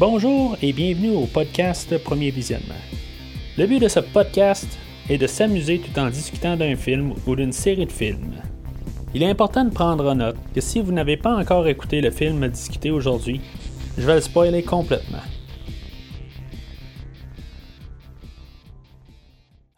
[0.00, 2.72] Bonjour et bienvenue au podcast Premier Visionnement.
[3.58, 4.66] Le but de ce podcast
[5.10, 8.32] est de s'amuser tout en discutant d'un film ou d'une série de films.
[9.12, 12.10] Il est important de prendre en note que si vous n'avez pas encore écouté le
[12.10, 13.42] film discuté aujourd'hui,
[13.98, 15.18] je vais le spoiler complètement.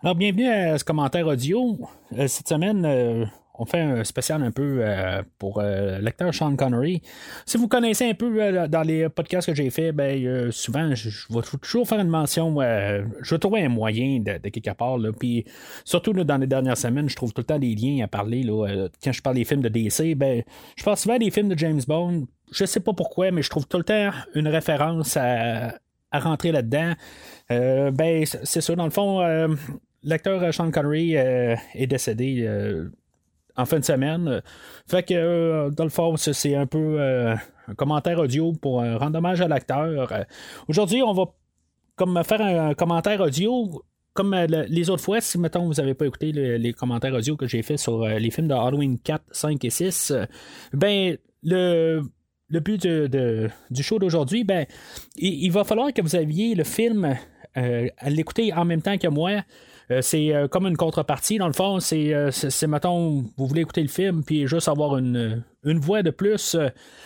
[0.05, 1.77] Alors, bienvenue à ce commentaire audio.
[2.17, 3.25] Euh, cette semaine, euh,
[3.63, 7.01] on fait un spécial un peu euh, pour euh, l'acteur Sean Connery.
[7.47, 11.11] Si vous connaissez un peu euh, dans les podcasts que j'ai fait, ben souvent je,
[11.31, 12.57] vais toujours faire une mention.
[12.61, 14.99] je vais trouver un moyen de, quelque part.
[15.19, 15.45] puis
[15.85, 18.45] surtout dans les dernières semaines, je trouve tout le temps des liens à parler.
[19.03, 20.43] quand je parle des films de DC, ben
[20.77, 22.27] je parle souvent des films de James Bond.
[22.51, 25.75] Je sais pas pourquoi, mais je trouve tout le temps une référence à,
[26.13, 26.95] rentrer là-dedans.
[27.49, 29.21] ben c'est ça, dans le fond
[30.05, 32.45] l'acteur Sean Connery est décédé
[33.57, 34.43] en fin de semaine.
[34.87, 37.35] Fait que, euh, dans le fond, c'est un peu euh,
[37.69, 40.25] un commentaire audio pour rendre hommage à l'acteur.
[40.69, 41.25] Aujourd'hui, on va
[41.97, 43.83] comme faire un, commentaire audio
[44.15, 47.47] comme euh, les autres fois, si mettons vous n'avez pas écouté les commentaires audio que
[47.47, 50.13] j'ai fait sur les films de Halloween 4, 5 et 6,
[50.75, 52.03] ben le,
[52.49, 54.67] le but du show d'aujourd'hui, ben
[55.17, 57.17] il, va falloir que vous aviez le film
[57.55, 59.43] à l'écouter en même temps que moi.
[59.91, 61.39] Euh, c'est euh, comme une contrepartie.
[61.39, 64.97] Dans le fond, c'est, euh, c'est, mettons, vous voulez écouter le film, puis juste avoir
[64.97, 66.57] une, voix de plus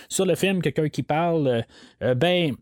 [0.08, 1.64] sur le film, quelqu'un qui parle,
[2.00, 2.54] ben,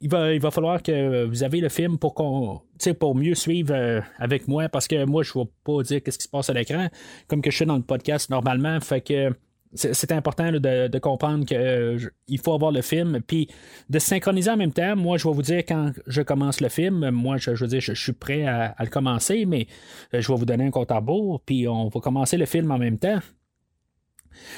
[0.00, 2.62] il va, il va falloir que vous avez le film pour qu'on
[2.98, 6.24] pour mieux suivre avec moi parce que moi je ne vais pas dire qu'est-ce qui
[6.24, 6.88] se passe à l'écran
[7.28, 9.34] comme que je suis dans le podcast normalement fait que
[9.74, 11.98] c'est important de, comprendre qu'il euh,
[12.42, 13.48] faut avoir le film, puis
[13.88, 14.96] de synchroniser en même temps.
[14.96, 17.92] Moi, je vais vous dire quand je commence le film, moi, je, veux dire, je,
[17.92, 19.68] suis prêt à, le commencer, mais
[20.12, 22.70] euh, je vais vous donner un compte à rebours, puis on va commencer le film
[22.72, 23.20] en même temps.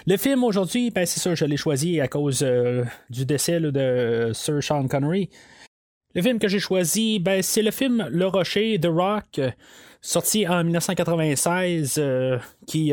[0.07, 4.31] Le film aujourd'hui, ben, c'est ça, je l'ai choisi à cause euh, du décès de
[4.33, 5.29] Sir Sean Connery.
[6.15, 9.41] Le film que j'ai choisi, ben, c'est le film Le Rocher, The Rock,
[10.01, 12.03] sorti en 1996,
[12.67, 12.93] qui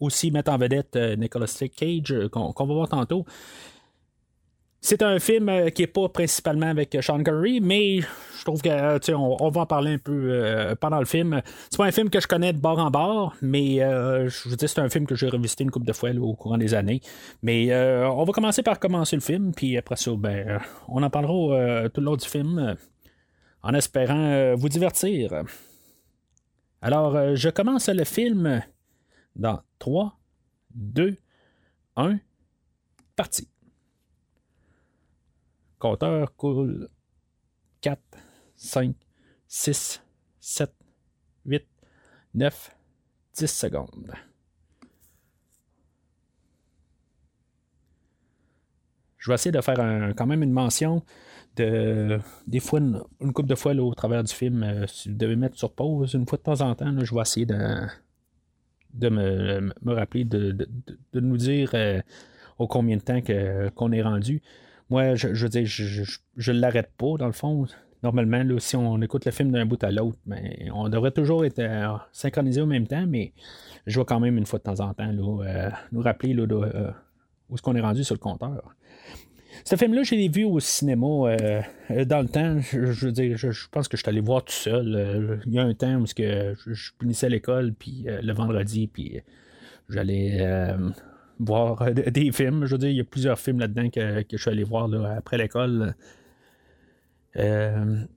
[0.00, 3.24] aussi mettre en vedette euh, Nicolas Cage, euh, qu'on va voir tantôt.
[4.82, 9.12] C'est un film euh, qui n'est pas principalement avec Sean Connery, mais je trouve que
[9.12, 11.42] on, on, va en parler un peu pendant le film.
[11.70, 14.66] C'est pas un film que je connais de bord en bord, mais je vous dis
[14.66, 17.02] c'est un film que j'ai revisité une couple de fois au courant des années.
[17.42, 20.58] Mais on va commencer par commencer le film, puis après ça, ben,
[20.88, 22.74] on en parlera tout le long du film,
[23.62, 25.42] en espérant vous divertir.
[26.80, 28.62] Alors, je commence le film
[29.40, 30.20] dans 3,
[30.74, 31.16] 2,
[31.96, 32.20] 1,
[33.16, 33.48] parti.
[35.78, 36.88] Compteur coule
[37.80, 38.00] 4,
[38.54, 38.94] 5,
[39.48, 40.02] 6,
[40.40, 40.74] 7,
[41.46, 41.66] 8,
[42.34, 42.76] 9,
[43.34, 44.12] 10 secondes.
[49.16, 49.76] Je vais essayer de faire
[50.16, 51.02] quand même une mention
[51.56, 54.62] de des fois une, couple de fois au travers du film.
[54.62, 57.20] Euh, si vous devez mettre sur pause une fois de temps en temps, je vais
[57.20, 57.86] essayer de
[58.94, 60.66] de me, rappeler, de,
[61.14, 62.00] nous dire euh,
[62.58, 63.20] au combien de temps
[63.74, 64.42] qu'on est rendu.
[64.88, 67.66] Moi, je, je veux dire, je ne l'arrête pas, dans le fond.
[68.02, 70.42] Normalement, si on écoute le film d'un bout à l'autre, ben,
[70.72, 73.32] on devrait toujours être euh, synchronisé au même temps, mais
[73.86, 77.54] je vais quand même une fois de temps en temps euh, nous rappeler là, où
[77.54, 78.74] est-ce qu'on est rendu sur le compteur.
[79.64, 82.58] Ce film-là, je l'ai vu au cinéma euh, euh, dans le temps.
[82.60, 84.94] Je, veux dire, je, pense que je suis allé voir tout seul.
[84.94, 89.20] Euh, il y a un temps où que je, finissais l'école, puis le vendredi, puis
[89.88, 90.74] j'allais
[91.38, 92.66] voir des films.
[92.66, 95.38] Je veux dire, il y a plusieurs films là-dedans que, je suis allé voir après
[95.38, 95.94] l'école.
[97.34, 98.08] film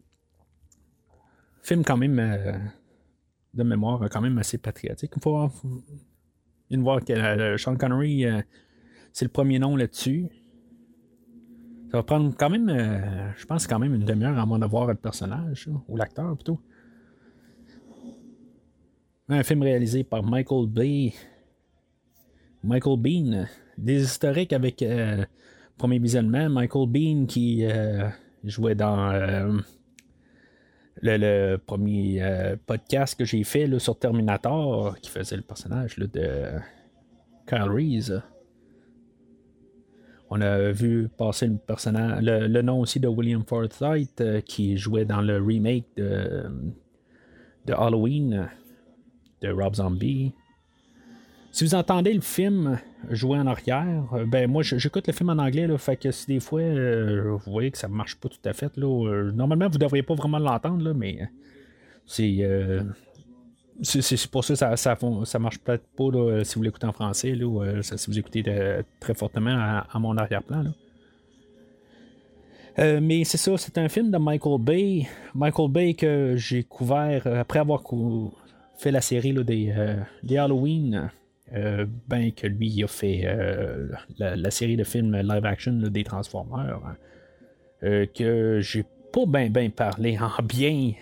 [1.85, 2.61] quand même
[3.53, 5.11] de mémoire, quand même assez patriotique.
[5.15, 5.49] Il faut,
[6.71, 8.25] voir que Sean Connery,
[9.11, 10.29] c'est le premier nom là-dessus.
[11.93, 14.87] Ça va prendre quand même, euh, je pense, quand même une demi-heure avant de voir
[14.87, 16.59] le personnage, ou l'acteur plutôt.
[19.29, 21.13] Un film réalisé par Michael Bay.
[22.63, 23.45] Michael Bean.
[23.77, 25.23] Des historiques avec euh,
[25.77, 26.49] premier visionnement.
[26.49, 28.09] Michael Bean qui euh,
[28.43, 29.11] jouait dans
[30.99, 36.09] le, premier podcast que j'ai fait sur Terminator, qui faisait le personnage de
[37.46, 38.19] Kyle Reese.
[40.35, 45.06] On a vu passer le, personnage, le, nom aussi de William Forsythe euh, qui jouait
[45.06, 46.44] dans le remake de,
[47.72, 48.50] Halloween
[49.44, 50.34] de Rob Zombie.
[51.52, 52.80] Si vous entendez le film
[53.12, 56.26] jouer en arrière, euh, ben moi j'écoute le film en anglais, là, fait que si
[56.26, 59.78] des fois euh, vous voyez que ça marche pas tout à fait, là, normalement vous
[59.78, 61.30] devriez pas vraiment l'entendre, mais
[62.08, 62.44] c'est
[63.81, 67.64] c'est pour ça que ça, ça, marche peut-être pas si vous l'écoutez en français, là,
[67.64, 68.43] euh, si vous écoutez
[68.99, 69.55] très fortement
[69.90, 70.64] à, mon arrière-plan.
[72.78, 75.08] mais c'est ça, c'est un film de Michael Bay.
[75.34, 77.84] Michael Bay que j'ai couvert après avoir
[78.78, 79.73] fait la série des,
[80.22, 81.09] des, Halloween.
[82.08, 83.28] ben que lui il a fait
[84.17, 86.79] la, série de films live action des Transformers.
[87.81, 90.93] que j'ai pas bien ben parlé en bien.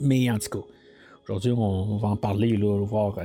[0.00, 0.66] Mais en tout cas,
[1.28, 3.18] aujourd'hui on, va en parler, là, voir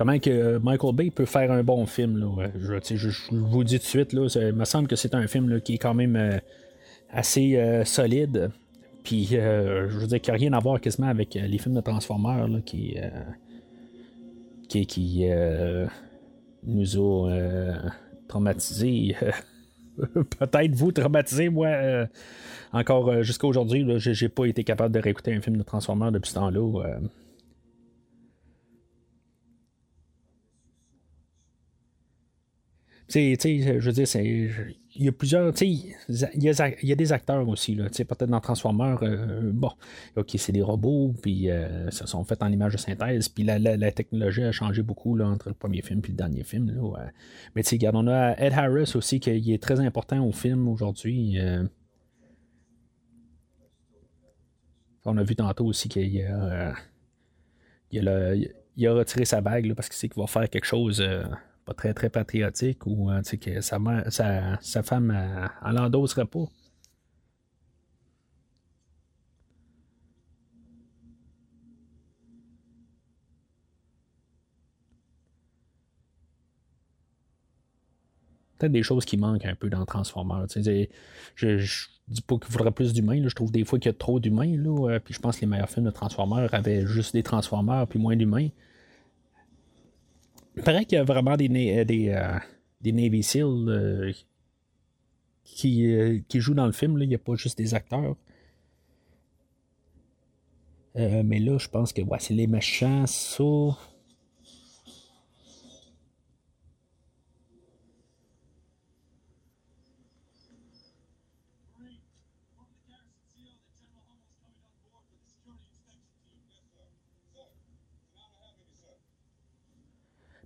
[0.00, 2.16] comment que Michael Bay peut faire un bon film.
[2.16, 2.48] Là.
[2.58, 5.74] Je, vous dis tout de suite, là, il me semble que c'est un film qui
[5.74, 6.38] est quand même euh,
[7.10, 8.50] assez euh, solide.
[9.04, 11.74] Puis, euh, je veux dire qu'il n'y a rien à voir quasiment avec les films
[11.74, 12.96] de Transformers qui,
[14.70, 15.26] qui, qui
[16.64, 17.78] nous ont
[18.26, 19.16] traumatisés.
[20.38, 22.06] Peut-être vous traumatisé, moi.
[22.72, 26.34] Encore jusqu'à aujourd'hui, j'ai pas été capable de réécouter un film de Transformers depuis ce
[26.34, 26.98] temps-là.
[33.12, 34.06] je veux dire,
[34.96, 35.52] il y a plusieurs.
[35.62, 36.48] Il y
[36.92, 37.76] a, des acteurs aussi.
[37.76, 39.70] Peut-être dans Transformers, euh, bon,
[40.16, 43.92] ok, c'est des robots, puis euh, ça sont faits en image de synthèse, puis la,
[43.92, 46.72] technologie a changé beaucoup là, entre le premier film et le dernier film.
[47.54, 51.38] Mais tu regarde, on a Ed Harris aussi, qui, est très important au film aujourd'hui.
[51.38, 51.64] Euh.
[55.04, 56.72] On a vu tantôt aussi qu'il a,
[58.08, 58.34] a,
[58.76, 61.02] il a, retiré sa bague parce qu'il sait qu'il va faire quelque chose
[61.64, 63.78] pas très très patriotique ou euh, que sa,
[64.10, 65.10] sa, sa femme
[65.64, 66.46] elle, l'endosserait pas.
[78.60, 80.46] Peut-être des choses qui manquent un peu dans Transformers.
[80.54, 83.26] Je, je, dis pas qu'il faudrait plus d'humains.
[83.26, 84.54] Je trouve des fois qu'il y a trop d'humains.
[84.66, 87.98] Euh, puis je pense que les meilleurs films de Transformers avaient juste des Transformers puis
[87.98, 88.48] moins d'humains.
[90.56, 92.38] Il paraît qu'il y a vraiment des, euh, des, euh,
[92.80, 94.12] des Navy SEAL euh,
[95.44, 96.98] qui, jouent dans le film.
[97.00, 98.16] Il n'y a pas juste des acteurs.
[100.94, 103.44] mais là, je pense que c'est les méchants, ça.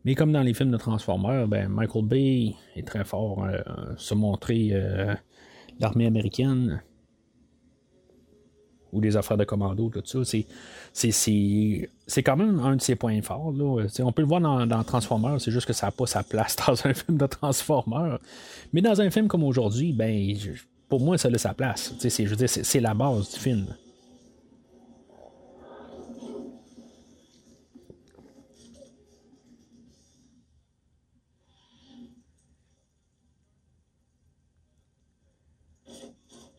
[0.05, 3.59] Mais comme dans les films de Transformers, ben, Michael Bay est très fort euh,
[3.97, 5.15] se montrer euh,
[5.81, 6.83] l'armée américaine
[8.93, 10.39] ou les affaires de commando, tout ça.
[10.93, 13.53] C'est, quand même un de ses points forts.
[13.53, 13.87] Là.
[14.01, 16.87] On peut le voir dans, Transformers, c'est juste que ça n'a pas sa place dans
[16.87, 18.19] un film de Transformers.
[18.73, 20.37] Mais dans un film comme aujourd'hui, ben,
[20.89, 21.95] pour moi, ça a sa place.
[22.01, 23.67] je veux dire, c'est la base du film.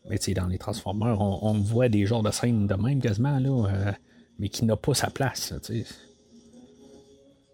[0.08, 3.68] Mais tu dans les Transformers, on, voit des genres de scènes de même quasiment, là,
[3.68, 3.92] euh,
[4.38, 5.52] mais qui n'a pas sa place.
[5.64, 5.84] Tu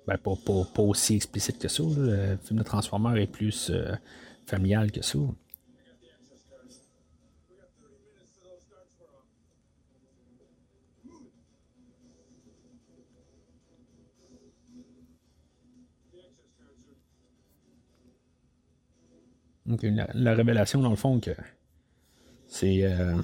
[0.07, 0.35] ben, pas,
[0.75, 1.83] pas, aussi explicite que ça.
[1.83, 3.93] Le film de Transformers est plus euh,
[4.47, 5.19] familial que ça.
[19.65, 21.31] Donc, la, révélation, dans le fond, que
[22.53, 23.17] c'est euh,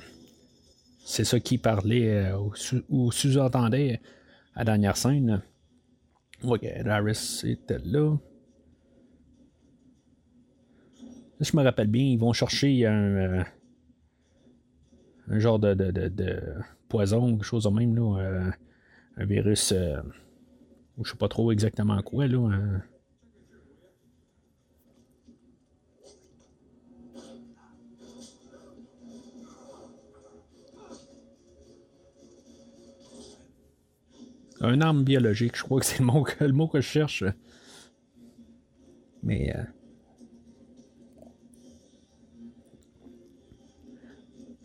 [1.05, 2.39] c'est ça qui parlait euh,
[2.89, 4.01] ou, sous-entendait
[4.55, 5.43] à la dernière scène.
[6.43, 8.17] Ok, Harris était là.
[11.41, 13.45] Je me rappelle bien, ils vont chercher un, euh,
[15.29, 15.75] genre de,
[16.89, 18.51] poison, quelque chose de même, là,
[19.19, 19.75] un virus,
[20.97, 22.81] ou je sais pas trop exactement quoi, là.
[34.61, 37.25] Arme biologique, je crois que c'est le mot, que je cherche.
[39.23, 39.55] Mais.
[39.55, 39.63] Euh,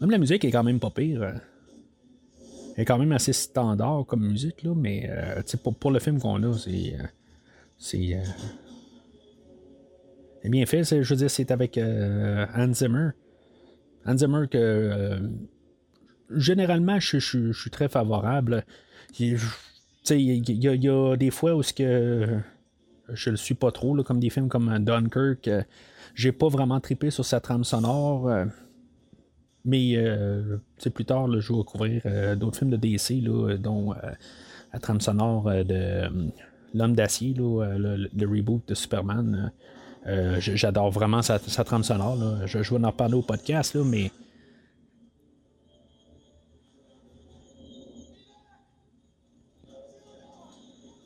[0.01, 1.23] même la musique est quand même pas pire.
[2.75, 6.19] Elle est quand même assez standard comme musique, là, mais euh, pour, pour, le film
[6.19, 6.95] qu'on a, c'est.
[6.95, 7.03] Euh,
[7.77, 8.19] c'est.
[10.49, 10.83] bien fait.
[10.83, 13.09] Je veux dire, c'est avec Hans Zimmer.
[14.05, 15.19] Hans Zimmer que.
[16.31, 18.65] généralement, je, suis très favorable.
[20.11, 22.41] Y, a des fois où ce que
[23.09, 25.47] je le suis pas trop, comme des films comme Dunkirk.
[25.47, 25.63] Euh,
[26.15, 28.29] j'ai pas vraiment trippé sur sa trame sonore.
[28.29, 28.45] Euh,
[29.65, 30.57] mais euh,
[30.93, 32.01] plus tard, je vais couvrir
[32.35, 33.23] d'autres films de DC,
[33.59, 33.93] dont
[34.73, 36.33] la trame sonore de
[36.75, 39.53] L'Homme d'acier, le, reboot de Superman.
[40.39, 42.45] J'adore vraiment sa, trame sonore.
[42.45, 44.11] Je, je vais en parler au podcast, là, mais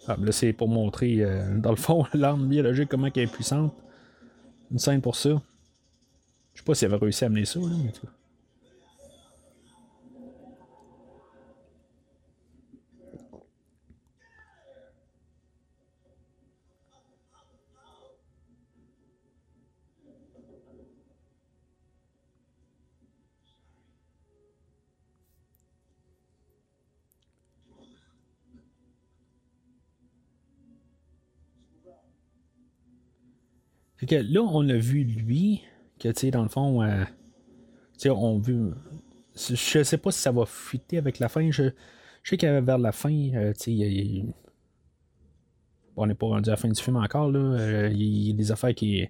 [0.08, 3.74] Ah, là, c'est pour montrer, euh, dans le fond, l'arme biologique, comment elle est puissante.
[4.72, 5.42] Une scène pour ça.
[6.54, 8.08] Je sais pas si elle va réussir à amener ça, là, mais tout.
[34.06, 35.64] Que là, on a vu lui,
[36.00, 37.04] que tu sais, dans le fond, euh,
[37.94, 38.72] tu sais, on vu.
[39.36, 41.50] Je sais pas si ça va fuiter avec la fin.
[41.52, 41.72] Je,
[42.24, 44.26] sais que vers la fin, euh, tu sais,
[45.96, 47.32] on n'est pas rendu à la fin du film encore.
[47.32, 47.40] Là.
[47.40, 49.08] Euh, il y a des affaires qui.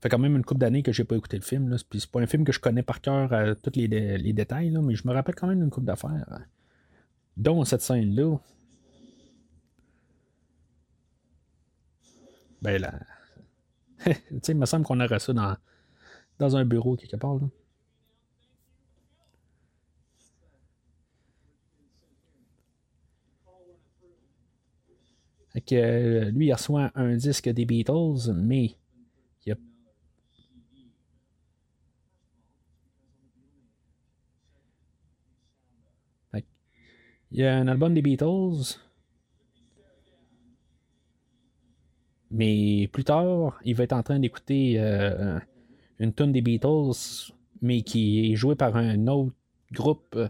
[0.00, 1.68] Fait quand même une couple d'années que j'ai pas écouté le film.
[1.68, 1.76] Là.
[1.90, 4.80] Puis c'est pas un film que je connais par cœur tous les, les, détails, là,
[4.80, 6.42] mais je me rappelle quand même une couple d'affaires.
[7.36, 8.36] Dont cette scène-là.
[12.62, 12.92] Ben là
[14.48, 15.56] il me semble qu'on aurait ça dans,
[16.38, 17.34] dans un bureau quelque part.
[17.36, 17.48] Là.
[25.60, 28.76] que, euh, lui, il reçoit un disque des Beatles, mais
[29.46, 29.56] il a.
[37.30, 38.78] il y a un album des Beatles,
[42.30, 45.38] Mais plus tard, il va être en train d'écouter euh,
[45.98, 47.32] une tune des Beatles,
[47.62, 49.32] mais qui est jouée par un autre
[49.72, 50.28] groupe euh,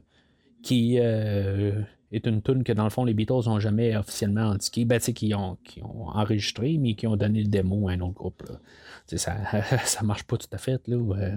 [0.62, 4.84] qui euh, est une tune que dans le fond les Beatles n'ont jamais officiellement indiqué,
[4.84, 8.14] ben, qui, ont, qui ont enregistré, mais qui ont donné le démo à un autre
[8.14, 8.44] groupe.
[9.06, 9.36] Ça,
[9.84, 10.86] ça marche pas tout à fait.
[10.86, 11.36] Là,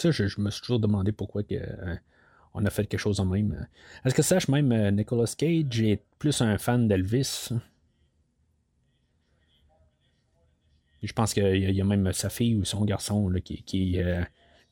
[0.00, 1.94] Ça, je, me suis toujours demandé pourquoi euh,
[2.54, 3.66] on a fait quelque chose en même.
[4.02, 7.50] Est-ce que sache même euh, Nicolas Cage est plus un fan d'Elvis?
[11.02, 14.22] Je pense qu'il y, a même sa fille ou son garçon qui, qui euh,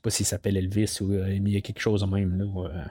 [0.00, 2.38] pas s'il s'appelle Elvis ou mais il y a quelque chose en même.
[2.38, 2.90] Là,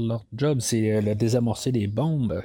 [0.00, 2.42] Leur job, c'est euh, le désamorcer des bombes.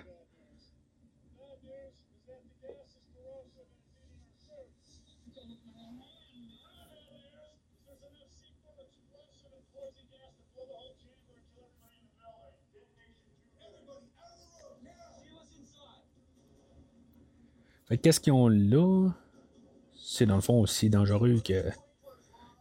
[18.01, 19.11] Qu'est-ce qu'ils ont là?
[19.95, 21.63] C'est dans le fond aussi dangereux que,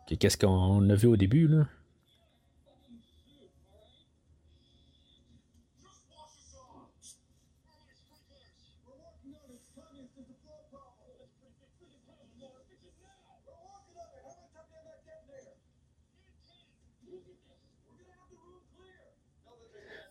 [0.06, 1.48] que qu'est-ce qu'on a vu au début.
[1.48, 1.66] Là.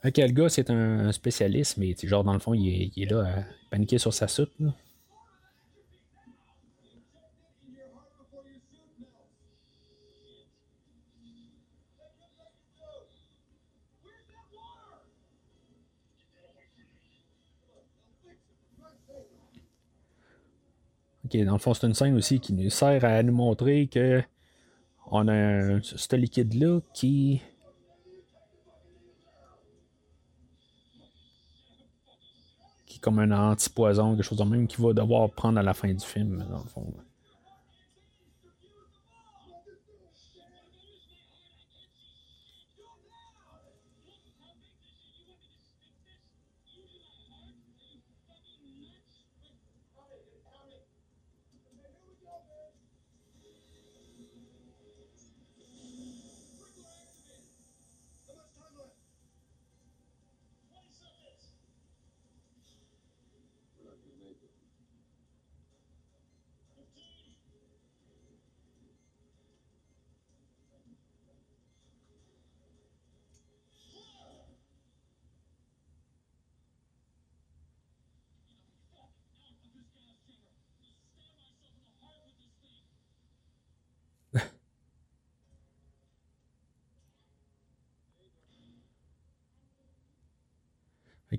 [0.03, 3.43] Ok, le gars, c'est un spécialiste, mais genre, dans le fond, il est, là à
[3.70, 4.51] paniquer sur sa soute.
[21.25, 24.24] Ok, dans le fond, c'est une scène aussi qui nous sert à nous montrer que
[25.12, 27.41] on a ce liquide-là qui
[33.00, 36.05] comme un antipoison, quelque chose de même qu'il va devoir prendre à la fin du
[36.05, 36.93] film, dans le fond.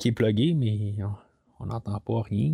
[0.03, 0.97] Qui est plugué, mais
[1.61, 2.53] on n'entend pas rien.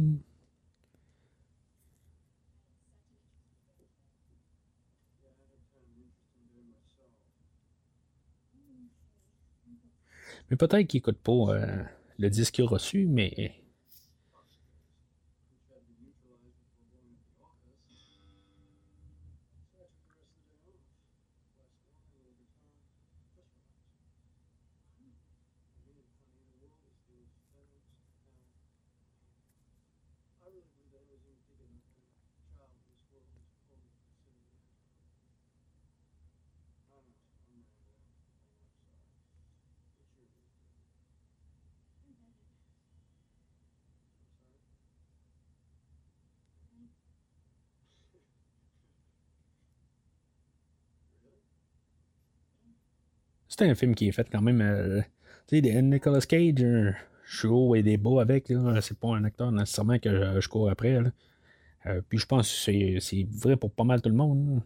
[10.51, 11.85] Mais peut-être qu'il n'écoute pas euh,
[12.19, 13.55] le disque reçu, mais
[53.59, 54.61] c'est un film qui est fait quand même.
[54.61, 55.01] Euh,
[55.49, 56.93] tu sais, Nicolas Cage, euh,
[57.25, 58.53] je suis haut et des beaux avec.
[58.81, 61.01] C'est pas un acteur nécessairement que je, cours après.
[61.87, 64.63] Euh, puis je pense que c'est vrai pour pas mal tout le monde.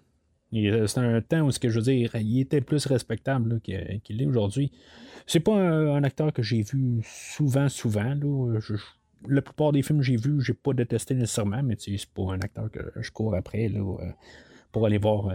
[0.52, 4.26] C'est un temps où, ce que je veux dire, il était plus respectable qu'il est
[4.26, 4.70] aujourd'hui.
[5.26, 8.14] C'est pas un, acteur que j'ai vu souvent, souvent.
[9.26, 12.40] la plupart des films que j'ai vus, j'ai pas détesté nécessairement, mais c'est pas un
[12.40, 13.72] acteur que je cours après
[14.72, 15.34] pour aller voir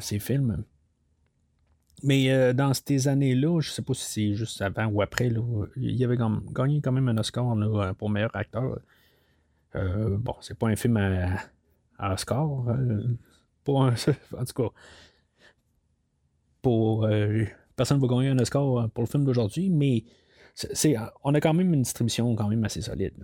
[0.00, 0.64] ses films.
[2.02, 5.42] Mais euh, dans ces années-là, je sais pas si c'est juste avant ou après, là,
[5.76, 6.18] il avait
[6.52, 8.78] gagné quand même un Oscar là, pour meilleur acteur.
[9.74, 10.96] Euh, bon, c'est pas un film
[11.98, 12.68] à, Oscar.
[12.68, 13.16] Euh,
[13.66, 13.94] en
[14.44, 14.68] tout cas,
[16.62, 17.08] pour,
[17.74, 20.04] personne ne va gagner un Oscar pour le film d'aujourd'hui, mais
[21.24, 23.14] on a quand même une distribution quand même assez solide.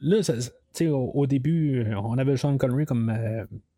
[0.00, 0.20] Là,
[0.80, 3.12] au, au, début, on avait Sean Connery comme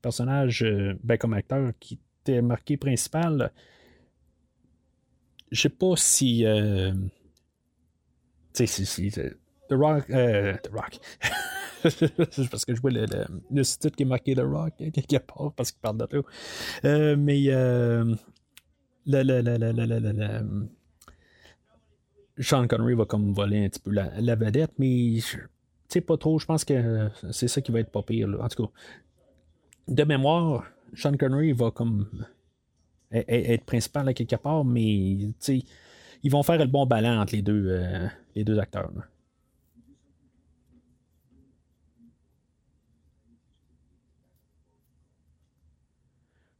[0.03, 0.65] personnage,
[1.03, 1.99] ben, comme acteur qui
[2.43, 3.53] marqué principal,
[5.51, 6.45] je sais pas si.
[6.47, 6.93] Euh,
[8.55, 10.11] tu sais, si, The Rock.
[10.11, 10.99] Euh, The Rock.
[12.51, 15.17] parce que je vois le, le, le site qui est marqué The Rock hein, quelque
[15.19, 16.25] part parce qu'il parle de tout.
[16.85, 18.15] Euh, mais euh,
[19.07, 20.69] le, le,
[22.39, 25.49] Sean Connery va comme voler un petit peu la, la vedette, mais tu
[25.89, 26.39] sais pas trop.
[26.39, 28.29] Je pense que c'est ça qui va être pas pire.
[28.41, 28.73] En tout cas,
[29.89, 32.09] de mémoire, Sean Connery va comme
[33.13, 35.33] être principal à quelque part, mais
[36.23, 38.91] ils vont faire le bon ballon entre les deux, euh, acteurs.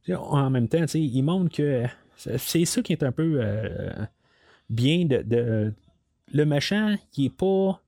[0.09, 3.93] En même temps, ils montrent que c'est ça qui est un peu euh,
[4.69, 5.73] bien de,
[6.33, 7.81] le machin qui est pas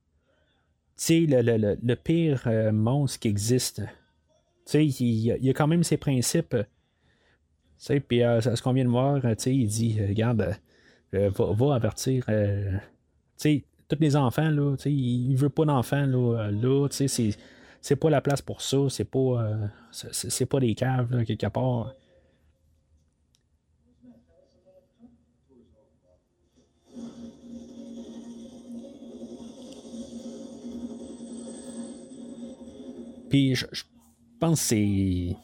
[1.08, 3.82] le, pire euh, monstre qui existe.
[4.72, 6.56] Il, il, a quand même ses principes.
[8.08, 10.56] Puis euh, ce qu'on vient de voir, il dit Regarde,
[11.14, 12.24] euh, va, avertir
[13.86, 18.40] tous les enfants, là, il ne veut pas d'enfants là, là c'est pas la place
[18.40, 19.54] pour ça, c'est pas
[19.90, 21.94] c'est pas des caves quelque part.
[33.28, 33.66] Puis je,
[34.38, 35.36] pense que c'est.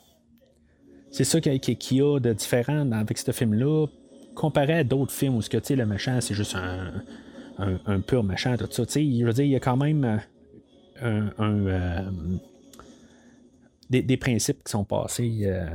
[1.13, 3.87] C'est ça qu'il y a de différent avec ce film-là,
[4.37, 7.03] comparé à d'autres films où que, le méchant, c'est juste un,
[7.59, 8.85] un, pur méchant, tout ça.
[8.85, 10.21] Je veux dire, il y a quand même
[11.03, 12.11] euh, un, euh,
[13.89, 15.67] des, principes qui sont passés euh,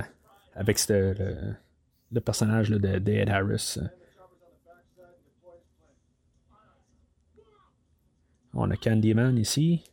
[0.54, 3.80] avec le, personnage de, de Ed Harris.
[8.54, 9.84] On a Candyman ici.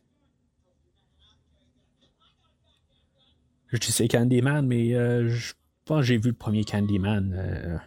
[3.73, 5.53] Je c'est Candyman, mais euh, je
[5.85, 7.77] pense que j'ai vu le premier Candyman euh,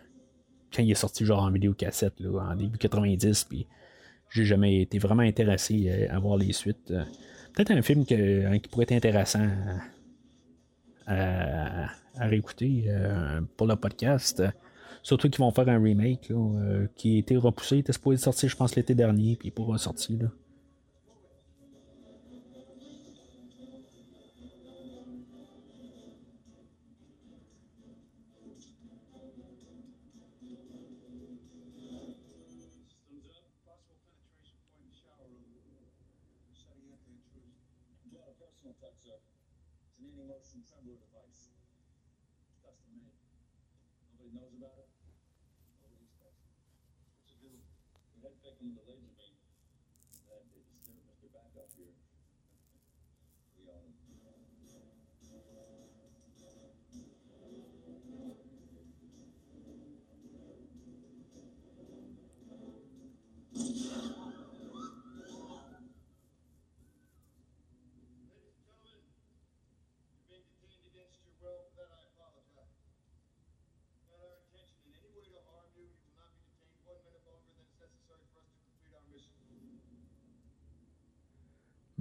[0.75, 3.68] quand il est sorti genre en vidéo cassette là, en début 90, puis
[4.29, 6.92] j'ai jamais été vraiment intéressé euh, à voir les suites.
[7.55, 9.49] Peut-être un film hein, qui pourrait être intéressant
[11.07, 12.90] à, réécouter
[13.57, 14.42] pour le podcast.
[15.03, 16.33] Surtout qu'ils vont faire un remake
[16.96, 17.77] qui a été repoussé.
[17.77, 20.18] Il était supposé sortir, je pense, l'été dernier, puis il pourra sortir.
[20.20, 20.29] Là.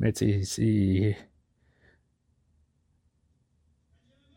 [0.05, 1.17] Mais c'est.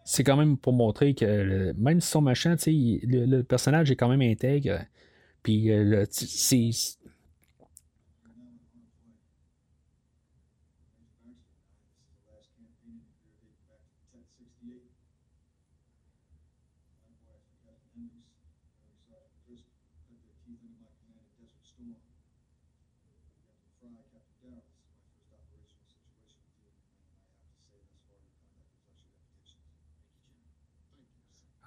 [0.04, 4.09] C'est quand même pour montrer que même si son machin, le, le personnage est quand
[4.09, 4.81] même intègre.
[5.42, 5.68] Puis
[6.11, 6.70] c'est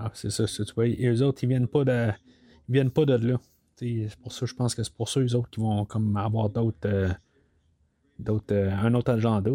[0.04, 0.88] Ah, c'est ça, tu vois.
[0.88, 2.10] Et eux autres, ils viennent pas de.
[2.68, 3.40] Ils viennent pas de là.
[3.76, 6.50] C'est pour ça, je pense que c'est pour ça, eux autres, qui vont comme avoir
[6.50, 6.78] d'autres.
[6.86, 7.10] Euh,
[8.18, 9.52] d'autres euh, un autre agenda.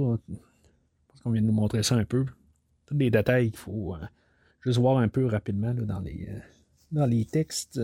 [1.09, 2.25] Parce qu'on vient de nous montrer ça un peu.
[2.87, 4.07] Tous les détails qu'il faut euh,
[4.61, 6.29] juste voir un peu rapidement dans, les,
[6.93, 7.81] dans les textes.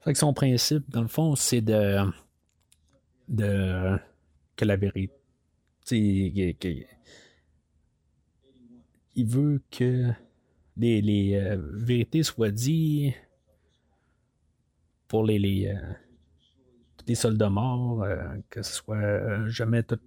[0.00, 1.98] Fait que son principe, dans le fond, c'est de,
[3.28, 3.98] de.
[4.56, 5.12] que la vérité.
[9.14, 10.12] il veut que
[10.76, 13.14] les, les euh, vérités soient dites
[15.08, 15.74] pour les, les,
[17.08, 18.16] euh, soldats morts, euh,
[18.50, 19.98] que ce soit jamais tout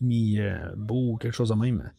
[0.00, 0.38] mis
[0.76, 1.92] beau ou quelque chose de même.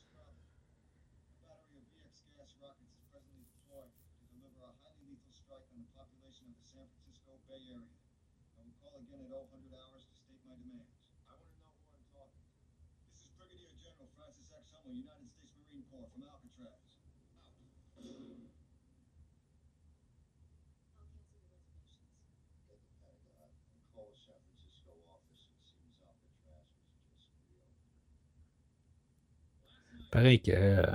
[30.13, 30.85] Pareil que euh,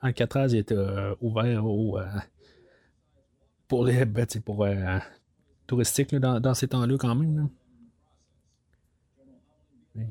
[0.00, 2.06] Alcatraz est euh, ouvert euh,
[3.66, 4.98] pour les ben, pour euh,
[5.66, 7.50] touristique dans, ces temps-là quand même.
[9.96, 10.06] Mais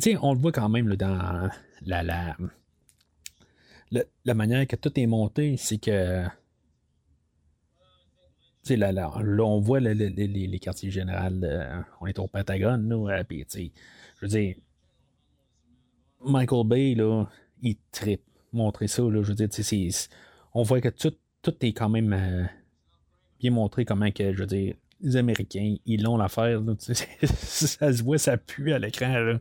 [0.00, 1.48] tu sais, on le voit quand même dans
[1.82, 2.36] la,
[4.34, 6.24] manière que tout est monté, c'est que
[8.70, 9.10] Là, là,
[9.44, 13.70] on voit les, quartiers généraux, euh, on est au Pentagone, nous, euh, puis, je
[14.20, 14.56] veux dire,
[16.24, 17.26] Michael Bay, là,
[17.62, 19.48] il tripe montrer ça, là, je veux dire,
[20.54, 22.44] on voit que tout, tout est quand même euh,
[23.38, 28.18] bien montré comment que, je veux dire, les Américains, ils l'ont l'affaire, ça se voit,
[28.18, 29.38] ça pue à l'écran, là.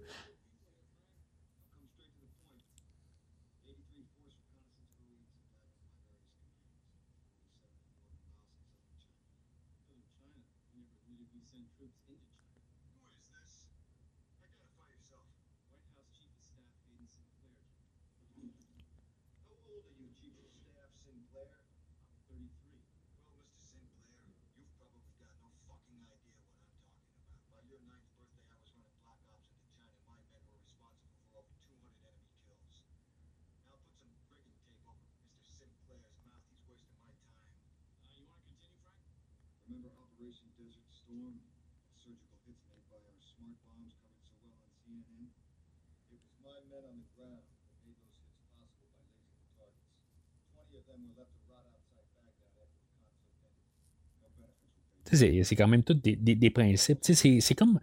[55.12, 57.00] C'est quand même tout des, principes.
[57.02, 57.80] C'est comme,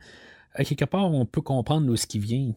[0.56, 2.52] quelque part, on peut comprendre ce qui vient.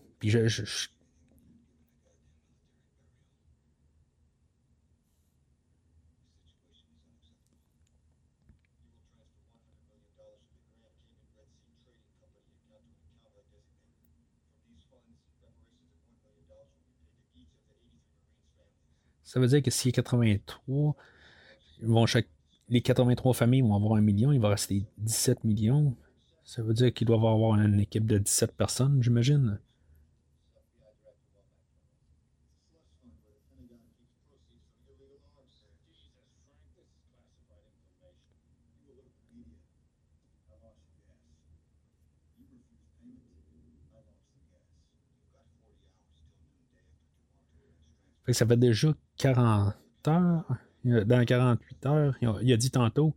[19.35, 20.95] Ça veut dire que s'il y a 83,
[21.81, 22.29] vont chaque,
[22.69, 25.93] les 83 familles vont avoir un million, il va rester 17 millions.
[26.45, 29.59] Ça veut dire qu'il doit avoir une équipe de 17 personnes, j'imagine.
[48.33, 49.73] Ça fait déjà 40
[50.07, 50.45] heures.
[50.83, 53.15] Dans 48 heures, il a dit tantôt.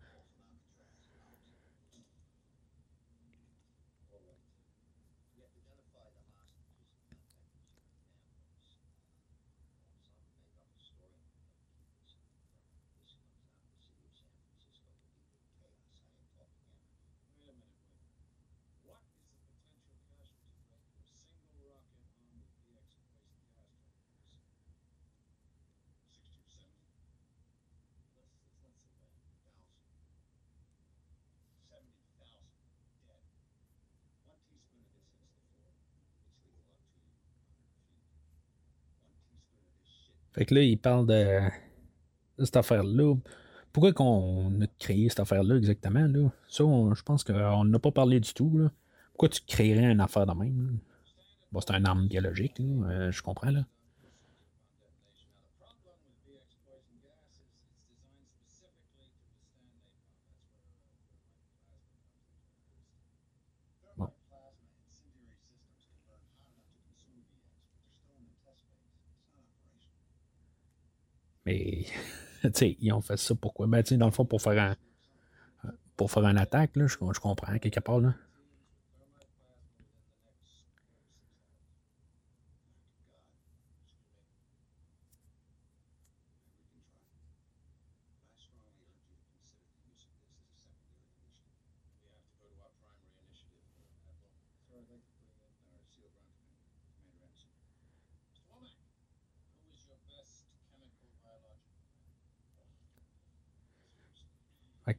[40.38, 41.40] Fait que là, il parle de,
[42.38, 43.16] cette affaire-là.
[43.72, 46.07] Pourquoi qu'on a créé cette affaire-là exactement?
[46.07, 46.31] Là?
[46.48, 48.57] Ça, je pense qu'on n'a pas parlé du tout.
[48.57, 48.70] Là.
[49.11, 50.79] Pourquoi tu créerais une affaire de même?
[51.51, 53.51] Bon, c'est un arme biologique, euh, je comprends.
[53.51, 53.64] là.
[71.48, 71.84] Mais,
[72.42, 73.66] tu sais, ils ont fait ça pourquoi?
[73.66, 76.94] Ben, tu sais, dans le fond, pour faire un, pour faire une attaque, là, je,
[76.94, 78.14] je comprends, quelque part, là.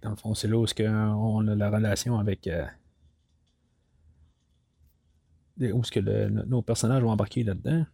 [0.02, 2.48] Dans le fond, c'est là où on a la relation avec.
[2.48, 2.66] Euh,
[5.60, 7.86] où est-ce que nos personnages vont embarquer là-dedans.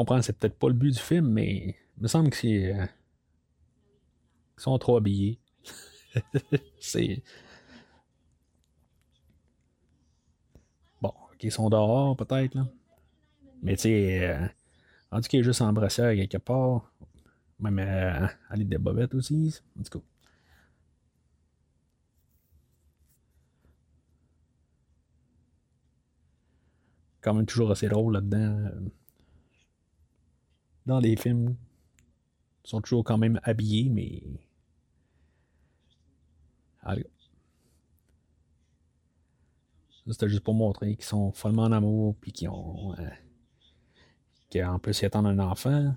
[0.00, 2.74] Comprends, c'est peut-être pas le but du film, mais il me semble que c'est.
[2.74, 2.86] Euh,
[4.58, 5.38] ils sont trop habillés.
[6.80, 7.22] c'est.
[11.02, 12.66] Bon, ok, ils sont dehors, peut-être, là.
[13.62, 14.46] Mais tu sais, euh,
[15.10, 16.92] en tout cas, juste en brassière quelque part.
[17.60, 19.60] Même euh, aller des bobettes aussi.
[19.78, 20.04] En tout cas.
[27.20, 28.70] Quand même toujours assez drôle là-dedans
[30.90, 31.54] dans les films
[32.64, 34.22] sont toujours quand même habillés, mais.
[36.82, 37.06] Allez.
[40.06, 42.94] C'était juste pour montrer qu'ils sont follement en amour, puis qu'ils ont.
[42.98, 43.08] Euh,
[44.52, 45.94] qu'en plus, ils attendent un enfant.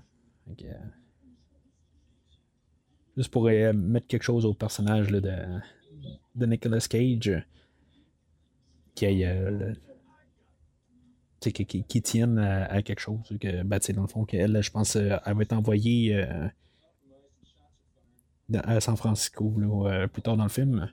[3.16, 5.20] juste pour euh, mettre quelque chose au personnage de,
[6.36, 7.44] de Nicolas Cage.
[8.94, 9.74] Qui a euh,
[11.52, 13.20] qui, tiennent à, quelque chose.
[13.40, 16.48] Que, ben, dans le fond, qu'elle, je pense, euh, elle va être envoyée euh,
[18.54, 19.54] à San Francisco
[19.86, 20.90] euh, plus tard dans le film.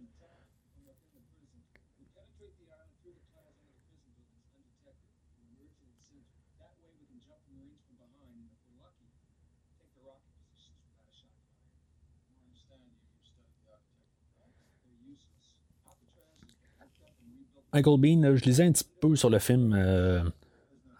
[17.73, 19.73] Michael Bean, je lisais un petit peu sur le film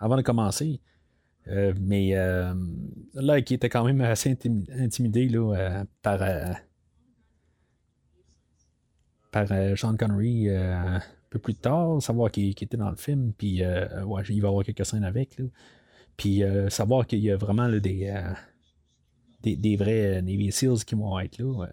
[0.02, 0.82] avant de commencer.
[1.48, 2.54] Euh, mais euh,
[3.14, 4.38] là, qui était quand même assez
[4.78, 6.20] intimidé là, euh, par,
[9.32, 14.24] par Sean Connery un peu plus tard, savoir qu'il était dans le film, puis ouais,
[14.30, 15.38] il va avoir quelques scènes avec.
[15.38, 15.46] Là.
[16.18, 18.14] Puis savoir qu'il y a vraiment des,
[19.42, 21.68] des, des, vrais Navy Seals qui vont être là.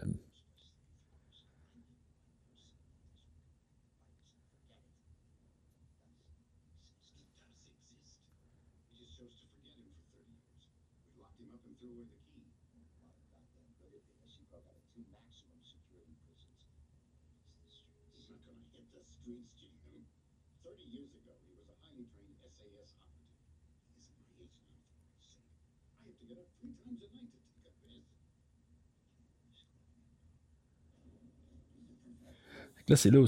[32.89, 33.27] Là, c'est là où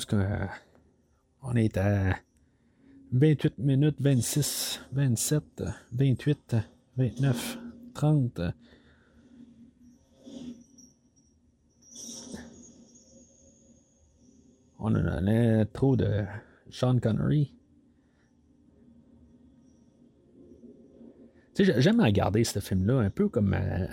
[1.43, 2.15] on est à
[3.11, 6.55] 28 minutes, 26, 27, 28,
[6.97, 7.59] 29,
[7.93, 8.41] 30.
[14.79, 16.23] On a trop de
[16.71, 17.53] Sean Connery.
[21.53, 23.85] Tu sais, j'aime regarder ce film-là un peu comme euh,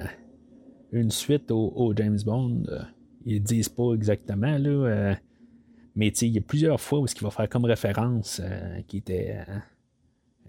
[0.93, 2.63] une suite au, James Bond.
[3.27, 5.19] Ils disent pas exactement, là.
[5.99, 8.81] Euh, mais il y a plusieurs fois où ce qu'il va faire comme référence euh,
[8.87, 9.37] qui était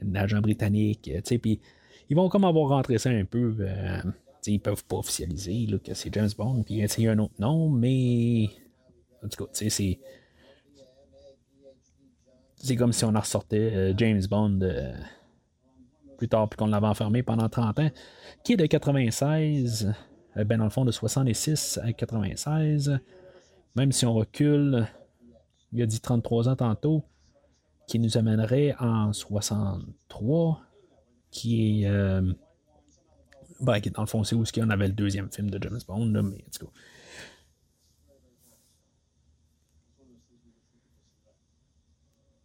[0.01, 1.12] un agent britannique.
[1.41, 1.59] Puis
[2.09, 3.55] ils vont comme avoir rentré ça un peu.
[4.45, 7.69] ils peuvent pas officialiser que c'est James Bond, puis il y a un autre nom,
[7.69, 8.49] mais.
[9.23, 9.99] En tout cas, c'est.
[12.62, 14.59] C'est comme si on en ressortait James Bond
[16.19, 17.89] plus tard, puis qu'on l'avait enfermé pendant 30 ans,
[18.43, 19.93] qui est de 96,
[20.38, 22.99] euh, ben dans le fond de 66 à 96.
[23.75, 24.85] Même si on recule,
[25.71, 27.03] il a dit 33 ans tantôt,
[27.88, 30.62] qui nous amènerait en 63,
[31.32, 31.88] qui est.
[31.88, 32.21] Euh,
[33.62, 36.05] ben, dans le fond, c'est où ce qu'on avait le deuxième film de James Bond,
[36.12, 36.71] là, mais let's go.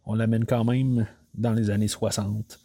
[0.05, 2.59] On l'amène quand même dans les années 60.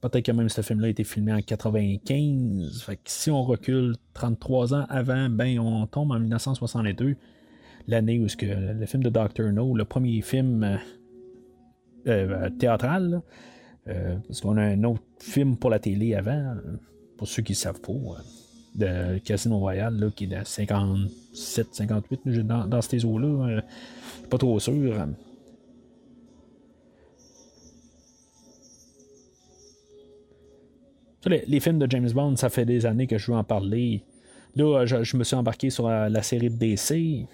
[0.00, 2.82] Peut-être que même ce film-là a été filmé en 95.
[2.82, 7.16] Fait que si on recule 33 ans avant, ben on tombe en 1962,
[7.88, 9.50] l'année où que le film de Dr.
[9.52, 10.76] No, le premier film euh,
[12.06, 13.22] euh, théâtral,
[13.88, 16.54] euh, parce qu'on a un autre film pour la télé avant,
[17.16, 17.92] pour ceux qui ne savent pas,
[18.74, 23.62] de Casino Royale, qui est de 57, 58 dans, dans ces eaux-là.
[24.30, 25.06] pas trop sûr.
[31.26, 34.02] Les, films de James Bond, ça fait des années que je veux en parler.
[34.56, 37.26] Là, je, me suis embarqué sur la, série de DC.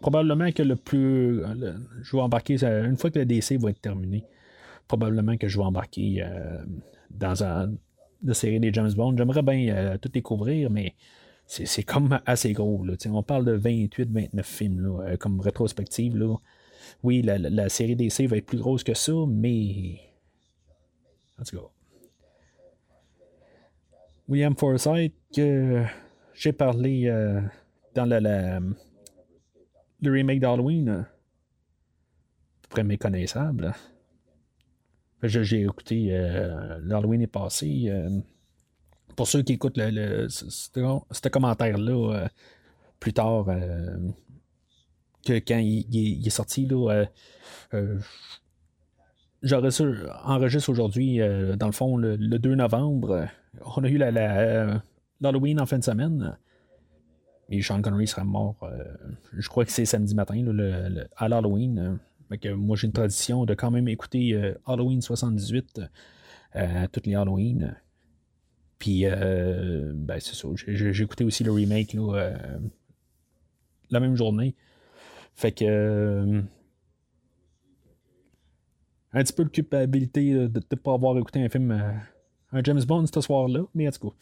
[0.00, 1.42] Probablement que le plus.
[2.02, 2.62] je vais embarquer.
[2.64, 4.24] Une fois que le DC va être terminé,
[4.88, 6.58] probablement que je vais embarquer euh,
[7.10, 7.72] dans un,
[8.22, 9.16] la série des James Bond.
[9.16, 10.94] J'aimerais bien euh, tout découvrir, mais
[11.46, 12.84] c'est comme assez gros.
[12.84, 12.94] Là.
[13.06, 16.16] On parle de 28-29 films là, euh, comme rétrospective.
[16.16, 16.36] Là.
[17.02, 20.00] Oui, la, la, série DC va être plus grosse que ça, mais.
[21.38, 21.66] En tout cas,
[24.28, 25.84] William Forsythe, que
[26.34, 27.12] j'ai parlé
[27.94, 28.06] dans
[30.02, 31.06] le remake d'Halloween, à
[32.62, 33.74] peu près méconnaissable.
[35.22, 37.86] J'ai écouté euh, l'Halloween est passé.
[37.88, 38.10] Euh,
[39.16, 42.28] pour ceux qui écoutent le, ce commentaire-là
[43.00, 43.46] plus tard,
[45.24, 47.06] que quand il, est sorti, là,
[49.42, 49.70] j'aurais
[50.24, 51.18] enregistre aujourd'hui,
[51.56, 53.26] dans le fond, le, 2 novembre
[53.64, 54.82] on a eu la,
[55.20, 56.36] l'Halloween en fin de semaine.
[57.48, 58.84] Et Sean Connery sera mort, euh,
[59.36, 60.44] je crois que c'est samedi matin,
[61.16, 61.98] à l'Halloween.
[62.56, 65.80] moi, j'ai une tradition de quand même écouter euh, Halloween 78
[66.56, 67.76] euh, toutes les Halloween.
[68.78, 70.48] Puis, ben, c'est ça.
[70.54, 71.96] J'ai, écouté aussi le remake
[73.90, 74.54] la même journée.
[75.34, 76.42] Fait que.
[79.12, 81.72] un petit peu de culpabilité de ne pas avoir écouté un film
[82.52, 84.20] un James Bond ce soir-là, mais en tout cas, euh,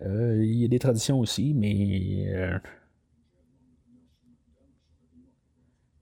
[0.00, 2.26] il y a des traditions aussi, mais.
[2.28, 2.58] Euh,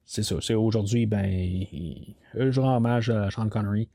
[0.05, 0.37] c'est ça.
[0.41, 1.65] C'est aujourd'hui, ben.
[2.35, 3.89] Je rends hommage à Sean Connery.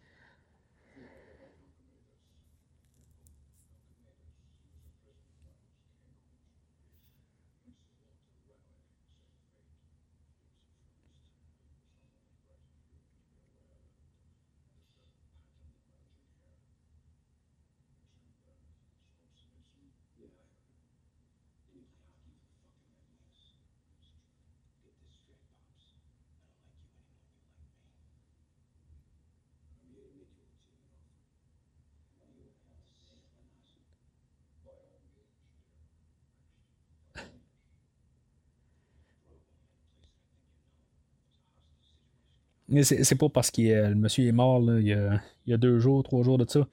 [42.84, 46.38] C'est pas parce que le monsieur est mort il, y a, deux jours, trois jours
[46.38, 46.68] de ça.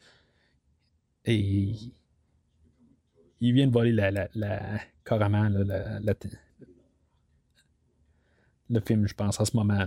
[1.25, 1.73] Et
[3.41, 6.01] il vient de voler la, la, la carrément la,
[8.71, 9.87] le film, je pense, en ce moment.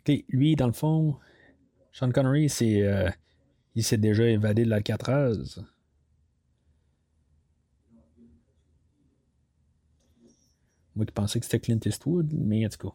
[0.00, 1.16] OK, lui, dans le fond,
[1.92, 3.10] Sean Connery, c'est, euh,
[3.80, 5.58] il s'est déjà évadé de l'Alcatraz.
[10.94, 12.94] Moi qui pensais que c'était Clint Eastwood, mais en tout cas.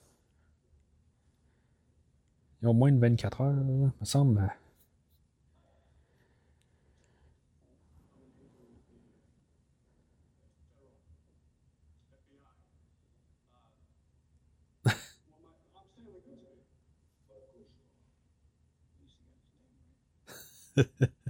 [2.61, 4.53] Il y a moins de 24 heures, il me semble.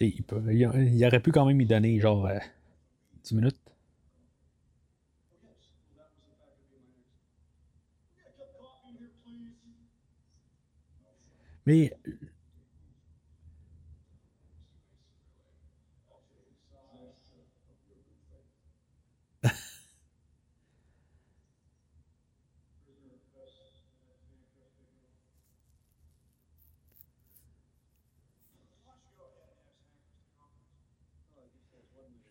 [0.00, 2.28] il, peut, il, aurait pu quand même y donner genre
[3.24, 3.60] 10 minutes.
[11.66, 11.92] Mais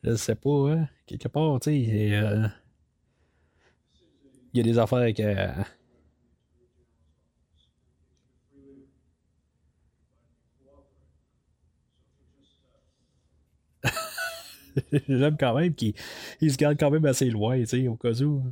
[0.04, 0.90] Je sais pas, hein.
[1.06, 2.48] Quelque part, tu sais, euh,
[4.54, 5.20] il y a des affaires avec.
[15.08, 15.94] J'aime quand même qu'il
[16.52, 18.44] se garde quand même assez loin, tu sais, au cas où.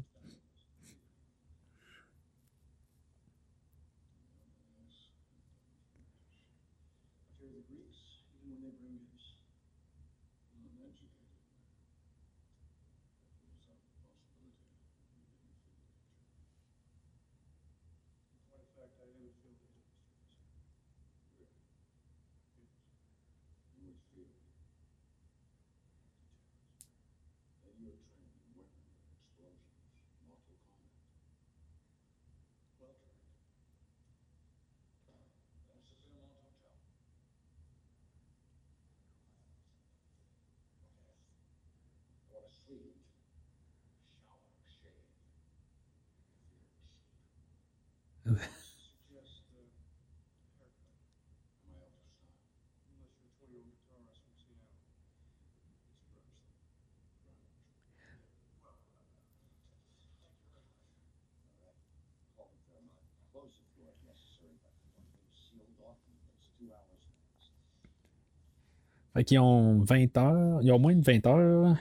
[69.18, 70.59] Fait qu'ils ont 20 heures.
[70.61, 71.76] Ils ont moins de 20 heures.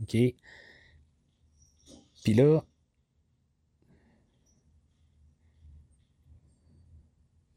[0.00, 0.16] OK.
[2.24, 2.64] Puis là,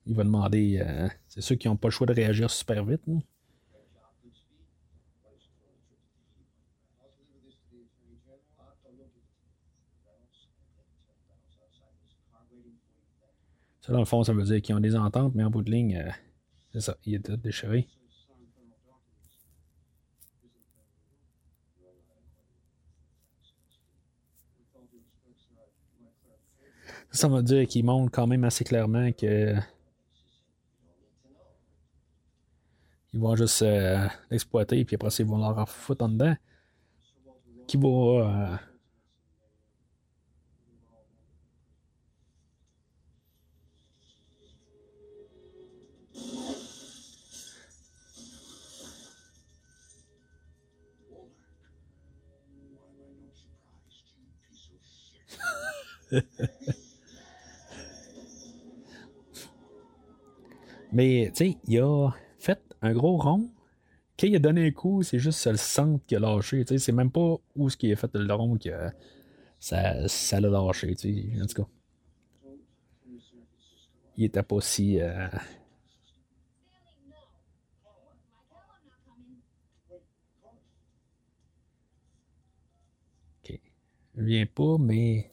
[0.08, 0.80] il va demander.
[0.86, 3.02] Euh, c'est ceux qui n'ont pas le choix de réagir super vite.
[13.80, 15.72] Ça, dans le fond, ça veut dire qu'ils ont des ententes, mais en bout de
[15.72, 16.12] ligne, euh,
[16.74, 17.88] c'est ça, il est déchiré.
[27.12, 29.56] Ça veut dire qu'ils montrent quand même assez clairement que
[33.14, 36.36] ils vont juste euh, l'exploiter, puis après, ils vont leur foutre en dedans.
[37.68, 38.58] Qui va.
[56.12, 56.22] Euh,
[60.92, 63.50] Mais, tu sais, il a fait un gros rond
[64.20, 66.66] quand il a donné un coup, c'est juste le centre qui a lâché.
[66.66, 68.70] C'est même pas où ce qui a fait le rond que
[69.60, 70.96] ça, ça l'a lâché.
[71.40, 71.70] En tout cas.
[74.18, 75.00] Il était pas si.
[75.00, 75.28] Euh...
[83.44, 83.60] OK.
[84.16, 85.32] Il vient pas, mais.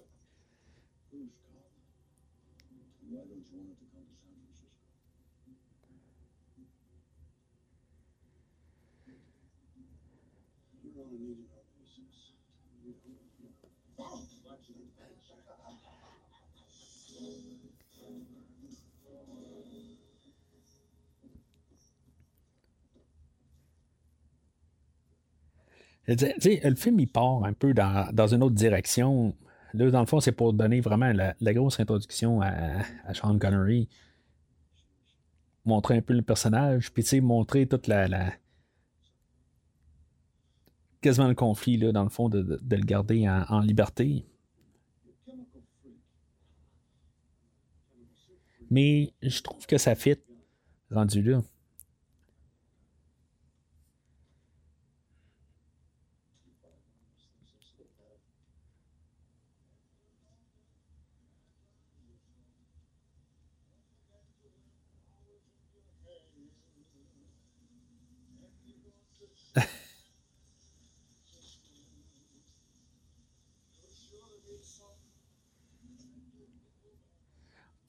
[26.06, 29.34] Le film, il part un peu dans, une autre direction.
[29.72, 33.88] Là, dans le fond, c'est pour donner vraiment la, grosse introduction à, Sean Connery.
[35.64, 38.34] Montrer un peu le personnage, puis montrer toute la,
[41.04, 44.26] quasiment le conflit, là, dans le fond, de, le garder en, liberté.
[48.70, 50.16] Mais je trouve que ça fit
[50.90, 51.42] rendu là.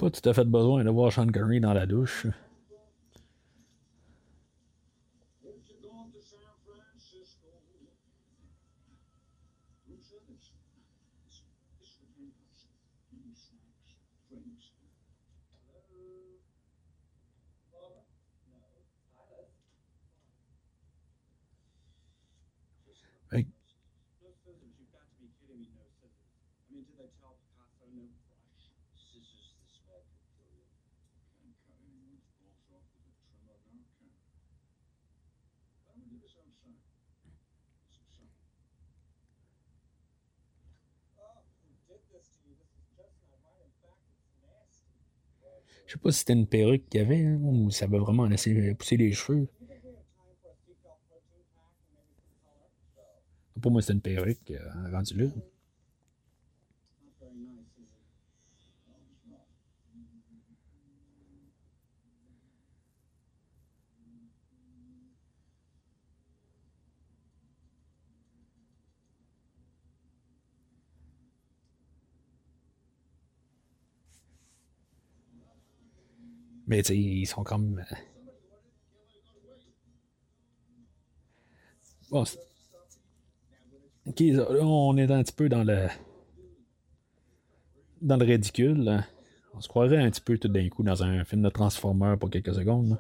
[0.06, 2.28] Pas tout fait besoin de voir Sean Connery dans la douche.
[45.85, 48.26] Je sais pas si c'était une perruque qu'il y avait hein, ou ça va vraiment
[48.26, 49.48] laisser pousser les cheveux.
[53.62, 55.28] Pour moi, c'était une perruque euh, rendue là.
[76.68, 77.80] Mais tu sais, ils sont comme.
[77.80, 77.96] Euh,
[82.10, 82.24] bon,
[84.08, 84.24] ok,
[84.62, 85.88] on est un petit peu dans le.
[88.02, 89.04] Dans le ridicule.
[89.54, 92.30] On se croirait un petit peu tout d'un coup dans un film de Transformers pour
[92.30, 93.00] quelques secondes.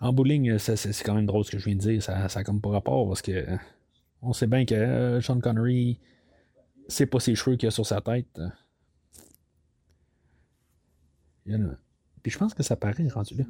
[0.00, 2.02] En bowling, c'est quand même drôle ce que je viens de dire.
[2.02, 3.44] Ça, ça a comme pas rapport parce que
[4.22, 5.98] on sait bien que euh, Sean Connery,
[6.88, 8.40] c'est pas ses cheveux qu'il a sur sa tête.
[12.22, 13.44] Puis je pense que ça paraît rendu là.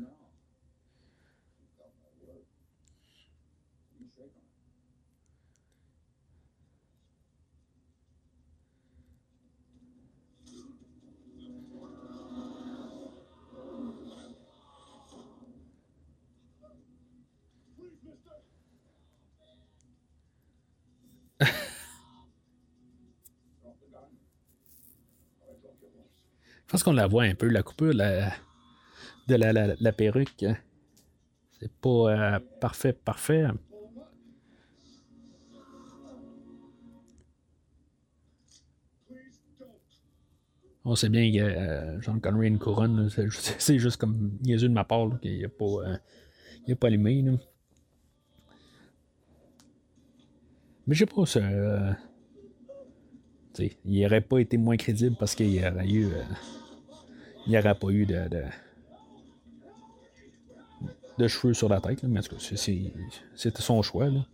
[26.69, 29.35] Je pense qu'on la voit un peu, la coupure de
[29.81, 30.45] la, perruque.
[31.59, 33.47] C'est pas euh, parfait, parfait.
[40.85, 43.09] On sait bien que euh, Jean Connery une couronne,
[43.59, 47.25] c'est juste comme niaiseux de ma part qu'il n'a pas, euh, pas allumé.
[50.87, 51.25] Mais je sais pas,
[53.59, 56.09] il n'aurait pas été moins crédible parce qu'il y aurait eu
[57.49, 58.19] n'y aurait pas eu de,
[61.27, 62.03] cheveux sur la tête.
[62.05, 62.21] mais
[63.35, 64.09] c'était son choix.
[64.09, 64.27] Là.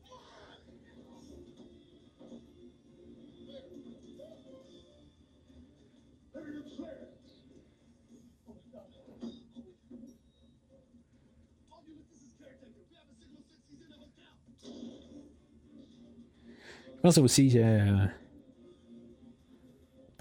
[16.96, 18.06] Je pense aussi euh,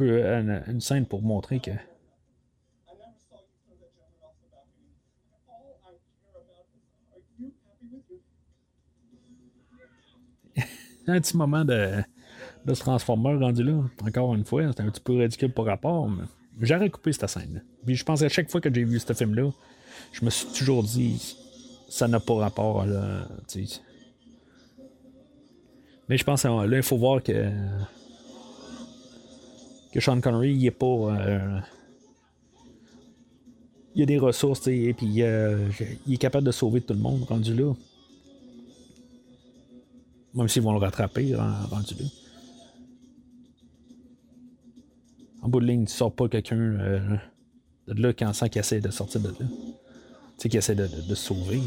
[0.04, 1.72] une, scène pour montrer que.
[11.08, 12.01] un petit moment de,
[12.66, 16.10] de ce transformeur rendu là, encore une fois, c'était un petit peu ridicule par rapport,
[16.10, 16.24] mais
[16.62, 17.64] j'aurais coupé cette scène.
[17.86, 19.51] je pense à chaque fois que j'ai vu ce film-là,
[20.12, 21.36] je me suis toujours dit,
[21.89, 23.28] ça n'a pas rapport là.
[23.47, 23.66] T'sais.
[26.10, 27.51] Mais je pense là, il faut voir que
[29.94, 30.86] que Sean Connery, il est pas.
[30.86, 31.60] Euh,
[33.94, 35.70] il a des ressources, et puis euh,
[36.08, 37.74] il est capable de sauver tout le monde rendu là.
[40.34, 42.06] Même s'ils vont le rattraper rendu là.
[45.44, 47.16] En bout de ligne, tu sors pas quelqu'un euh,
[47.88, 49.36] de là en sent qu'il essaie de sortir de là.
[49.38, 49.46] Tu
[50.38, 51.62] sais, qui essaie de, sauver.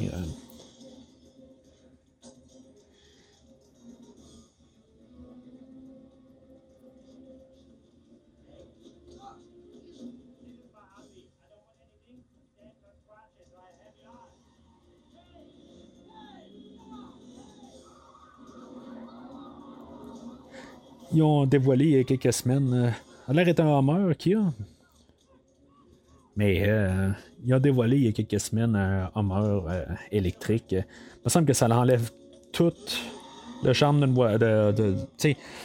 [21.17, 22.73] Ils ont dévoilé il y a quelques semaines.
[22.75, 22.91] Euh,
[23.29, 24.53] a l'air est un Homer qui a.
[26.37, 27.11] Mais euh,
[27.45, 30.73] ils ont dévoilé il y a quelques semaines un Homer euh, électrique.
[30.73, 30.85] Il
[31.25, 32.11] me semble que ça l'enlève
[32.53, 32.75] tout
[33.65, 34.39] le charme d'une voiture.
[34.39, 34.97] De, de,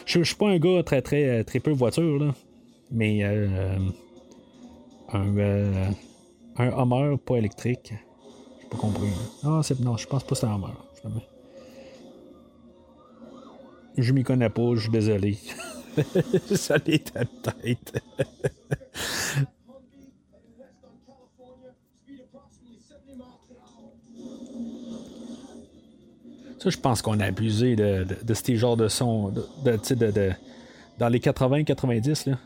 [0.06, 2.34] je suis pas un gars très très très peu voiture, là,
[2.90, 3.92] mais un,
[6.58, 7.94] un Homer pas électrique.
[8.62, 9.10] J'ai pas compris.
[9.44, 11.22] Ah, non, je pense pas que c'est un Homer.
[13.98, 15.38] Je m'y connais pas, je suis désolé.
[16.56, 18.02] Ça l'est à tête.
[26.60, 29.30] Ça, je pense qu'on a abusé de, de, de ce genre de son.
[29.30, 30.32] De, de
[31.00, 32.38] dans les 80-90, là.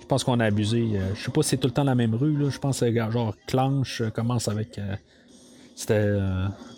[0.00, 0.90] Je pense qu'on a abusé.
[0.94, 2.36] Euh, je sais pas si c'est tout le temps la même rue.
[2.36, 2.50] Là.
[2.50, 4.78] Je pense que genre Clanche euh, commence avec.
[4.78, 4.94] Euh,
[5.74, 6.16] c'était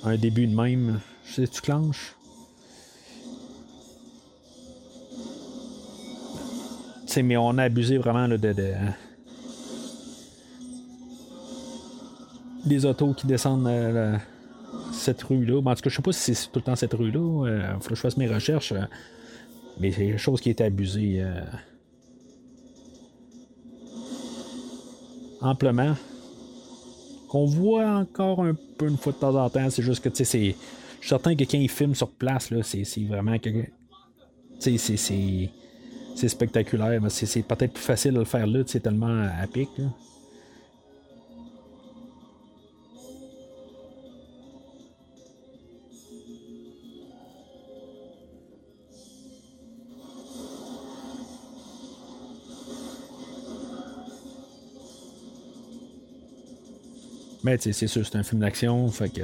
[0.04, 1.00] un début de même.
[1.26, 2.16] Je sais, tu Clanche?
[7.22, 8.36] Mais on a abusé vraiment de,
[12.66, 14.16] des autos qui descendent euh,
[14.92, 15.58] cette rue-là.
[15.58, 17.46] en tout cas, je sais pas si c'est tout le temps cette rue-là.
[17.46, 18.72] Il euh, faut que je fasse mes recherches.
[18.72, 18.84] Euh,
[19.78, 21.22] mais c'est quelque chose qui est abusé
[25.40, 25.94] amplement.
[27.28, 29.68] Qu'on voit encore un peu une fois de temps en temps.
[29.68, 30.54] C'est juste que, tu sais, c'est.
[31.00, 33.38] Je suis certain que quand ils filment sur place, là, c'est, vraiment.
[33.38, 35.50] Tu sais, c'est
[36.16, 39.68] spectaculaire, mais c'est peut-être plus facile de le faire là, c'est tellement à pic.
[57.46, 59.20] Mais c'est sûr, c'est un film d'action, fait que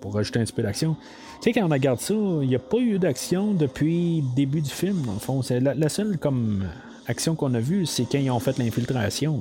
[0.00, 0.96] pour rajouter un petit peu d'action.
[1.40, 4.60] Tu sais, quand on regarde ça, il n'y a pas eu d'action depuis le début
[4.60, 5.40] du film, dans le fond.
[5.40, 6.64] C'est la, seule comme
[7.06, 9.40] action qu'on a vue, c'est quand ils ont fait l'infiltration.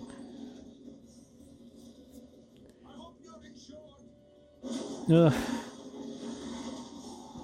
[5.10, 5.32] Ah.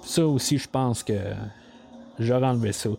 [0.04, 1.18] Ça aussi, je pense que
[2.20, 2.90] j'aurais enlevé ça.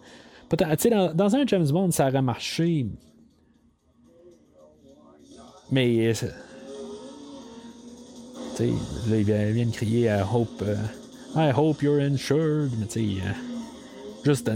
[0.49, 2.85] Dans, dans un James Bond, ça aurait marché.
[5.71, 6.13] Mais
[8.59, 10.75] là, ils viennent crier à Hope euh,
[11.35, 12.71] I hope you're insured.
[12.77, 13.31] Mais tu sais, euh,
[14.25, 14.51] juste,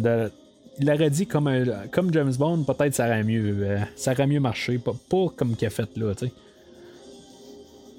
[0.80, 1.50] il aurait dit comme,
[1.92, 4.78] comme James Bond, peut-être ça aurait mieux, euh, ça aurait mieux marché.
[4.78, 4.94] Pas,
[5.36, 6.14] comme qu'il a fait là.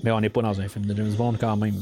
[0.05, 1.81] Mais on n'est pas dans un film de James Bond quand même.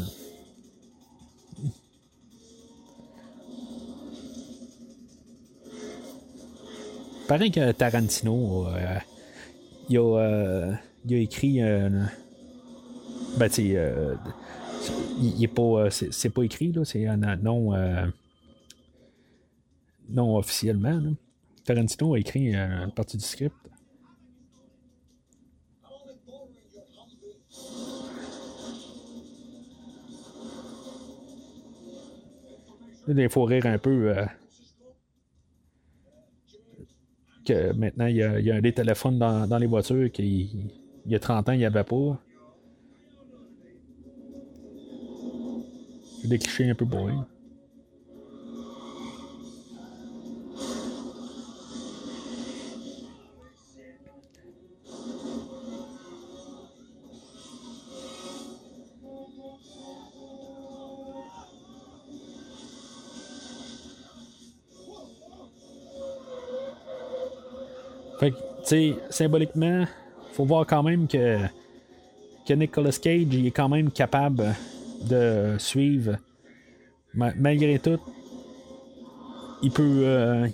[7.27, 8.67] Pareil que Tarantino,
[9.89, 11.61] il, a, il, a, écrit
[13.39, 14.14] ben, tu euh,
[15.18, 15.62] il, est pas.
[15.62, 16.85] Euh, c'est pas écrit, là.
[16.85, 17.74] C'est un non.
[17.74, 18.07] Euh,
[20.09, 21.01] non officiellement.
[21.01, 21.11] Là.
[21.64, 23.55] Tarantino a écrit une partie du script.
[33.07, 34.14] il faut rire un peu.
[37.45, 40.70] que maintenant, il y, a, des téléphones dans, dans les voitures qu'il
[41.07, 42.18] il y a 30 ans, il n'y avait pas.
[46.29, 47.12] Des clichés un peu bourrés.
[68.20, 69.85] Fait que, tu sais, symboliquement,
[70.33, 71.39] faut voir quand même que,
[72.47, 74.55] que Nicolas Cage est quand même capable
[75.09, 76.17] de suivre
[77.15, 78.01] malgré tout
[79.63, 80.05] il peut.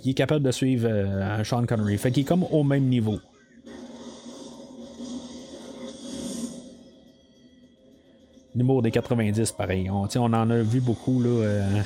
[0.03, 0.89] il est capable de suivre
[1.43, 1.97] Sean Connery.
[1.97, 3.19] Fait qu'il est comme au même niveau.
[8.55, 9.89] L'humour des 90, pareil.
[9.89, 11.83] On, on en a vu beaucoup, là.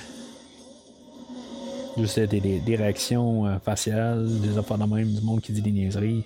[1.97, 6.25] juste des, des, réactions faciales, des affaires de même, du monde qui dit des niaiseries.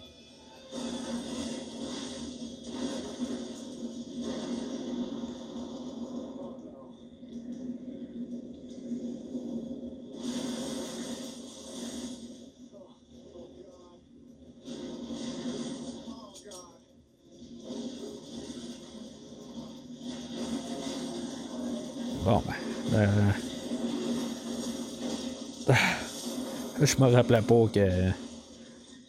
[27.00, 28.12] Je me rappelais pas que.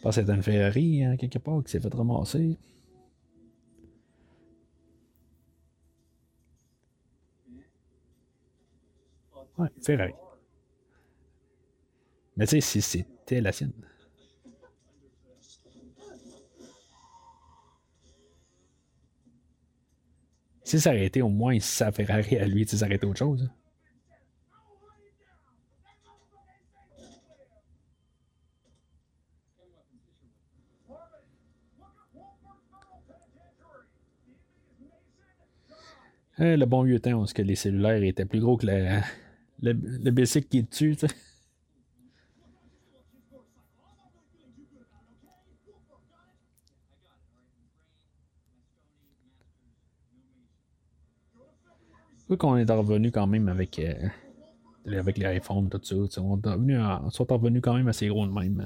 [0.05, 2.57] Je c'était une Ferrari, hein, quelque part, qui s'est fait ramasser.
[9.57, 10.13] Ouais, Ferrari.
[12.37, 13.73] Mais tu sais, si c'était la sienne.
[20.63, 23.49] Si ça aurait été au moins sa Ferrari à lui, ça aurait été autre chose.
[36.41, 38.99] Hein, le bon vieux temps, où que les cellulaires étaient plus gros que le,
[39.61, 40.11] le, le
[40.49, 40.95] qui est dessus.
[40.97, 41.15] Tu sais.
[52.37, 53.93] qu'on est revenu quand même avec, euh,
[54.87, 56.21] avec les iPhones, tout ça.
[56.21, 58.65] On est sont revenus quand même assez gros de même.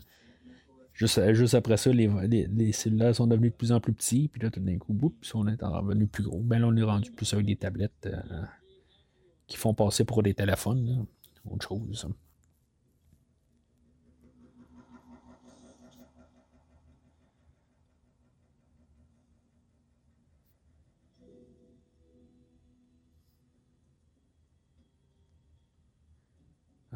[0.96, 2.08] Juste, juste après ça, les,
[2.48, 5.12] les, cellulaires sont devenus de plus en plus petits, puis là, tout d'un coup, boum,
[5.34, 6.40] on est revenu plus gros.
[6.40, 8.44] Ben là, on est rendu plus avec des tablettes euh,
[9.46, 11.06] qui font passer pour des téléphones.
[11.44, 12.08] Autre chose.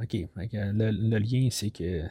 [0.02, 0.16] OK.
[0.38, 2.08] le lien, c'est que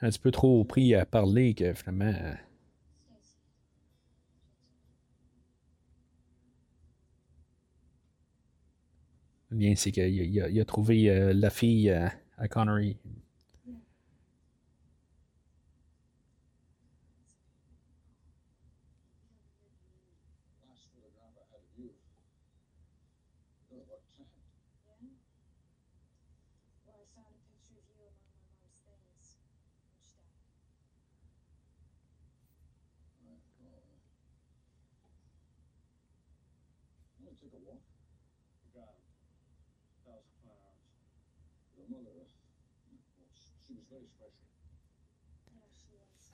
[0.00, 2.12] un petit peu trop pris à parler que finalement.
[9.50, 12.98] Bien, c'est qu'il a, trouvé euh, la fille euh, à Connery.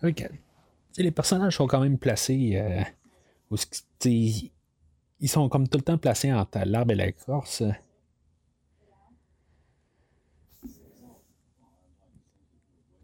[0.03, 0.29] Ok.
[0.99, 2.57] les personnages sont quand même placés.
[2.57, 2.83] Euh,
[4.05, 7.63] ils sont comme tout le temps placés entre l'arbre et la corse.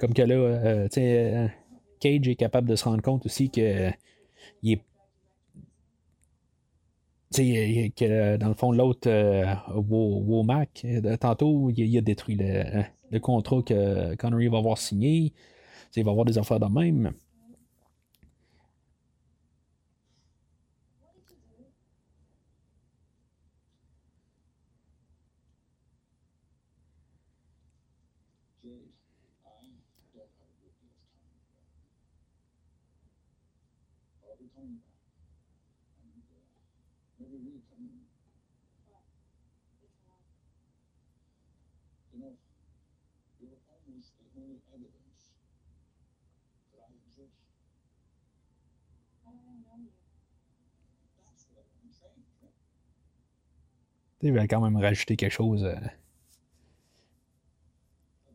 [0.00, 1.48] Comme que là, euh, euh,
[2.00, 3.90] Cage est capable de se rendre compte aussi que
[4.62, 4.80] il
[7.38, 9.44] est que dans le fond, l'autre, euh,
[9.76, 10.86] Womack,
[11.20, 15.32] tantôt, il, a détruit le, contrat que Connery va avoir signé.
[15.96, 17.12] Il va avoir des affaires de même.
[54.22, 55.64] Il va quand même rajouter quelque chose.
[55.64, 55.74] Euh.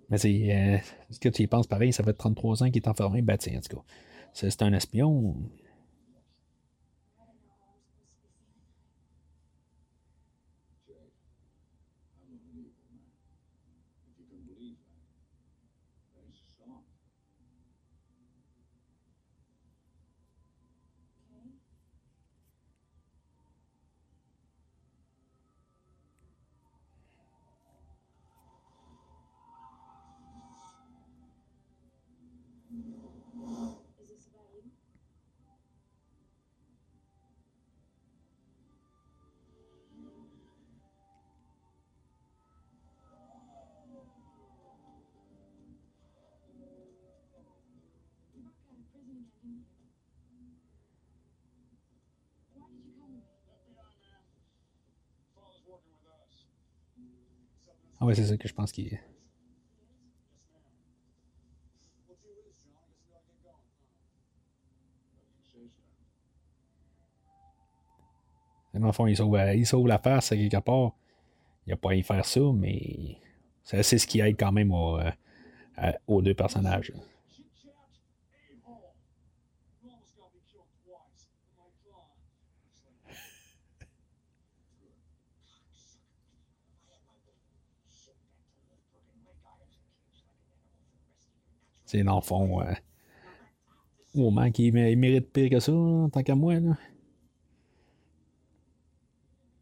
[0.10, 0.54] Mais c'est.
[0.54, 0.78] Euh,
[1.10, 3.22] ce que tu y penses pareil, ça fait 33 ans qu'il est enfermé.
[3.22, 3.84] Ben tiens, en tout cas.
[4.34, 5.36] C'est un espion.
[58.06, 59.02] Ouais, c'est ça que je pense qu'il est.
[68.74, 70.92] Dans le fond, il sauve, sauve la face quelque part.
[71.66, 73.18] Il n'a pas à y faire ça, mais
[73.64, 76.92] c'est ce qui aide quand même euh, aux deux personnages.
[91.86, 92.62] C'est dans le fond.
[92.62, 92.74] Euh,
[94.16, 96.60] au moins qu'il mérite pire que ça, tant qu'à moi.
[96.60, 96.78] Là.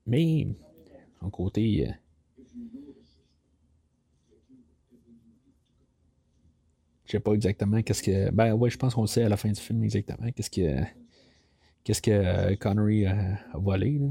[0.05, 0.47] Mais,
[1.21, 1.87] en côté.
[1.89, 1.91] Euh,
[7.05, 8.31] je sais pas exactement qu'est-ce que.
[8.31, 10.83] Ben ouais, je pense qu'on sait à la fin du film exactement qu'est-ce que.
[11.83, 13.99] Qu'est-ce que Connery a, a volé.
[13.99, 14.07] Là.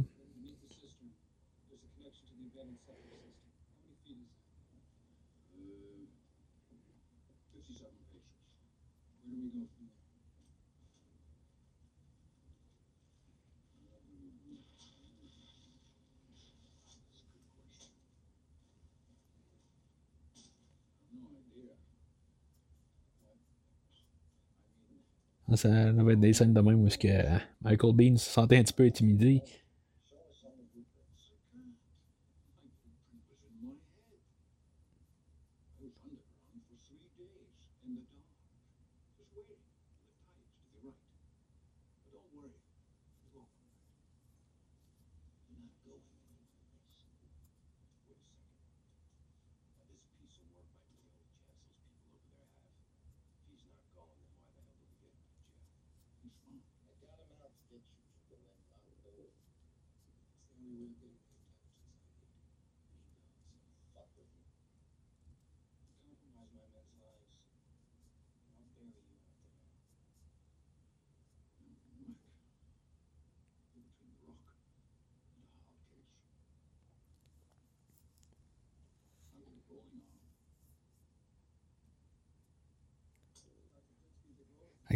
[25.56, 28.72] Ça va être des scènes de même où que Michael Bean se sentait un petit
[28.72, 29.42] peu intimidé.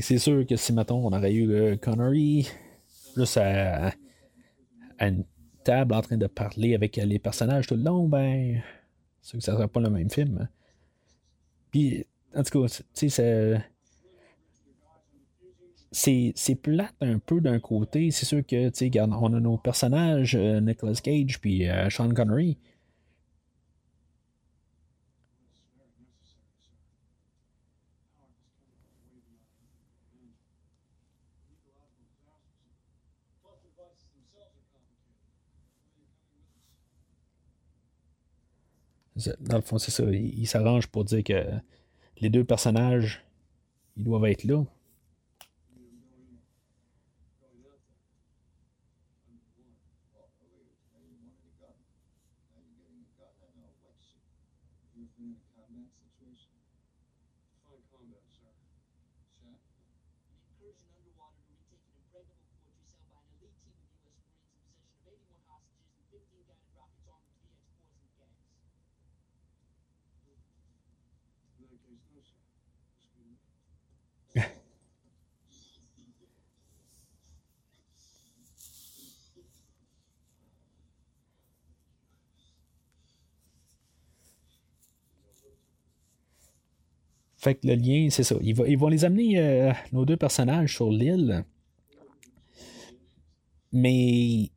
[0.00, 2.48] C'est sûr que si, mettons, on aurait eu Connery,
[3.16, 3.92] juste à,
[5.00, 5.24] une
[5.68, 8.62] en train de parler avec les personnages tout le long, ben,
[9.20, 10.38] c'est que ça serait pas le même film.
[10.42, 10.48] Hein.
[11.70, 13.62] Puis, en tout cas, tu sais,
[15.92, 16.32] c'est.
[16.34, 18.10] C'est plate un peu d'un côté.
[18.10, 22.12] C'est sûr que, tu sais, on a nos personnages, euh, Nicolas Cage puis euh, Sean
[22.12, 22.58] Connery.
[39.40, 40.04] Dans le fond, c'est ça.
[40.04, 41.44] Il, s'arrange pour dire que
[42.20, 43.24] les deux personnages,
[43.96, 44.64] ils doivent être là.
[87.46, 88.34] Fait que le lien, c'est ça.
[88.40, 91.44] Ils, vont les amener, euh, nos deux personnages, sur l'île.
[93.70, 94.50] Mais.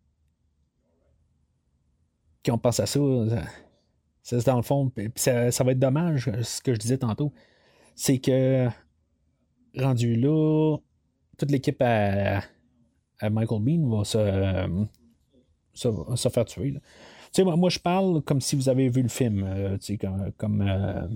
[2.43, 2.99] Quand on pense à ça,
[4.23, 7.31] c'est dans le fond, ça, va être dommage, ce que je disais tantôt.
[7.93, 8.67] C'est que,
[9.77, 10.77] rendu là,
[11.37, 12.41] toute l'équipe à,
[13.21, 14.87] Michael Bean va se,
[15.75, 16.73] se, faire tuer.
[17.37, 21.07] Moi, moi, je parle comme si vous avez vu le film, euh, comme, comme euh,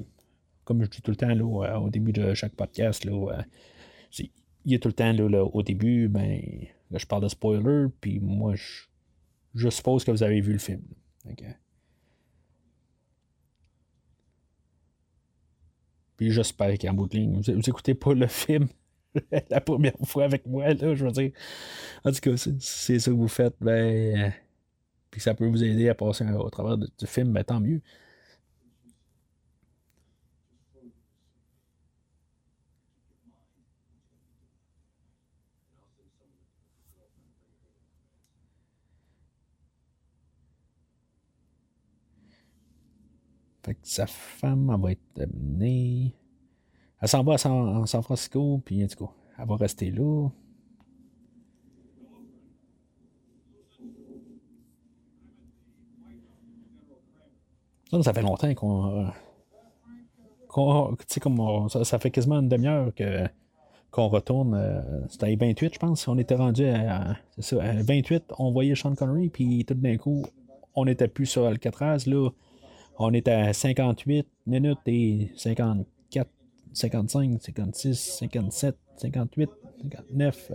[0.64, 3.44] comme je dis tout le temps là, au début de chaque podcast, là, euh,
[4.66, 6.42] il y a tout le temps là, au début, ben,
[6.92, 8.54] je parle de spoiler, puis moi,
[9.54, 10.82] je, suppose que vous avez vu le film.
[16.16, 18.68] Puis j'espère qu'en bout de ligne, vous, n'écoutez pas le film
[19.50, 21.32] la première fois avec moi, là, je veux dire.
[22.04, 24.34] En tout cas, c'est ça que vous faites, ben,
[25.12, 27.82] puis ça peut vous aider à passer au travers du film, ben tant mieux.
[43.64, 46.14] Fait que sa femme, elle va être amenée.
[47.02, 50.30] Elle s'en va à San, Francisco, puis en tout cas, elle va rester là.
[57.90, 59.12] Ça, ça fait longtemps qu'on.
[61.70, 63.28] ça, fait quasiment une demi-heure que,
[63.92, 64.56] qu'on retourne.
[64.56, 66.08] Euh, c'était à 28, je pense.
[66.10, 70.26] On était rendu à, ça, à 28, on voyait Sean Connery, puis tout d'un coup,
[70.76, 72.08] on n'était plus sur Alcatraz.
[72.08, 72.30] Là,
[72.98, 76.30] on était à 58 minutes et 54,
[76.74, 79.50] 55, 56, 57, 58,
[79.82, 80.52] 59,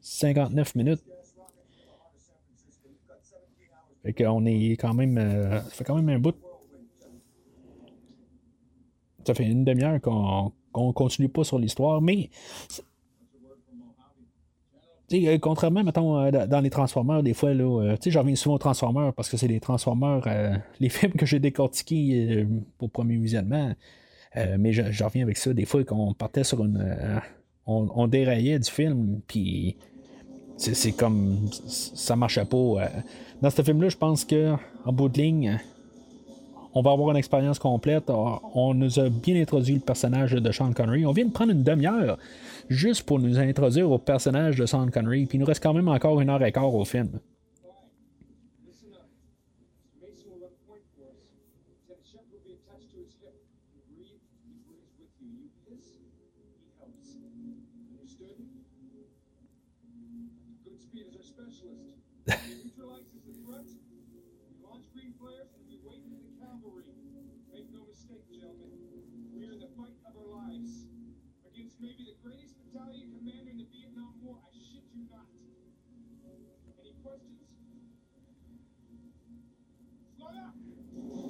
[0.00, 1.02] 59 minutes.
[4.02, 5.18] Fait qu'on est quand même.
[5.18, 6.36] Euh, ça fait quand même un bout.
[9.26, 12.30] Ça fait une demi-heure qu'on ne continue pas sur l'histoire, mais
[15.12, 18.58] euh, contrairement, mettons, euh, dans les Transformers, des fois, là, euh, je reviens souvent aux
[18.58, 20.22] Transformers parce que c'est les Transformers,
[20.80, 22.46] les films que j'ai décortiqués
[22.78, 23.72] pour premier visionnement.
[24.58, 25.52] mais je, reviens avec ça.
[25.52, 27.20] Des fois, qu'on partait sur une.
[27.66, 29.76] On, déraillait du film, puis
[30.56, 31.48] c'est comme.
[31.66, 32.90] Ça marchait pas.
[33.42, 34.54] Dans ce film-là, je pense que
[34.86, 35.58] bout de ligne,
[36.74, 38.10] on va avoir une expérience complète.
[38.10, 41.06] On nous a bien introduit le personnage de Sean Connery.
[41.06, 42.18] On vient de prendre une demi-heure
[42.68, 45.26] juste pour nous introduire au personnage de Sean Connery.
[45.26, 47.08] Puis il nous reste quand même encore une heure et quart au film.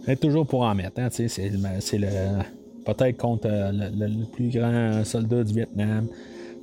[0.09, 0.99] C'est toujours pour en mettre.
[1.01, 1.51] Hein, c'est
[1.99, 2.43] le,
[2.87, 6.07] peut-être contre euh, le, plus grand soldat du Vietnam.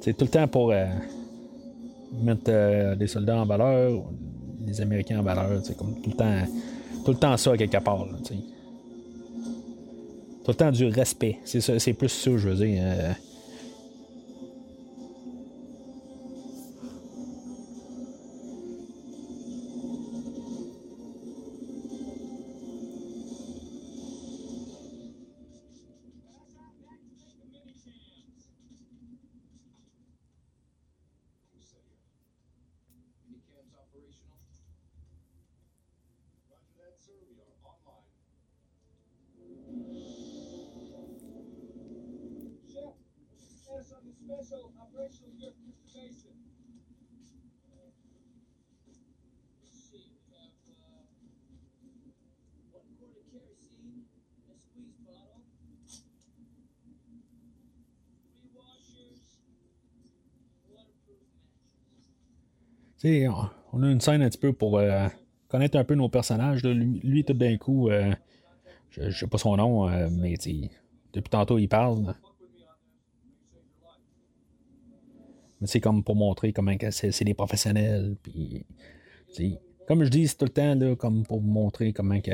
[0.01, 0.87] C'est tout le temps pour euh,
[2.23, 4.01] mettre euh, des soldats en valeur,
[4.65, 5.59] les Américains en valeur.
[5.63, 6.41] C'est comme tout le temps,
[7.05, 8.07] tout le temps ça quelque part.
[8.23, 8.33] tout
[10.47, 11.37] le temps du respect.
[11.45, 12.81] C'est plus ça, je veux dire.
[63.73, 65.07] On a une scène un petit peu pour euh,
[65.47, 66.63] connaître un peu nos personnages.
[66.63, 68.13] Lui, tout d'un coup, euh,
[68.89, 70.35] je, ne sais pas son nom, euh, mais
[71.13, 72.15] depuis tantôt, il parle.
[75.61, 78.15] Mais c'est comme pour montrer comment c'est des professionnels.
[79.87, 82.31] Comme je dis, tout le temps comme pour montrer comment que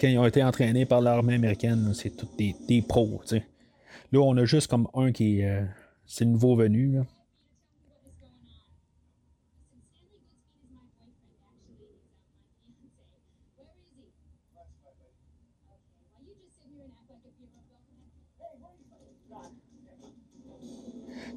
[0.00, 3.20] quand ils ont été entraînés par l'armée américaine, c'est tous des, pros.
[3.30, 6.24] Là, on a juste comme un qui est.
[6.24, 7.00] nouveau venu.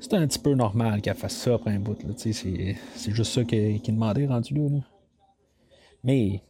[0.01, 1.97] C'est un petit peu normal qu'elle fasse ça après un bout.
[2.17, 4.79] C'est, c'est juste ça qui est demandé rendu là.
[6.03, 6.41] Mais,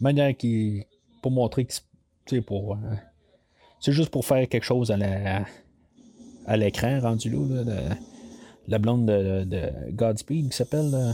[0.00, 0.84] manière qui.
[1.20, 1.74] pour montrer que
[2.26, 2.72] c'est pour.
[2.72, 2.94] Euh,
[3.78, 5.44] c'est juste pour faire quelque chose à la
[6.46, 7.64] à l'écran rendu là.
[7.64, 7.76] de,
[8.68, 10.90] la blonde de, de Godspeed qui s'appelle.
[10.94, 11.12] Euh,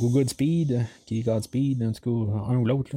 [0.00, 2.96] ou Goodspeed, qui est Godspeed, en tout cas, un ou l'autre.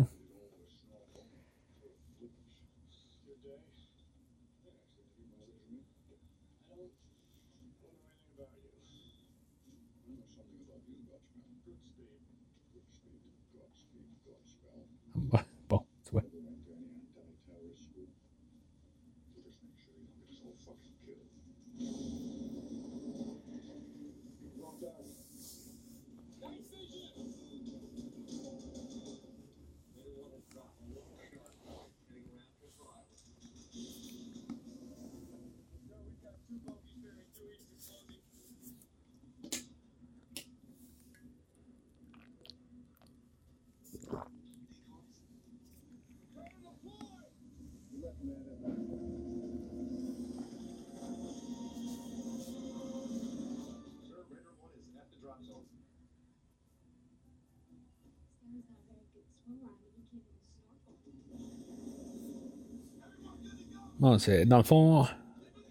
[63.99, 65.05] Bon, c'est, dans le fond,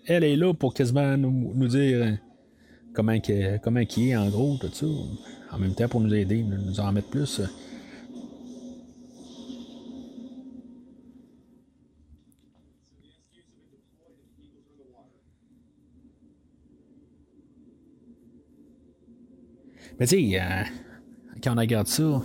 [0.04, 2.18] elle est là pour quasiment nous, nous dire
[2.92, 4.86] comment, que, comment qui est, en gros, tout ça.
[5.52, 7.40] En même temps, pour nous aider, nous en mettre plus.
[19.98, 20.64] Mais tu sais, euh,
[21.42, 22.22] quand on regarde ça,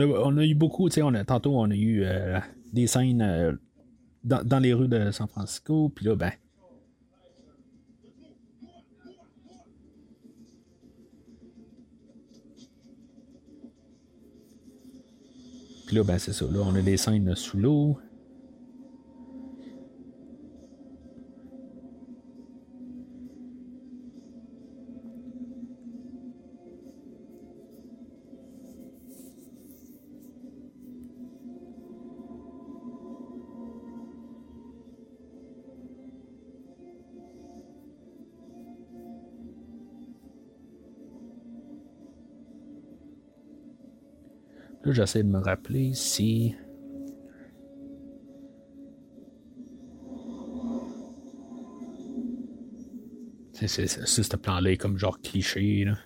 [0.00, 2.38] on a, eu beaucoup, tu sais, tantôt on a eu euh,
[2.72, 3.52] des scènes euh,
[4.24, 6.32] dans, dans, les rues de San Francisco, puis là, ben.
[15.86, 16.46] Puis là, ben, c'est ça.
[16.46, 17.98] Là, on a des scènes sous l'eau.
[44.92, 46.54] J'essaie de me rappeler si.
[53.54, 55.84] C'est, ce plan-là comme genre cliché.
[55.84, 55.96] Là.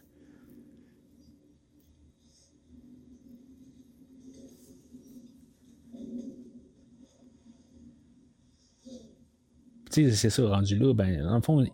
[9.91, 11.67] C'est ça, rendu là, ben, dans le fond,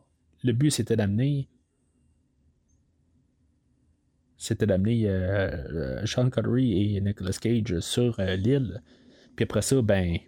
[0.45, 1.49] le but c'était d'amener
[4.43, 8.83] c'était d'amener euh, euh, Sean Connery et Nicolas Cage sur euh, l'île.
[9.37, 10.19] Puis après ça, ben,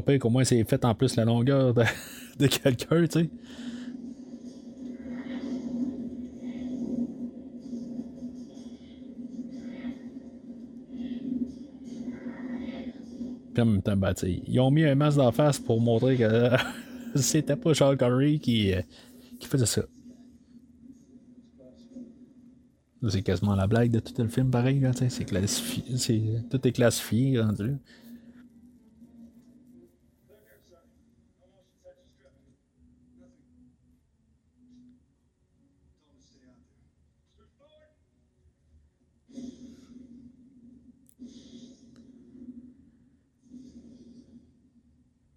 [0.00, 3.30] pas pire qu'au moins c'est fait en plus la longueur de, quelqu'un, tu sais.
[13.54, 14.12] Puis en même ben,
[14.46, 16.50] ils ont mis un masque d'en face pour montrer que
[17.14, 18.82] c'était pas Charles Connery qui, euh,
[19.40, 19.82] qui faisait ça.
[23.08, 24.84] C'est quasiment la blague de tout le film, pareil.
[25.08, 26.42] C'est classifié.
[26.50, 27.76] Tout est classifié rendu.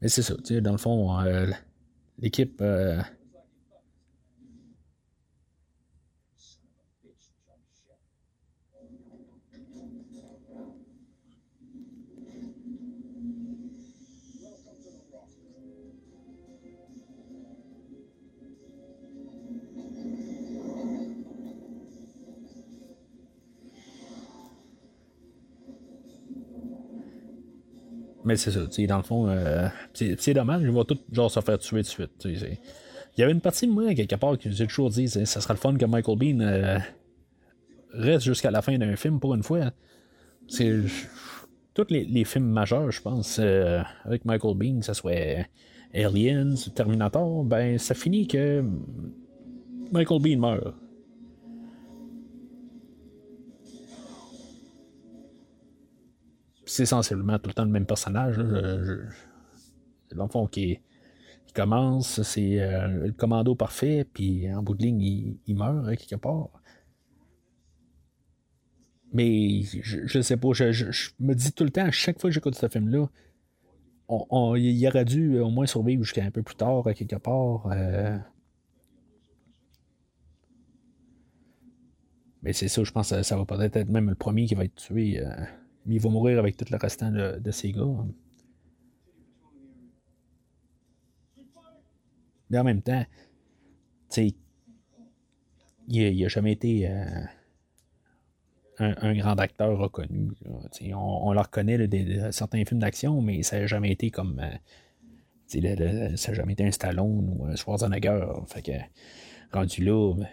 [0.10, 1.48] C'est ça, tu sais, dans le fond, euh,
[2.18, 2.61] l'équipe.
[28.30, 31.57] Mais c'est ça, dans le fond, euh, c'est dommage, ils vont tous genre se faire
[31.57, 32.11] tuer de suite.
[32.26, 32.60] Il
[33.18, 35.56] y avait une partie de moi, quelque part, qui nous a toujours dit ça serait
[35.56, 36.77] le fun que Michael Bean euh,
[37.91, 39.72] reste jusqu'à la fin d'un film pour une fois.
[41.73, 45.47] Tous les, films majeurs, je pense, euh, avec Michael Bean, que ce soit
[45.95, 48.64] Aliens, Terminator, ben ça finit que
[49.91, 50.76] Michael Bean meurt.
[56.69, 58.37] C'est essentiellement tout le temps le même personnage.
[60.11, 60.79] L'enfant qui,
[61.53, 66.15] commence, c'est euh, le commando parfait, puis en bout de ligne, il, meurt hein, quelque
[66.15, 66.49] part.
[69.13, 72.33] Mais je, je sais pas, je, me dis tout le temps, à chaque fois que
[72.35, 73.07] j'écoute ce film-là,
[74.07, 77.67] on, il aurait dû au moins survivre jusqu'à un peu plus tard, quelque part.
[77.71, 78.17] Euh.
[82.41, 84.65] Mais c'est ça, je pense que ça va peut-être être même le premier qui va
[84.65, 85.19] être tué.
[85.19, 85.45] Euh.
[85.85, 87.85] Mais il va mourir avec tout le restant de, de ses gars.
[92.49, 93.06] Mais en même temps,
[94.10, 94.34] tu
[95.88, 96.88] il n'a jamais été.
[96.88, 97.03] Euh,
[98.80, 100.31] un, grand acteur reconnu.
[100.95, 104.41] On, le reconnaît des, certains films d'action, mais ça n'a jamais été comme.
[105.47, 108.26] ça n'a jamais été un Stallone ou un Schwarzenegger.
[108.47, 108.72] Fait que,
[109.51, 110.27] rendu là, ben,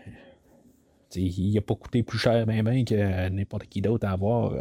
[1.17, 4.53] il n'a pas coûté plus cher ben, ben que n'importe qui d'autre à avoir.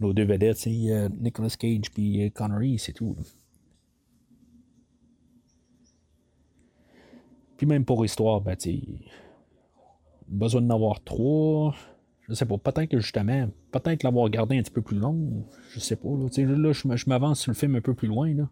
[0.00, 3.16] Nos deux vedettes, Nicolas Cage et Connery, c'est tout.
[7.56, 8.56] Puis même pour histoire, ben,
[10.26, 11.74] besoin d'en avoir trois.
[12.26, 15.44] Je sais pas, peut-être que justement, peut-être l'avoir gardé un petit peu plus long.
[15.72, 16.08] Je sais pas.
[16.08, 18.32] Là, là je m'avance sur le film un peu plus loin.
[18.32, 18.48] Là.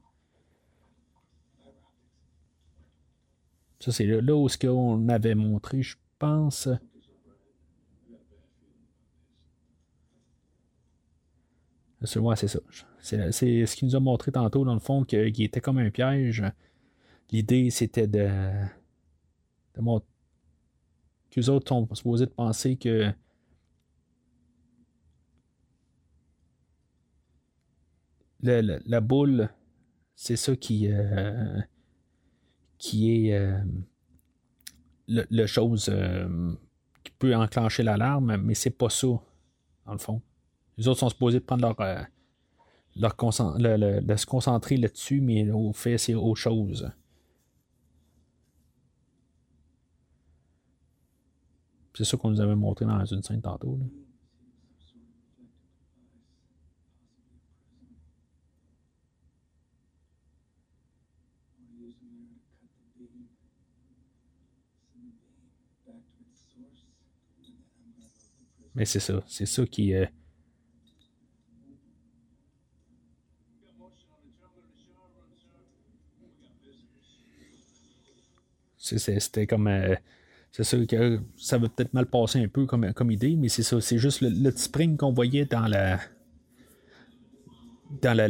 [3.80, 6.68] Ça, c'est là, où ce qu'on avait montré, je pense.
[12.04, 12.60] C'est ça.
[13.00, 16.44] C'est ce qu'il nous a montré tantôt, dans le fond, qu'il était comme un piège.
[17.30, 18.28] L'idée, c'était de
[21.30, 23.12] qu'eux autres sont supposés de penser que
[28.40, 29.50] la, boule,
[30.14, 31.60] c'est ça qui, euh,
[32.78, 33.60] qui est euh,
[35.06, 36.54] le, chose euh,
[37.04, 39.08] qui peut enclencher l'alarme, mais c'est pas ça,
[39.86, 40.22] dans le fond.
[40.78, 41.76] Les autres sont supposés prendre leur,
[42.94, 46.88] leur de se concentrer là-dessus, mais au fait, c'est autre chose.
[51.94, 53.76] C'est ça qu'on nous avait montré dans une scène tantôt.
[68.76, 69.20] Mais c'est ça.
[69.26, 69.92] C'est ça qui.
[69.92, 70.06] Euh...
[78.96, 79.66] C'était comme.
[79.66, 79.94] Euh,
[80.52, 83.62] c'est sûr que ça va peut-être mal passer un peu comme, comme idée, mais c'est
[83.62, 83.80] ça.
[83.80, 86.00] C'est juste le, petit spring qu'on voyait dans la.
[88.02, 88.28] Dans la.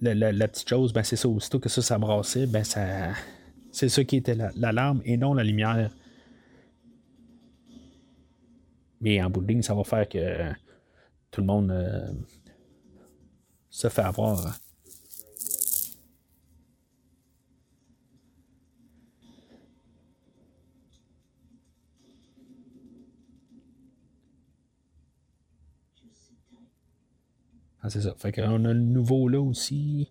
[0.00, 1.28] la, la, petite chose, ben c'est ça.
[1.28, 3.12] Aussitôt que ça, ça brassait, ben ça.
[3.70, 5.90] C'est ça qui était l'alarme et non la lumière.
[9.00, 10.52] Mais en bout de ligne, ça va faire que
[11.30, 12.12] tout le monde euh,
[13.68, 14.58] se fait avoir.
[27.82, 28.14] Ah, c'est ça.
[28.16, 30.10] Fait qu'on a le nouveau là aussi.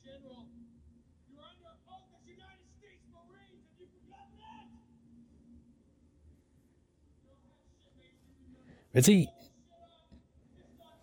[8.93, 9.25] Mais tu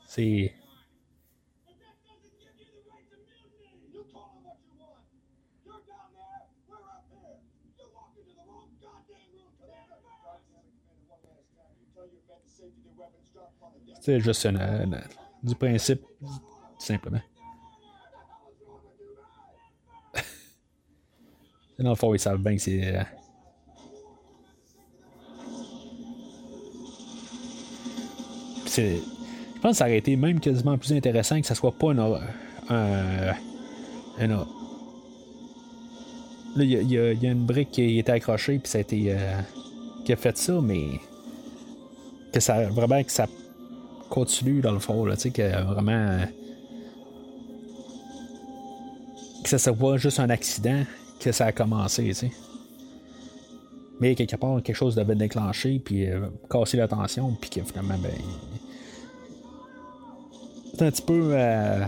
[0.07, 0.55] c'est
[14.01, 15.03] C'est juste une,
[15.43, 16.03] du principe,
[16.79, 17.21] simplement.
[21.79, 23.05] Dans le fond, ils savent bien que c'est.
[28.79, 31.99] Je pense que ça aurait été même quasiment plus intéressant que ça soit pas un.
[32.71, 33.35] un,
[34.21, 34.47] un
[36.57, 39.07] là, il y, a une brique qui était accrochée, puis ça a été.
[39.09, 39.41] Euh,
[40.05, 41.01] qui a fait ça, mais.
[42.33, 42.69] Que ça.
[42.69, 43.27] Vraiment, que ça
[44.11, 46.21] continue dans le fond, là, tu sais, que vraiment.
[49.43, 50.85] Que ça soit juste un accident
[51.21, 52.31] que ça a commencé, tu sais.
[54.01, 58.13] Mais quelque part, quelque chose devait déclencher, puis euh, casser l'attention, puis que finalement, ben.
[60.83, 61.31] Un petit peu.
[61.33, 61.85] Euh,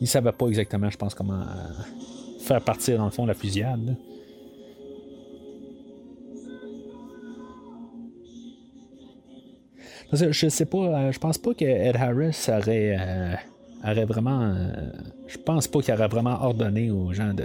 [0.00, 1.44] il savait pas exactement, je pense, comment
[2.40, 3.96] faire partir, dans le fond, la fusillade.
[10.12, 12.96] Je sais pas, je pense pas que Ed Harris aurait,
[13.84, 14.56] aurait vraiment.
[15.26, 17.44] je pense pas qu'il aurait vraiment ordonné aux gens de,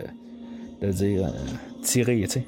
[0.82, 1.34] de dire
[1.82, 2.46] tirer, tu sais.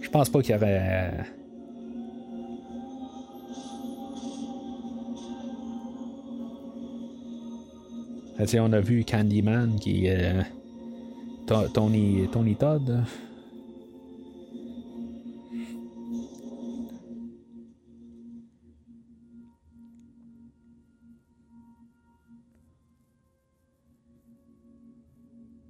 [0.00, 1.12] Je pense pas qu'il aurait.
[8.60, 10.34] On a vu Candyman qui est.
[10.34, 13.04] Euh, Tony, Tony Todd.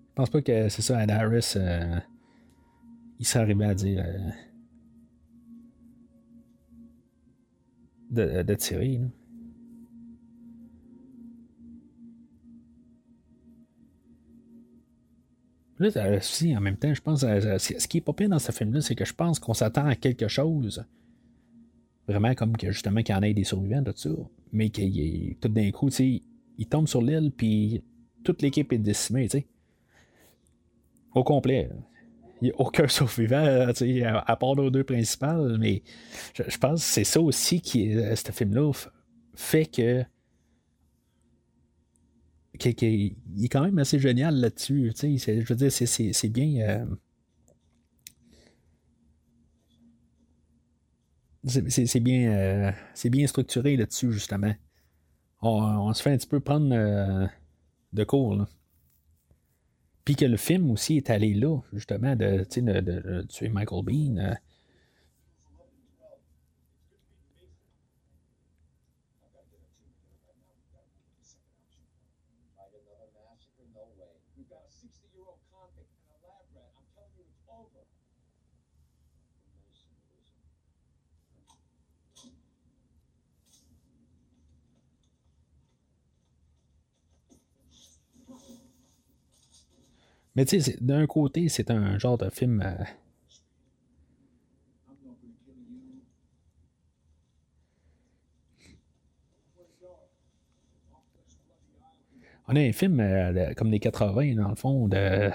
[0.07, 1.55] Je pense pas que c'est ça, Ed Harris.
[1.57, 1.99] Euh,
[3.19, 4.05] il s'est arrivé à dire.
[4.07, 4.31] Euh,
[8.11, 8.99] de, de tirer.
[8.99, 9.24] Là.
[15.79, 18.95] Là, aussi, en même temps, je pense, ce qui est pas dans ce film-là, c'est
[18.95, 20.85] que je pense qu'on s'attend à quelque chose.
[22.07, 24.11] Vraiment comme que justement qu'il y en ait des survivants, tout ça.
[24.53, 26.23] Mais qu'il tout d'un coup, tu sais,
[26.59, 27.83] il tombe sur l'île, puis
[28.23, 29.47] toute l'équipe est décimée, tu sais.
[31.15, 31.71] Au complet.
[32.41, 35.83] Il n'y a aucun survivant, tu sais, à, part nos deux principales, mais
[36.35, 38.71] je, pense que c'est ça aussi qui, ce film-là,
[39.35, 40.05] fait que
[42.63, 44.93] il est quand même assez génial là-dessus.
[45.01, 46.69] Je veux dire, c'est bien.
[46.69, 46.85] Euh,
[51.47, 54.55] c'est bien, euh, c'est bien structuré là-dessus, justement.
[55.43, 57.27] On, se fait un petit peu prendre euh,
[57.93, 58.35] de cours.
[58.35, 58.49] Là.
[60.07, 64.37] Puis que le film aussi est allé là, justement, de, de, de tuer Michael Bean.
[90.37, 92.61] Mais tu sais, d'un côté, c'est un genre de film.
[92.65, 92.85] Euh,
[102.49, 105.31] on a un film euh, comme les 80, dans le fond, de.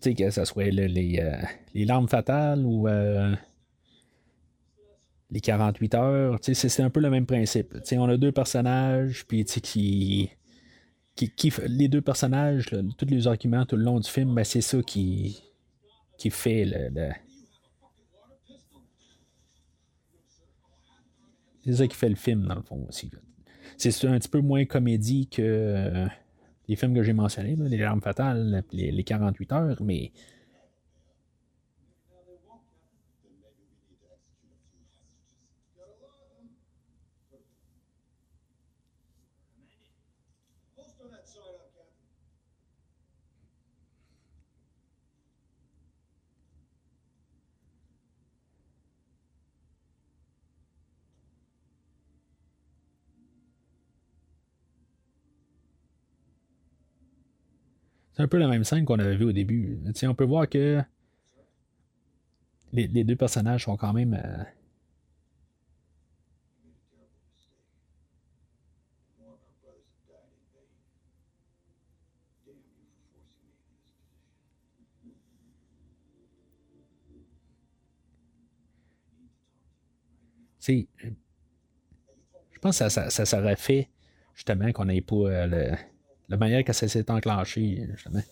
[0.00, 1.36] Tu sais, que ce soit les, euh,
[1.74, 2.86] les, larmes fatales ou
[5.30, 6.40] les 48 heures.
[6.40, 7.72] Tu sais, c'est un peu le même principe.
[7.74, 10.30] Tu sais, on a deux personnages, puis tu sais, qui
[11.14, 14.82] qui, les deux personnages, tous les arguments tout le long du film, ben, c'est ça
[14.82, 15.42] qui,
[16.18, 17.12] qui fait le,
[21.72, 23.10] ça qui fait le film, dans le fond, aussi.
[23.76, 26.06] C'est un petit peu moins comédie que euh,
[26.68, 30.12] les films que j'ai mentionnés, Les Larmes Fatales, les, les 48 heures, mais
[58.20, 59.78] C'est un peu la même scène qu'on avait vu au début.
[60.02, 60.82] on peut voir que
[62.72, 64.20] les, deux personnages sont quand même.
[80.68, 80.82] Euh,
[82.52, 83.88] je pense que ça, ça, ça, fait
[84.34, 85.76] justement qu'on n'ait pas euh, le,
[86.28, 88.22] la manière que ça s'est enclenché, justement.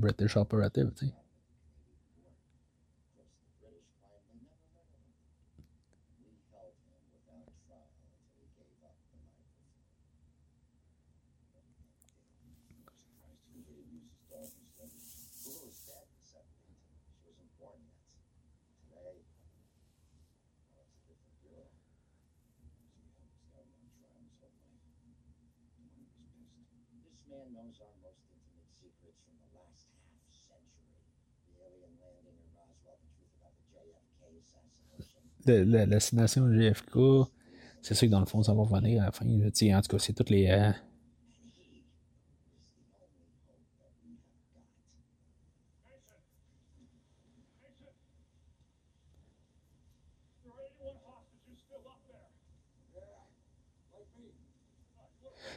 [0.00, 1.12] british operativity.
[35.50, 37.28] L'assignation JFK,
[37.82, 39.26] c'est ça que dans le fond, ça va revenir à la fin.
[39.26, 40.48] en tout cas, c'est toutes les.
[40.48, 40.70] Euh,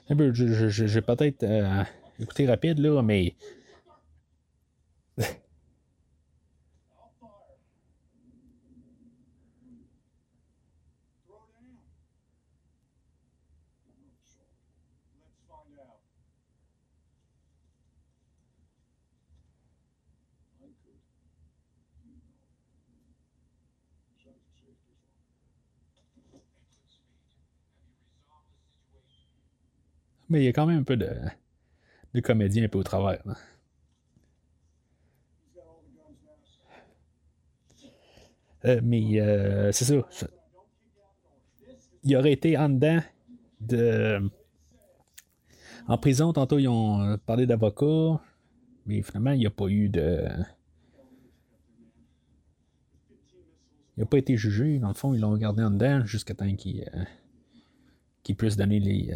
[0.10, 1.84] J'ai peut-être euh,
[2.20, 3.36] écouté rapide, là, mais.
[30.34, 31.12] Mais il y a quand même un peu de,
[32.16, 33.22] de comédien un peu au travers.
[38.66, 40.28] Euh, mais euh, c'est ça.
[42.04, 43.00] Il aurait été en dedans
[43.62, 44.28] de.
[45.88, 48.20] En prison, tantôt, ils ont parlé d'avocat,
[48.88, 50.26] mais finalement, il n'y a pas eu de.
[53.98, 54.80] Il n'a pas été jugé.
[54.80, 59.16] Dans le fond, ils l'ont gardé en dedans jusqu'à temps qu'il euh, puisse donner les.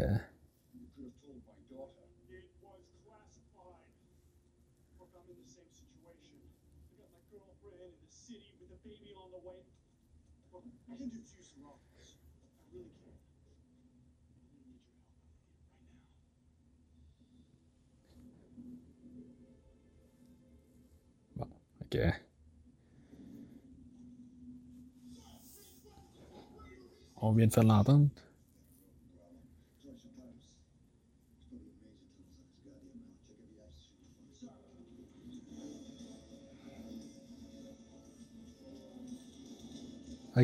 [27.20, 28.10] On vient de faire l'entendre.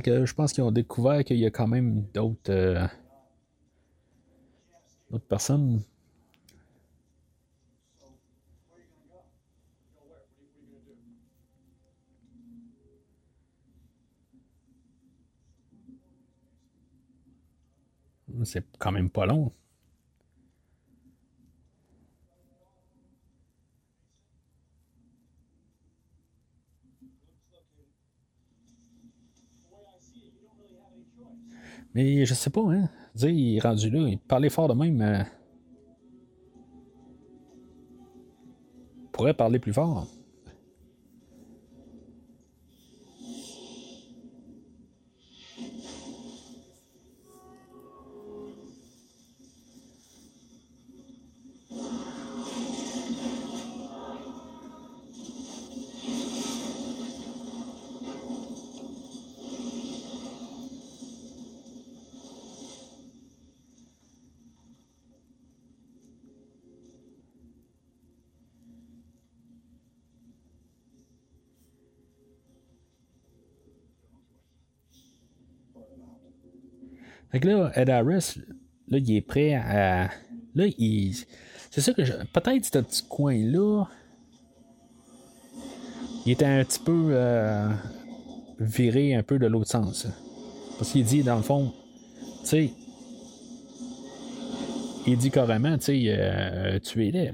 [0.01, 2.87] je pense qu'ils ont découvert qu'il y a quand même d'autres euh,
[5.11, 5.83] d'autres personnes
[18.43, 19.51] C'est quand même pas long.
[31.93, 32.89] Mais je sais pas, hein.
[33.15, 35.01] Dire, il est rendu là, il parlait fort de même.
[35.01, 35.23] Euh,
[39.11, 40.07] pourrait parler plus fort.
[77.43, 78.35] Là, Ed Harris,
[78.87, 80.09] là, il est prêt à.
[80.55, 81.13] Là, il.
[81.71, 82.13] C'est ça que je.
[82.33, 83.85] Peut-être ce petit coin-là.
[86.25, 87.69] Il était un petit peu euh,
[88.59, 90.07] viré un peu de l'autre sens.
[90.77, 91.73] Parce qu'il dit, dans le fond,
[92.43, 92.71] tu sais,
[95.05, 97.31] il dit carrément, tu sais, euh, tu es là.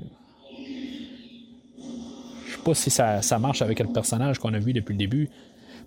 [2.47, 4.97] Je sais pas si ça, ça, marche avec le personnage qu'on a vu depuis le
[4.97, 5.29] début.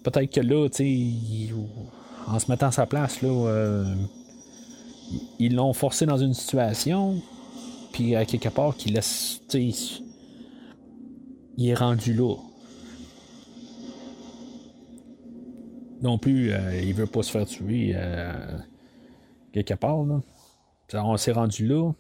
[0.05, 1.55] Peut-être que là, tu sais,
[2.27, 3.95] en se mettant à sa place, là, euh,
[5.39, 7.21] ils l'ont forcé dans une situation,
[7.93, 9.41] puis à quelque part, qu'il laisse.
[11.59, 12.37] Il est rendu là.
[16.01, 18.33] Non plus, euh, il veut pas se faire tuer euh,
[19.53, 20.03] quelque part.
[20.05, 20.23] Là.
[20.95, 21.93] On s'est rendu là.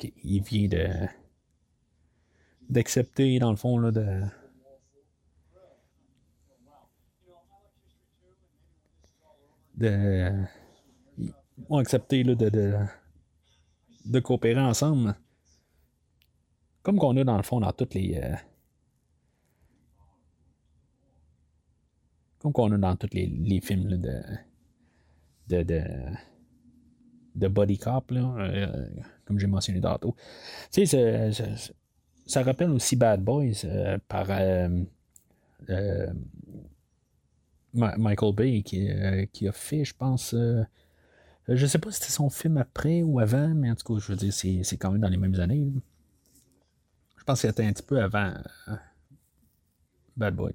[0.00, 1.08] OK, il vient de
[2.68, 4.22] d'accepter, dans le fond, là, de.
[9.74, 10.44] de.
[11.18, 11.32] Ils
[11.68, 12.78] ont accepté là, de, de,
[14.06, 15.16] de coopérer ensemble.
[16.82, 18.18] Comme qu'on a dans le fond dans toutes les.
[18.22, 18.36] Euh,
[22.38, 23.96] comme qu'on a dans tous les, les films là,
[25.48, 25.84] de, de
[27.34, 28.68] de Body Cop, là,
[29.24, 30.16] comme j'ai mentionné tantôt.
[30.72, 31.30] Tu sais,
[32.26, 33.64] ça, rappelle aussi Bad Boys
[34.08, 34.28] par
[37.72, 38.88] Michael Bay qui,
[39.32, 40.34] qui, a fait, je pense.
[41.48, 44.12] je sais pas si c'était son film après ou avant, mais en tout cas, je
[44.12, 45.72] veux dire, c'est quand même dans les mêmes années.
[47.16, 48.32] Je pense que c'était un petit peu avant
[50.16, 50.52] Bad Boys.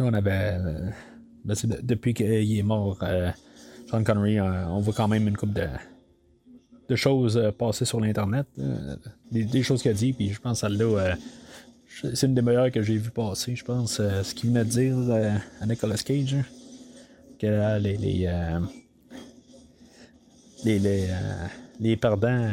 [0.00, 0.58] On avait.
[0.58, 0.90] Euh,
[1.44, 3.30] ben, depuis qu'il est mort, euh,
[3.90, 5.66] Sean Connery, euh, on voit quand même une coupe de,
[6.88, 8.46] de choses passer sur l'Internet.
[9.30, 11.16] Des, choses qu'il a dit, puis je pense que celle-là,
[12.14, 13.94] c'est une des meilleures que j'ai vu passer, je pense.
[13.96, 14.96] ce qu'il venait de dire
[15.60, 16.44] à Nicolas Cage, hein,
[17.38, 17.96] que les.
[20.64, 21.08] les
[21.80, 22.50] les, perdants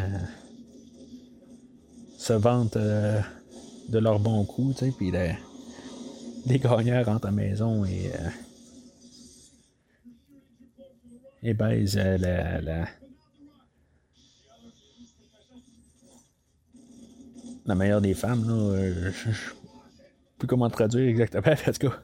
[2.19, 5.37] se vantent de leur bon coup, tu sais,
[6.45, 8.11] les gagnants rentrent à la maison et.
[8.13, 8.29] Euh,
[11.45, 12.87] et baisent euh, la, la,
[17.67, 18.53] la meilleure des femmes, là.
[18.53, 19.53] Euh, je, sais
[20.39, 22.01] plus comment traduire exactement, en tout cas.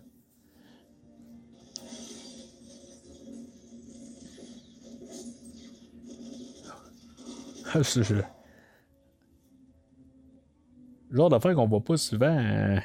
[11.10, 12.80] Genre d'affaire qu'on voit pas souvent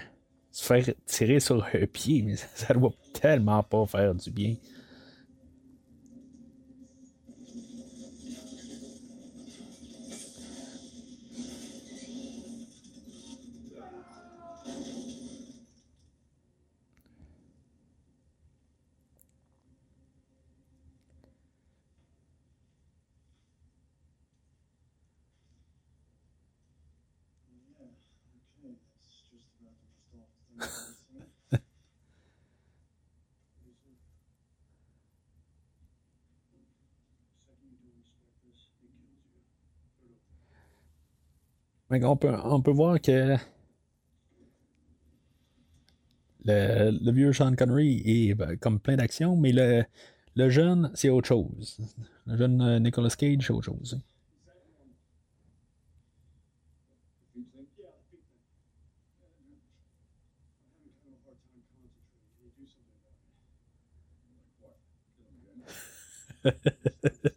[0.57, 4.55] se faire tirer sur le pied, mais ça, doit tellement pas faire du bien.
[41.91, 43.37] On, peut, on peut voir que
[46.45, 49.85] le, vieux Sean Connery est ben, comme plein d'actions, mais le,
[50.37, 51.79] le jeune, c'est autre chose.
[52.27, 54.01] Le jeune euh, Nicolas Cage, c'est autre chose.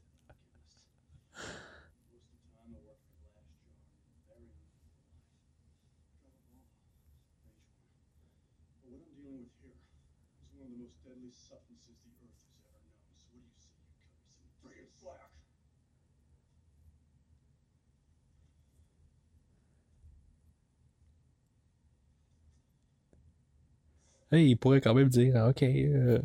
[24.37, 26.19] il pourrait quand même dire, OK, euh,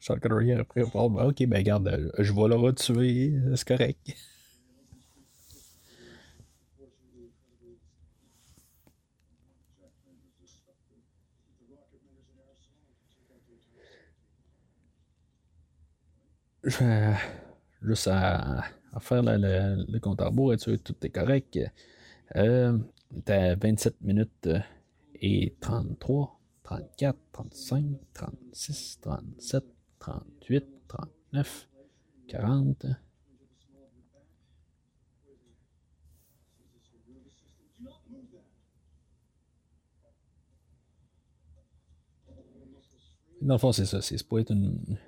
[0.00, 3.68] Sean Connery après, bon, ben, OK, ben regarde, euh, je vais le retuer, euh, c'est
[3.68, 4.16] correct.
[17.82, 21.58] juste à, à faire le, le, le compte à rebours, tout est correct.
[22.36, 22.78] Euh,
[23.24, 24.48] T'as 27 minutes
[25.20, 26.37] et 33.
[26.68, 29.64] 34, 35, 36, 37,
[29.98, 31.68] 38, 39,
[32.28, 32.86] 40.
[43.40, 44.02] Dans le fond, c'est ça.
[44.02, 44.98] C'est pour être une,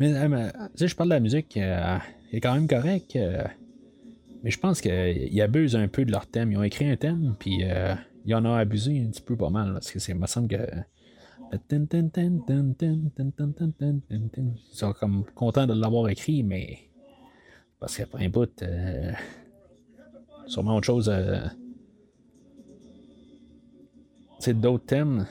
[0.00, 0.12] Mais,
[0.74, 1.62] sais, je parle de la musique, il
[2.32, 3.16] est quand même correct.
[4.42, 6.50] mais je pense qu'ils abusent un peu de leur thème.
[6.52, 7.62] Ils ont écrit un thème, puis
[8.24, 9.72] il y en a abusé un petit peu pas mal.
[9.72, 10.66] Parce que c'est, me semble que.
[11.52, 11.68] Ils
[14.72, 16.78] sont comme contents de l'avoir écrit, mais.
[17.78, 18.62] Parce qu'après un bout.
[18.62, 19.12] Euh,
[20.46, 21.08] sûrement autre chose.
[21.12, 21.40] Euh,
[24.38, 25.26] c'est d'autres thèmes.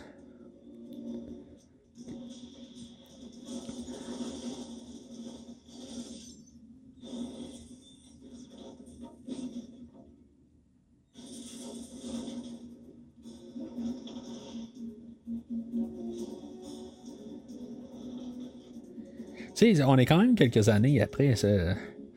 [19.86, 21.36] On est quand même quelques années après.
[21.36, 21.76] C'est,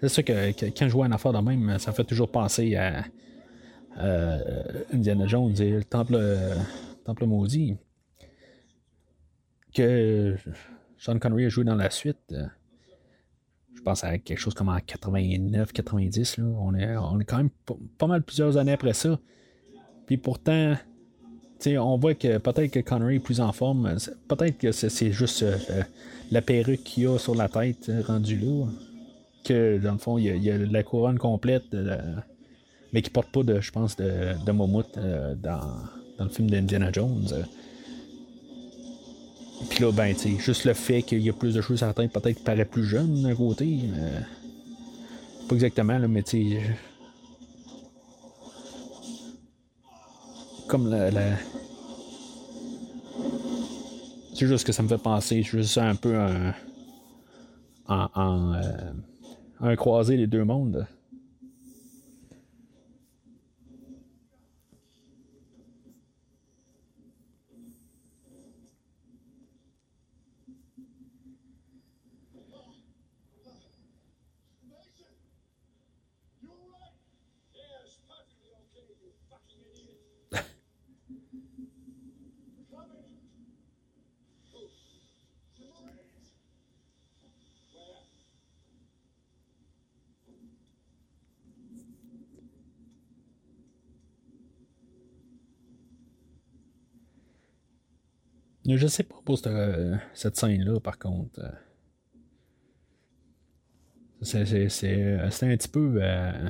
[0.09, 3.05] ça que, quand je vois une affaire de même, ça fait toujours penser à,
[4.93, 6.19] Indiana Jones et le temple,
[7.05, 7.77] temple maudit.
[9.75, 10.37] Que
[10.99, 12.35] Sean Connery a joué dans la suite.
[13.75, 16.39] Je pense à quelque chose comme en 89, 90.
[16.39, 17.51] On, est, on est quand même
[17.99, 19.19] pas mal plusieurs années après ça.
[20.07, 20.77] Puis pourtant,
[21.67, 23.97] on voit que peut-être que Connery est plus en forme.
[24.29, 25.57] Peut-être que c'est, juste euh,
[26.31, 28.67] la perruque qu'il a sur la tête euh, rendue là.
[29.45, 31.65] Que dans le fond, il y a, la couronne complète,
[32.93, 35.61] mais qui porte pas de, je pense, de, de euh, dans,
[36.21, 37.27] le film d'Indiana Jones.
[39.69, 41.93] Puis là, ben, tu juste le fait qu'il y a plus de choses sur la
[41.93, 43.81] peut-être qu'il paraît plus jeune d'un côté.
[45.49, 46.59] pas exactement, là, mais tu
[50.73, 51.11] comme la,
[54.33, 56.55] C'est juste que ça me fait penser, je juste un peu un,
[57.89, 58.93] en, euh,
[59.61, 60.87] un croisé les deux mondes.
[98.77, 101.41] Je sais pas pour cette, scène-là, par contre.
[104.23, 105.99] C'est, un petit peu.
[106.01, 106.49] Euh,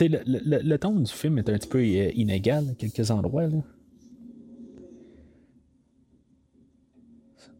[0.00, 3.46] le, le, ton du film est un petit peu euh, inégal à quelques endroits.
[3.46, 3.62] Là.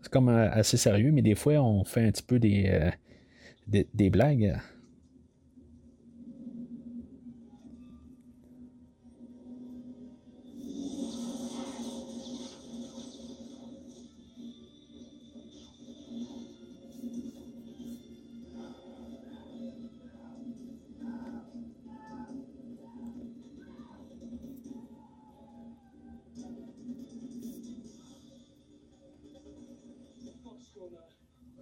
[0.03, 4.59] C'est comme euh, assez sérieux, mais des fois, on fait un petit peu des blagues.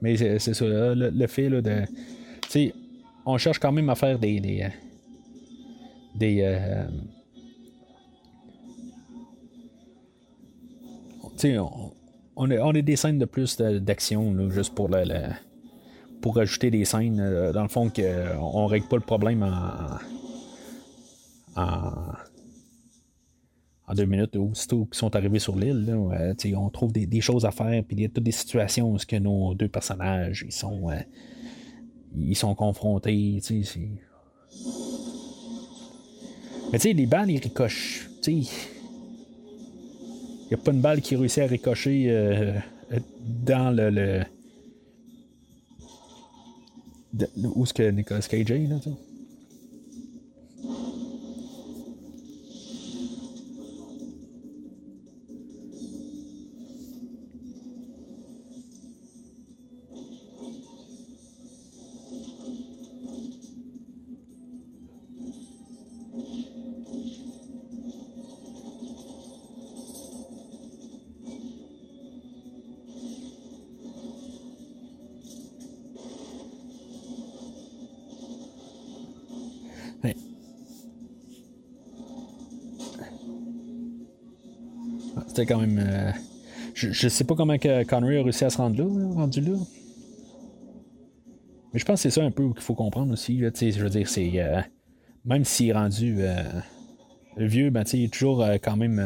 [0.02, 1.84] Mais c'est ça, le, fait là, de.
[2.42, 2.74] Tu sais,
[3.24, 4.40] on cherche quand même à faire des.
[4.40, 4.66] des,
[6.16, 6.84] des euh,
[11.36, 11.92] tu sais, on,
[12.34, 15.04] on, a, des scènes de plus d'action, juste pour le,
[16.20, 21.92] pour ajouter des scènes, euh, dans le fond, qu'on règle pas le problème en, en,
[23.86, 27.50] en deux minutes, aussitôt qu'ils sont arrivés sur l'île, euh, on trouve des, choses à
[27.50, 30.96] faire, puis il y a toutes des situations où nos deux personnages ils sont, euh,
[32.16, 33.40] ils sont confrontés.
[36.72, 38.08] Mais tu sais, les balles, ils ricochent.
[38.26, 38.46] Il
[40.48, 42.58] n'y a pas une balle qui réussit à ricocher euh,
[43.18, 43.90] dans le.
[43.90, 44.22] le
[47.44, 48.76] où est-ce que Nicolas Cage là,
[85.46, 85.78] Quand même.
[85.78, 86.12] Euh,
[86.74, 89.56] je, sais pas comment que Connery a réussi à se rendre là, rendu là.
[91.72, 93.38] Mais je pense que c'est ça un peu qu'il faut comprendre aussi.
[93.38, 94.30] Là, je veux dire, c'est.
[94.36, 94.60] Euh,
[95.24, 96.42] même s'il est rendu euh,
[97.36, 99.04] vieux, ben, il est toujours quand même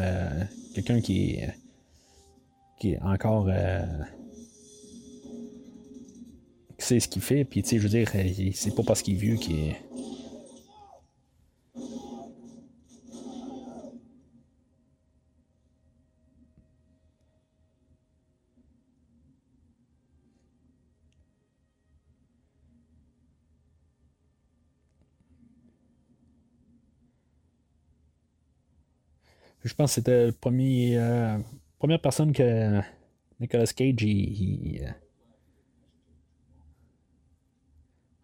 [0.73, 1.53] quelqu'un qui est.
[2.79, 3.49] qui est encore.
[6.77, 8.11] Qui sait ce qu'il fait, puis je veux dire,
[8.53, 9.86] c'est pas parce qu'il est vieux qu'il est.
[29.67, 30.97] Je pense que c'était premier.
[30.97, 31.37] Euh,
[31.77, 32.79] première personne que
[33.37, 34.91] Nicolas Cage euh,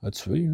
[0.02, 0.48] a tué.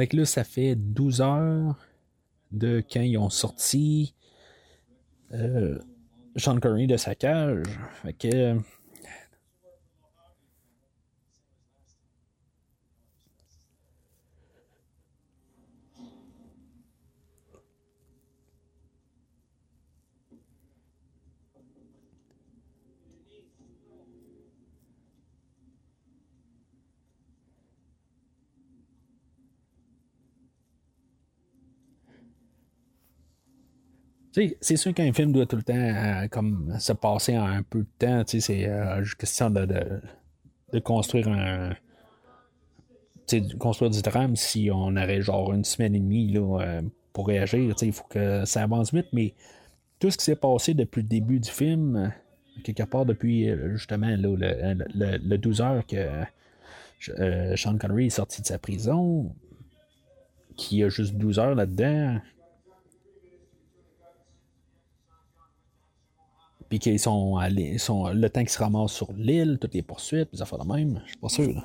[0.00, 1.76] Fait que là, ça fait 12 heures
[2.52, 4.14] de quand ils ont sorti
[5.34, 5.78] euh,
[6.36, 7.66] Sean Curry de sa cage.
[8.02, 8.56] Fait que
[34.32, 37.80] c'est sûr qu'un film doit tout le temps euh, comme se passer en un peu
[37.80, 38.22] de temps.
[38.26, 39.66] C'est euh, question de,
[40.72, 41.70] de, construire un.
[43.58, 46.82] construire du drame si on aurait genre une semaine et demie là, euh,
[47.12, 47.74] pour réagir.
[47.82, 49.34] Il faut que ça avance vite, mais
[49.98, 52.12] tout ce qui s'est passé depuis le début du film,
[52.62, 54.36] quelque part depuis justement le,
[54.94, 56.06] le, 12 heures que
[57.56, 59.34] Sean Connery est sorti de sa prison,
[60.56, 62.20] qui a juste 12 heures là-dedans,
[66.70, 70.28] Puis qu'ils sont allés, sont, le temps qu'ils se ramassent sur l'île, toutes les poursuites,
[70.32, 71.52] les affaires de même, je suis pas sûr.
[71.52, 71.64] Là.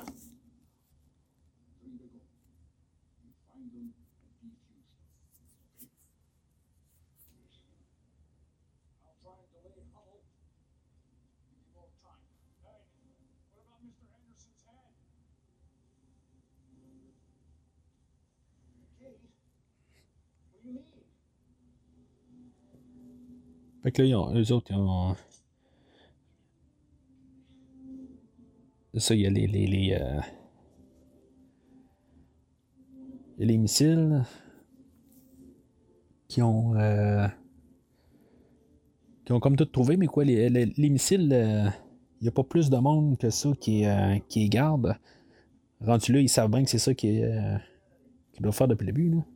[23.86, 25.14] Fait que là, eux autres, ils ont.
[28.94, 29.46] Ça, il y a les.
[29.46, 30.20] les, les euh,
[33.38, 34.24] les missiles
[36.26, 36.74] qui ont.
[36.74, 37.28] Euh,
[39.24, 41.68] qui ont comme tout trouvé, mais quoi, les, les, missiles, euh,
[42.20, 43.84] il n'y a pas plus de monde que ça qui,
[44.28, 44.96] qui les garde.
[45.80, 47.60] Rendu là, ils savent bien que c'est ça qu'ils
[48.40, 49.10] doivent faire depuis le début.
[49.10, 49.35] Là.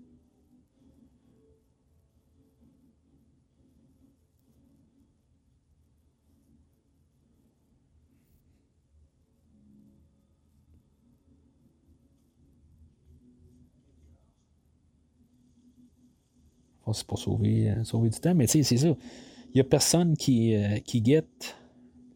[16.92, 18.88] C'est pour sauver, euh, sauver du temps, mais tu sais, c'est ça.
[18.88, 21.56] Il n'y a personne qui, euh, qui guette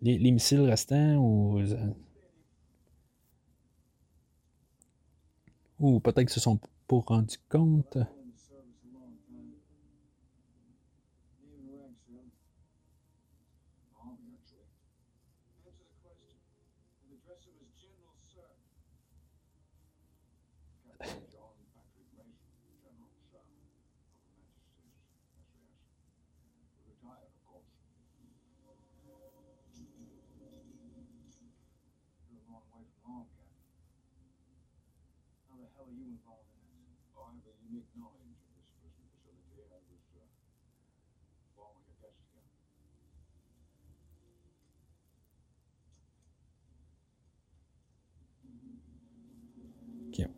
[0.03, 1.59] les, les, missiles restants ou.
[1.59, 1.77] Euh,
[5.81, 7.99] ou peut-être qu'ils se sont pas rendus compte.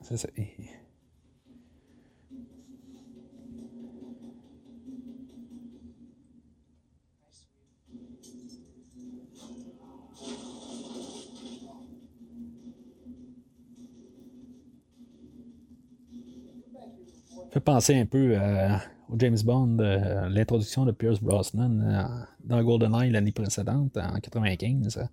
[0.08, 0.28] C'est ça.
[17.50, 18.36] fait penser un peu
[19.08, 22.02] au James Bond, euh, l'introduction de Pierce Brosnan euh,
[22.44, 25.08] dans GoldenEye l'année précédente, en 95.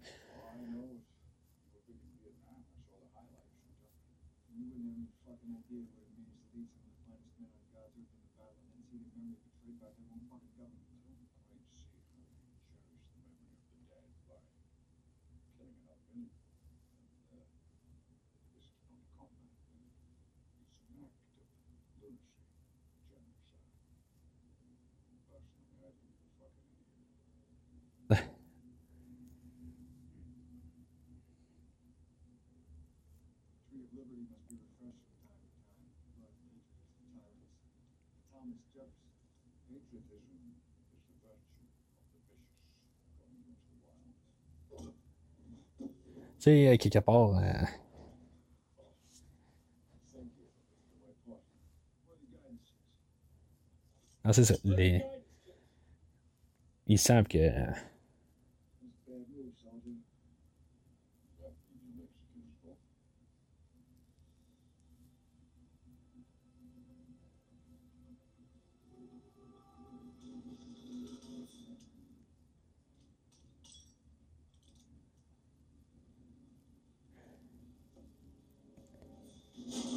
[46.44, 47.38] Tu sais, quelque part.
[47.38, 47.54] Euh...
[54.26, 54.56] Ah, c'est ça.
[54.66, 55.02] Les...
[56.88, 57.38] Ils savent que.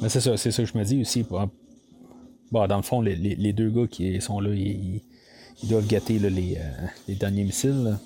[0.09, 1.23] C'est ça, c'est ça que je me dis aussi.
[1.23, 1.49] Bon,
[2.51, 5.01] dans le fond, les, les, deux gars qui sont là, ils,
[5.63, 7.97] doivent gâter les, euh, les, derniers missiles.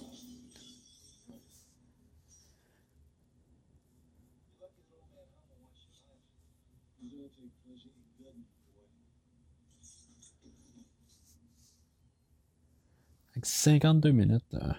[13.33, 14.43] Avec 52 minutes.
[14.51, 14.77] Là.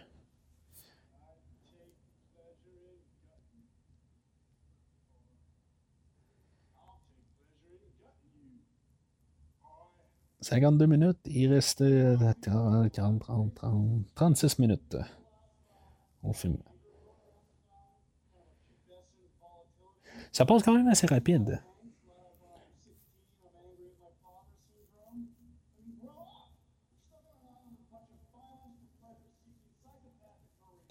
[10.42, 11.18] 52 minutes.
[11.26, 11.84] Il reste
[12.42, 14.96] 40, 30, 30, 36 minutes
[16.22, 16.58] au film.
[20.32, 21.62] Ça passe quand même assez rapide.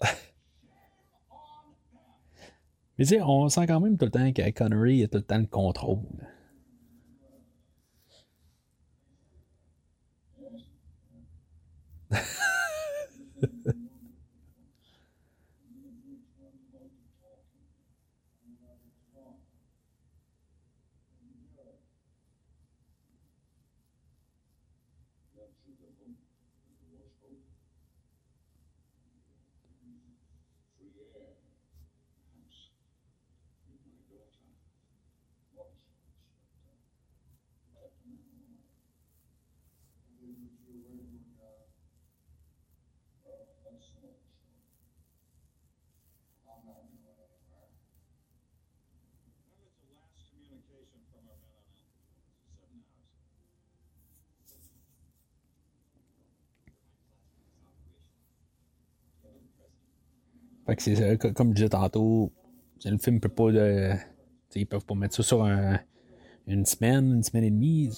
[2.98, 5.18] Mais tu sais, on sent quand même tout le temps qu'avec Connery, il a tout
[5.18, 6.31] le temps le contrôle.
[61.34, 62.32] Comme je disais tantôt,
[62.84, 63.50] le film peut pas.
[64.54, 65.78] Ils peuvent pas mettre ça sur un,
[66.46, 67.90] une semaine, une semaine et demie.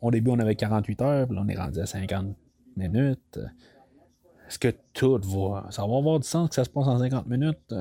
[0.00, 2.34] Au début, on avait 48 heures, puis là, on est rendu à 50
[2.76, 3.38] minutes.
[4.48, 5.66] Est-ce que tout va.
[5.70, 7.74] Ça va avoir du sens que ça se passe en 50 minutes?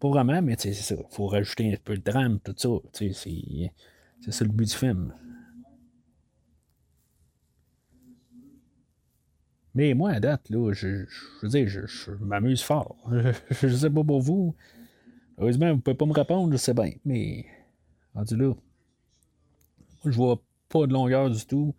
[0.00, 0.94] Pas vraiment, mais c'est ça.
[0.94, 2.68] Il faut rajouter un peu de drame, tout ça.
[2.92, 3.12] C'est
[4.30, 5.12] ça le but du film.
[9.78, 12.96] Mais moi, à date, là, je, je veux je, m'amuse fort.
[13.62, 14.56] Je, sais pas pour vous.
[15.38, 16.90] Heureusement, vous pouvez pas me répondre, je sais bien.
[17.04, 17.46] Mais,
[18.12, 18.54] rendu là,
[20.04, 21.76] je vois pas de longueur du tout.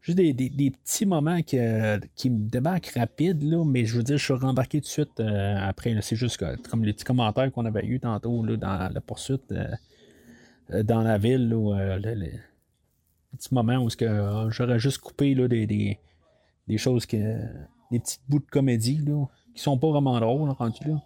[0.00, 4.24] Juste des, des, petits moments qui, me débarquent rapide, là, mais je veux dire, je
[4.24, 5.94] suis rembarqué tout de suite euh, après.
[6.00, 9.66] C'est juste comme les petits commentaires qu'on avait eu tantôt là, dans la poursuite euh,
[10.70, 11.50] euh dans la ville.
[11.50, 12.32] Là, euh, les,
[13.36, 15.98] petits moments où j'aurais juste coupé là, des
[16.68, 17.16] des choses que.
[17.90, 21.02] des petits bouts de comédie, là, qui sont pas vraiment drôles, rendu là.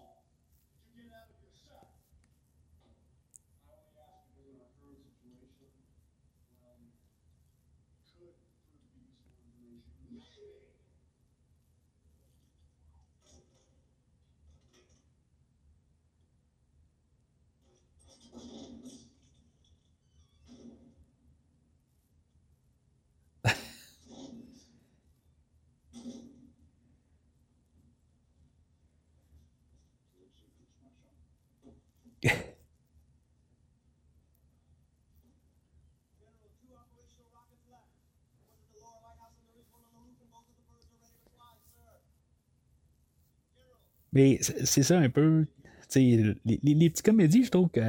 [44.13, 45.47] Mais c'est ça un peu.
[45.95, 47.81] Les, les, les, petits comédies, je trouve que.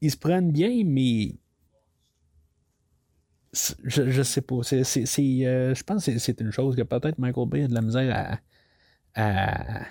[0.00, 1.34] Ils se prennent bien, mais.
[3.52, 4.56] Je, je sais pas.
[4.56, 8.40] Euh, je pense que c'est une chose que peut-être Michael Bay a de la misère
[9.14, 9.82] à.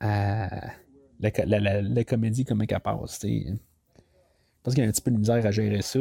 [0.00, 0.72] à,
[1.20, 3.20] la, la, comédie comme elle passe.
[3.22, 3.54] Je
[4.62, 6.00] pense qu'il y a un petit peu de misère à gérer ça.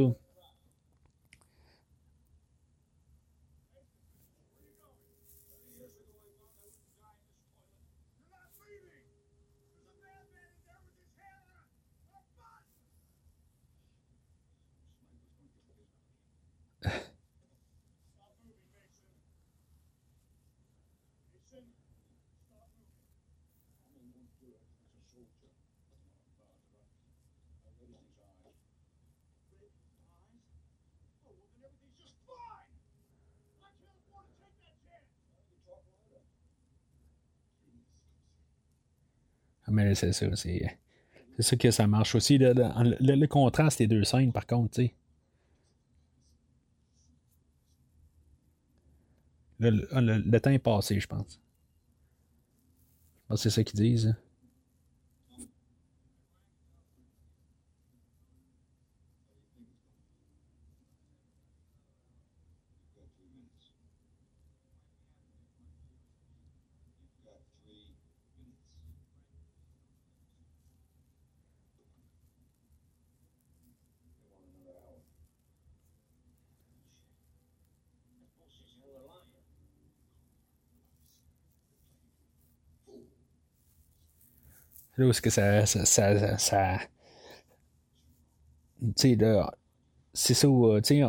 [39.76, 40.80] Mais c'est ça, c'est.
[41.40, 42.38] Ça que ça marche aussi.
[42.38, 42.54] Le,
[43.02, 44.96] le, contraste des deux scènes, par contre, tu sais.
[49.60, 51.42] Le, temps est passé, je pense.
[53.24, 54.16] Je pense que c'est ça qu'ils disent.
[84.98, 85.66] Là où est-ce que ça.
[85.66, 85.86] ça,
[86.38, 86.80] ça,
[88.80, 89.18] tu sais,
[90.14, 91.04] c'est ça où, euh, tu sais,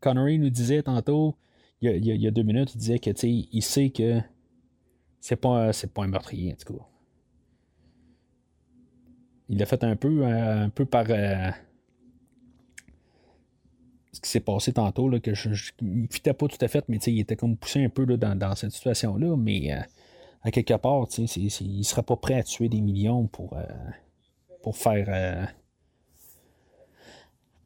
[0.00, 1.36] Connery nous disait tantôt,
[1.80, 4.20] il y, a, il y a, deux minutes, il disait que, il sait que
[5.20, 6.84] c'est pas, c'est pas un meurtrier, en tout cas.
[9.48, 11.50] Il l'a fait un peu, euh, un peu par euh,
[14.12, 16.98] ce qui s'est passé tantôt, là, que je, je il pas tout à fait, mais
[16.98, 19.72] il était comme poussé un peu dans, dans, cette situation-là, mais
[20.42, 23.64] à quelque part, il ne serait pas prêt à tuer des millions pour, euh,
[24.62, 25.06] pour faire.
[25.08, 25.46] Euh,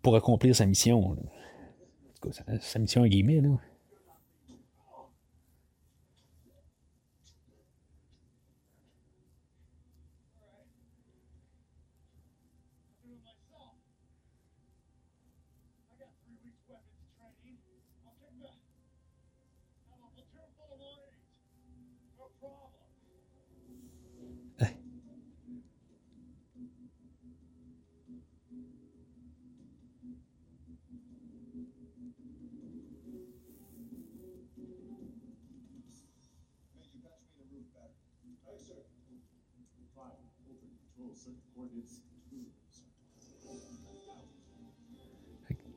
[0.03, 1.01] pour accomplir sa mission.
[1.01, 3.41] En tout cas, sa, sa mission à guillemets.
[3.41, 3.59] Là.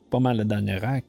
[0.10, 1.08] Pas mal le dernier acte.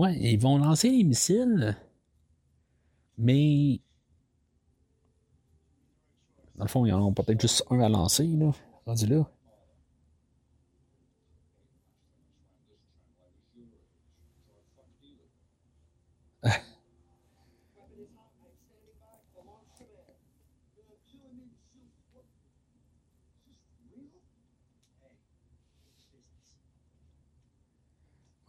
[0.00, 1.76] Ouais, ils vont lancer les missiles,
[3.18, 3.82] mais
[6.56, 8.50] dans le fond, ils en ont peut-être juste un à lancer, là,
[8.86, 9.30] rendu là.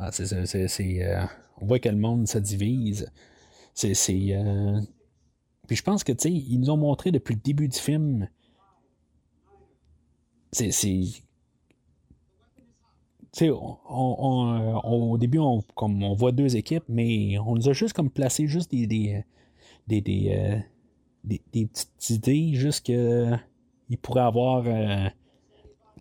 [0.03, 1.25] Ah, euh,
[1.61, 3.11] on voit que le monde se divise.
[3.75, 3.93] C'est.
[4.09, 4.81] Euh,
[5.67, 8.27] puis je pense que, tu sais, ils nous ont montré depuis le début du film.
[10.51, 10.69] C'est.
[10.69, 11.21] Tu
[13.31, 18.09] sais, au début, on, comme on voit deux équipes, mais on nous a juste comme
[18.09, 18.87] placé juste des.
[18.87, 19.23] des,
[19.87, 20.57] des, euh,
[21.23, 23.39] petites idées, juste qu'il
[24.01, 24.63] pourrait avoir.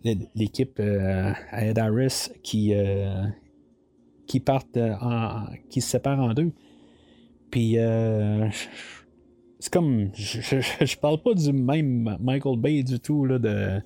[0.03, 2.73] l'équipe à Ed Harris qui,
[4.31, 6.53] qui partent euh, en, qui se séparent en deux.
[7.49, 8.47] Puis euh,
[9.59, 13.81] c'est comme je, parle pas du même Michael Bay du tout là de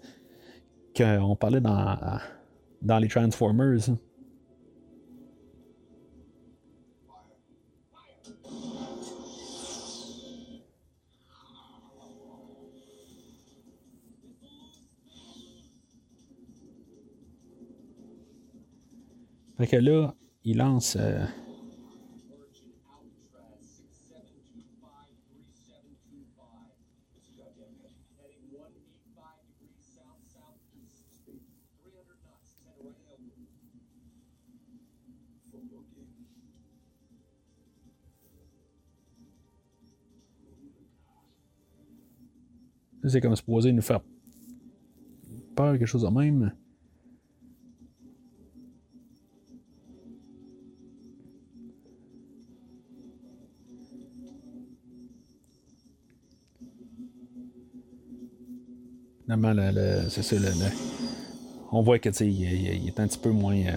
[0.95, 1.97] qu'on parlait dans
[2.83, 3.89] dans les Transformers.
[19.57, 20.13] Fait que là,
[20.45, 20.95] il lance.
[20.99, 21.25] Euh,
[43.07, 44.01] C'est comme supposé nous faire
[45.55, 46.51] peur, quelque chose de même.
[60.09, 60.35] C'est ça,
[61.71, 63.55] on voit que il, il, est un petit peu moins.
[63.55, 63.73] Euh,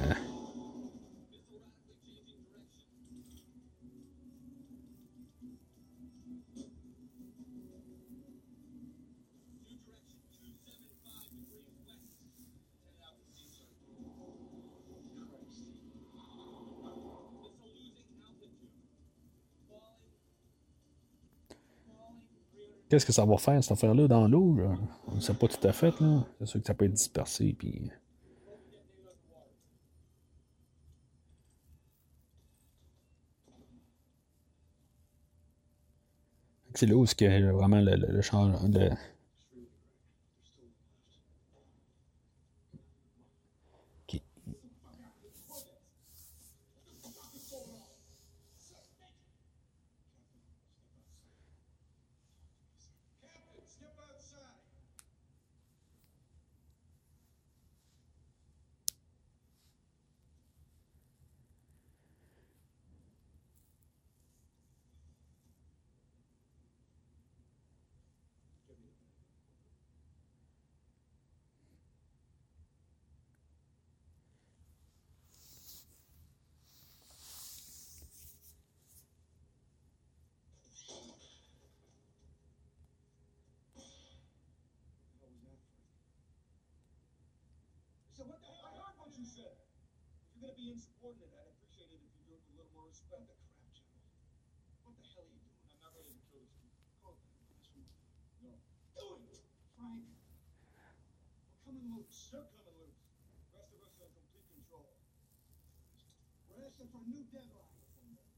[22.88, 24.56] Qu'est-ce que ça va faire, cette affaire-là, dans l'eau?
[25.08, 25.98] On ne sait pas tout à fait.
[26.00, 26.24] Là.
[26.40, 27.54] C'est sûr que ça peut être dispersé.
[27.58, 27.90] Puis...
[36.74, 38.90] C'est là où y a vraiment le, le, le, le
[90.58, 93.30] be insubordinate, I'd appreciate it if you do it with a little more respect.
[93.30, 94.10] The crap, General.
[94.82, 95.62] What the hell are you doing?
[95.70, 96.74] I'm not ready to kill this dude.
[96.98, 97.14] Go,
[98.42, 98.58] No.
[98.98, 99.38] Do it,
[99.78, 100.02] Frank.
[100.02, 102.17] We're coming loose.
[102.32, 102.98] They're coming loose.
[103.52, 104.84] The rest of us are in complete control.
[106.50, 107.72] We're asking for a new deadline.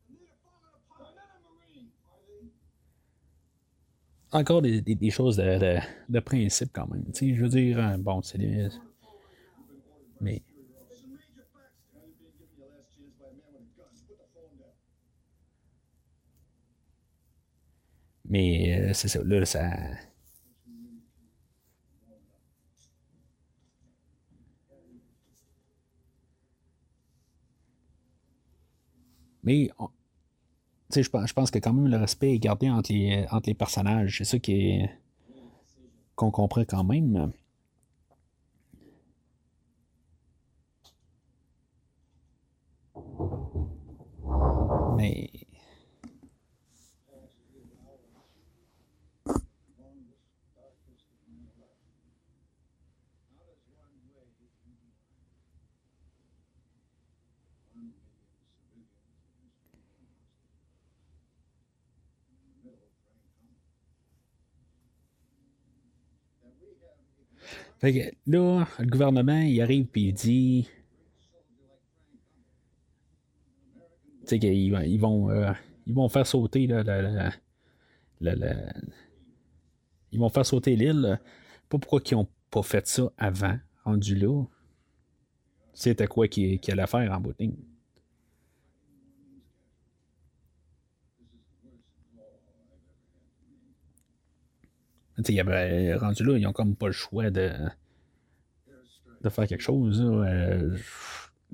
[0.08, 1.10] And they're falling apart.
[1.10, 2.50] They're not a Marine, are they?
[4.32, 7.04] Encore des, des, des choses de, de, de, principe quand même.
[7.12, 8.68] Tu sais, je veux dire, bon, c'est des.
[10.20, 10.42] Mais
[18.30, 19.68] Mais euh, c'est ça, là, ça.
[29.42, 29.70] Mais
[30.94, 33.54] je pense, je pense que quand même le respect est gardé entre les, entre les
[33.54, 34.18] personnages.
[34.18, 34.38] C'est ça
[36.16, 37.32] qu'on comprend quand même.
[44.96, 45.30] Mais
[67.80, 70.68] Fait que là, le gouvernement, il arrive et il dit.
[74.20, 75.50] Tu sais qu'ils ils vont, euh,
[75.86, 77.32] vont faire sauter là, la,
[78.20, 78.72] la,
[80.12, 81.18] ils vont faire sauter l'île.
[81.68, 84.44] Pas pourquoi ils n'ont pas fait ça avant, rendu là.
[85.72, 87.34] C'était quoi qu'il qu allait faire en bout
[95.28, 97.52] y avait, rendu là, ils n'ont comme pas le choix de,
[99.22, 100.02] de faire quelque chose.
[100.02, 100.76] Euh,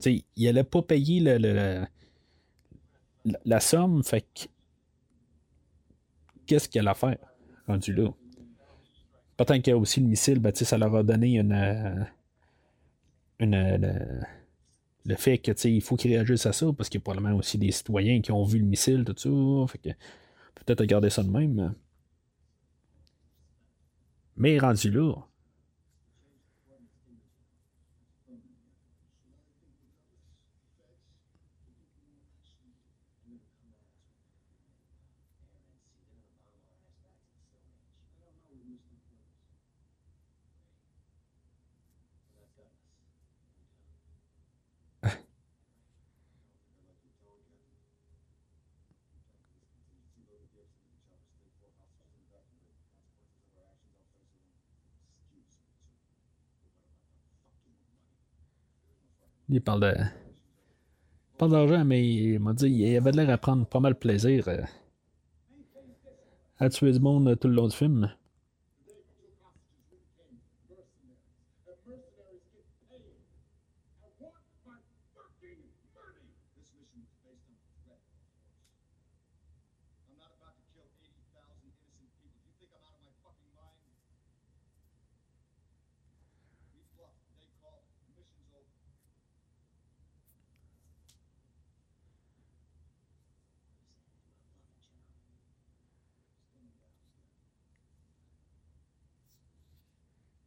[0.04, 1.84] ils n'allaient pas payer le,
[3.44, 4.48] la somme, fait que
[6.46, 7.18] qu'est-ce qu'il allait faire
[7.66, 8.10] rendu là?
[9.36, 12.06] Peut-être qu'il y a aussi le missile, ben, ça leur a donné une.
[13.38, 14.26] une
[15.04, 17.58] le, fait que il faut qu'ils réagissent à ça, parce qu'il y a probablement aussi
[17.58, 19.72] des citoyens qui ont vu le missile, tout ça.
[19.72, 19.88] Fait que
[20.54, 21.74] peut-être garder ça de même.
[24.36, 25.14] Mais rendu là,
[59.48, 59.94] Il parle de.
[59.96, 63.98] Il parle d'argent, mais il m'a dit il avait l'air à prendre pas mal de
[63.98, 64.62] plaisir euh,
[66.58, 68.10] à tuer du monde tout le long du film.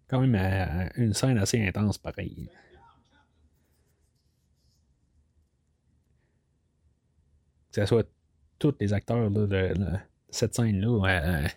[0.09, 2.49] Quand même euh, une scène assez intense pareil.
[7.71, 8.09] Que ce soit
[8.57, 9.73] tous les acteurs de,
[10.29, 11.51] cette scène-là, Elle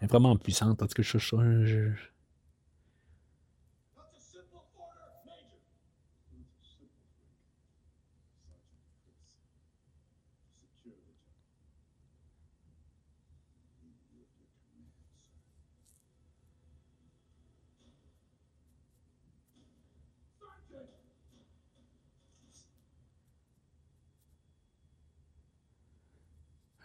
[0.00, 0.82] est vraiment puissante.
[0.82, 1.90] En tout cas, je...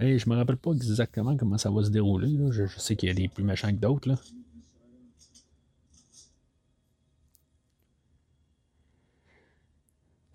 [0.02, 2.36] Hey, je me rappelle pas exactement comment ça va se dérouler.
[2.36, 2.49] Là.
[2.49, 4.10] Je, sais qu'il y a des plus méchants que d'autres.
[4.10, 4.15] Là.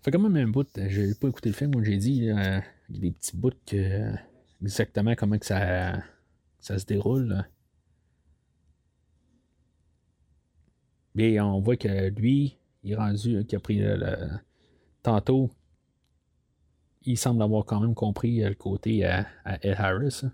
[0.01, 0.69] Fait quand même un bout.
[0.87, 2.27] J'ai pas écouté le film, moi j'ai dit.
[2.27, 4.13] Là, il y a des petits bouts que,
[4.61, 6.01] exactement comment que ça,
[6.61, 7.45] ça se déroule.
[11.17, 14.29] Et on voit que lui, il est rendu, qui a pris le
[15.03, 15.49] tantôt,
[17.07, 20.21] il semble avoir quand même compris le côté à, à Ed Harris.
[20.23, 20.31] Hein.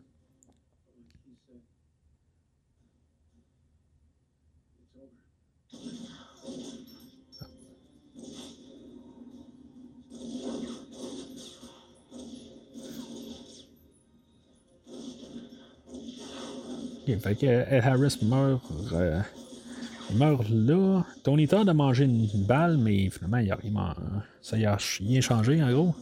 [17.03, 18.63] Okay, fait que Ed Harris meurt,
[18.93, 19.21] euh,
[20.15, 21.05] meurt là.
[21.21, 23.73] Tony Todd a mangé une balle, mais finalement, il a, il
[24.41, 25.95] ça n'a rien changé en gros.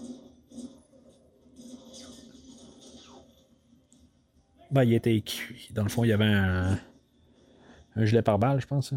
[4.72, 5.69] Ben, il était cuit.
[5.73, 6.80] Dans le fond, il y avait un,
[7.95, 8.93] un gilet par balle, je pense.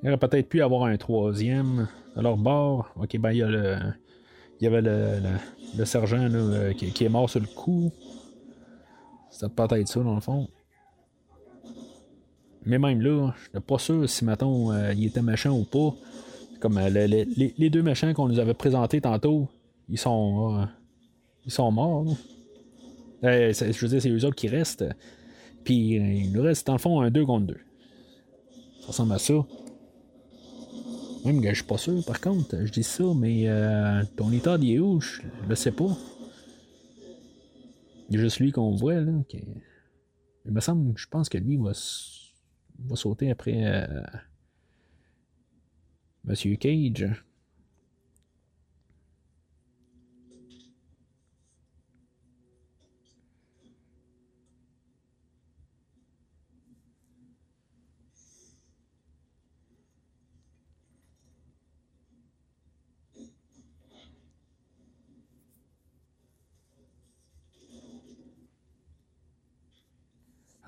[0.00, 2.92] Il aurait peut-être pu avoir un troisième leur bord.
[2.96, 3.76] Ok, ben il y a le.
[4.60, 5.20] Il y avait le,
[5.76, 7.92] le sergent là, euh, qui, est mort sur le coup.
[9.30, 10.48] C'est peut-être ça, dans le fond.
[12.64, 15.94] Mais même là, je suis pas sûr si, mettons, euh, il était méchant ou pas.
[16.60, 17.24] Comme euh, les,
[17.56, 19.48] les, deux méchants qu'on nous avait présentés tantôt,
[19.88, 20.66] ils sont.
[21.46, 22.16] Ils sont morts.
[23.22, 24.84] je veux dire, c'est eux autres qui restent.
[25.64, 27.56] Puis il nous reste, dans le fond, un 2 contre 2.
[28.80, 29.34] Ça ressemble à ça.
[31.24, 34.56] Même que je suis pas sûr, par contre, je dis ça, mais euh, ton état
[34.60, 35.00] il est où?
[35.00, 35.96] Je le sais pas.
[38.08, 39.12] Il y a juste lui qu'on voit, là.
[40.46, 41.72] Il me semble, je pense que lui va,
[42.78, 44.02] va sauter après euh...
[46.24, 47.24] Monsieur Cage.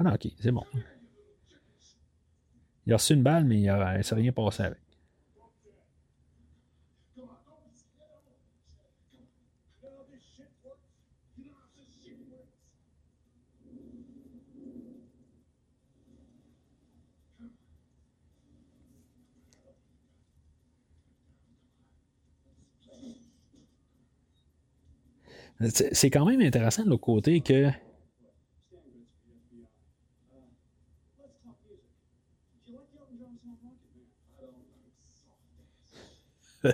[0.01, 0.65] Ah non, ok, c'est bon.
[2.87, 4.79] Il a reçu une balle, mais il ne s'est rien passé avec.
[25.93, 27.71] C'est quand même intéressant de l'autre côté que
[36.63, 36.73] Il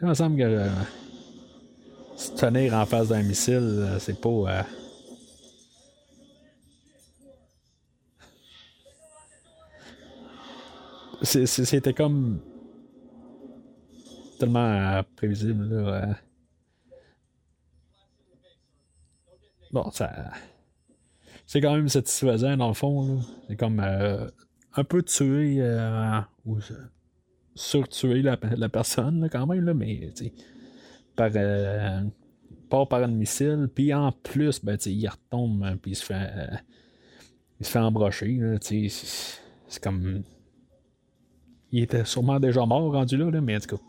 [0.00, 0.68] me semble que euh,
[2.16, 4.28] se tenir en face d'un missile, euh, c'est pas.
[4.28, 4.62] Euh...
[11.22, 12.40] C'était comme
[14.40, 16.16] tellement prévisible.
[19.70, 20.32] Bon, ça
[21.52, 23.20] c'est quand même satisfaisant dans le fond.
[23.46, 24.26] C'est comme euh,
[24.74, 26.56] un peu tuer euh, ou
[27.54, 30.08] surtuer la, la personne là, quand même, là, mais
[31.14, 32.00] par, euh,
[32.70, 33.68] par un missile.
[33.74, 36.56] Puis en plus, ben, il retombe, hein, puis il se fait, euh,
[37.60, 38.40] il se fait embrocher.
[38.62, 40.22] C'est comme.
[41.70, 43.82] Il était sûrement déjà mort rendu là, là mais en tout cas.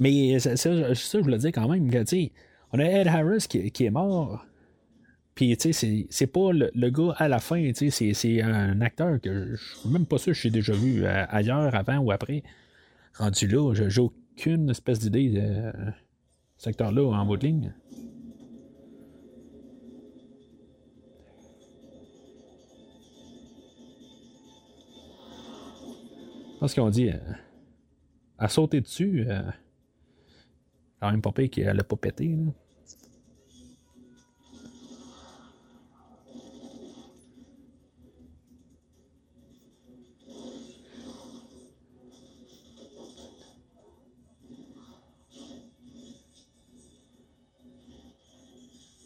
[0.00, 2.04] Mais ça, ça, ça, je voulais dire quand même que,
[2.72, 4.44] on a Ed Harris qui, qui est mort.
[5.34, 8.80] Puis, tu sais, c'est pas le, le, gars à la fin, tu sais, c'est un
[8.80, 12.10] acteur que je suis même pas sûr que j'ai déjà vu euh, ailleurs, avant ou
[12.10, 12.42] après.
[13.14, 15.72] Rendu là, j'ai aucune espèce d'idée de euh,
[16.56, 17.74] cet acteur-là en bout de ligne.
[26.60, 27.10] pense qu'ils ont dit
[28.38, 29.26] à sauter dessus.
[31.00, 32.36] Quand même pas pire qu'elle n'a pas pété.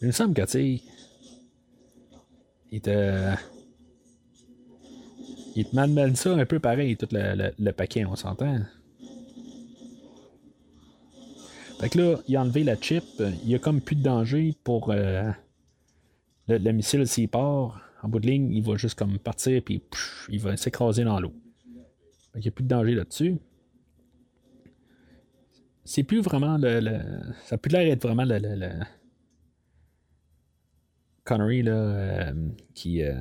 [0.01, 0.81] Il me semble que, tu
[2.71, 3.35] il te.
[5.55, 8.59] Il te malmène ça un peu pareil, tout le, paquet, on s'entend.
[11.85, 14.55] Fait que là, il a enlevé la chip, il y a comme plus de danger
[14.63, 15.29] pour euh,
[16.47, 17.79] le, missile s'il part.
[18.01, 19.83] En bout de ligne, il va juste comme partir, puis
[20.29, 21.31] il va s'écraser dans l'eau.
[22.33, 23.37] Qu'il n'y a plus de danger là-dessus.
[25.83, 27.03] C'est plus vraiment le,
[27.43, 28.79] Ça a plus l'air d'être vraiment le,
[31.23, 32.33] Connery, là, euh,
[32.73, 33.03] qui.
[33.03, 33.13] Euh,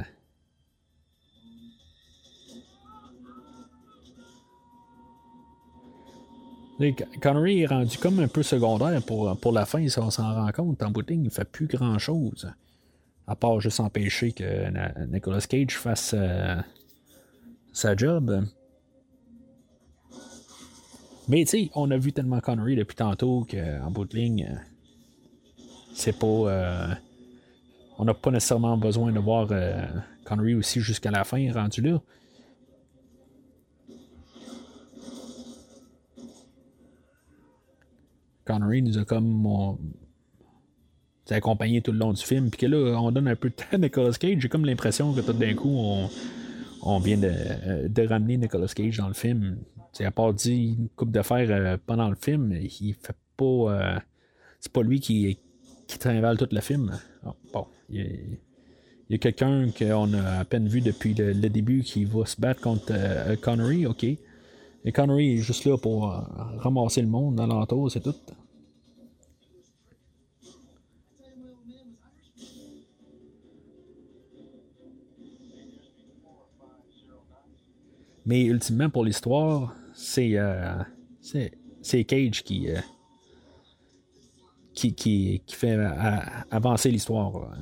[7.21, 10.51] Connery est rendu comme un peu secondaire pour, pour la fin, ça, on s'en rend
[10.53, 10.83] compte.
[10.83, 12.51] En boutique, il ne fait plus grand chose.
[13.27, 16.57] À part juste empêcher que Nicolas Cage fasse euh,
[17.73, 18.47] sa job.
[21.29, 24.61] Mais tu sais, on a vu tellement Connery depuis tantôt qu'en bout de ligne,
[25.95, 26.99] c'est pas
[27.99, 29.87] on n'a pas nécessairement besoin de voir euh,
[30.25, 32.01] Connery aussi jusqu'à la fin rendu là.
[38.45, 39.47] Connery nous a comme
[41.31, 43.65] accompagné tout le long du film, puis que là, on donne un peu de temps
[43.73, 44.39] à Nicolas Cage.
[44.41, 45.75] J'ai comme l'impression que tout d'un coup,
[46.83, 49.59] on, vient de, ramener Nicolas Cage dans le film.
[49.93, 53.45] C'est à part dire une coupe de fer euh, pendant le film, il fait pas.
[53.45, 53.99] Euh,
[54.59, 55.39] c'est pas lui qui,
[55.87, 56.99] qui trimballe tout le film.
[57.25, 57.67] Ah, bon.
[57.91, 58.39] Il
[59.11, 62.61] y a, quelqu'un qu'on a à peine vu depuis le, début qui va se battre
[62.61, 64.05] contre euh, Connery, ok.
[64.85, 66.21] Et Connery est juste là pour euh,
[66.59, 68.15] ramasser le monde dans l'entour, c'est tout.
[78.27, 80.83] Mais ultimement, pour l'histoire, c'est euh,
[81.21, 82.69] c'est Cage qui,
[84.75, 85.77] qui, qui, fait
[86.51, 87.55] avancer l'histoire.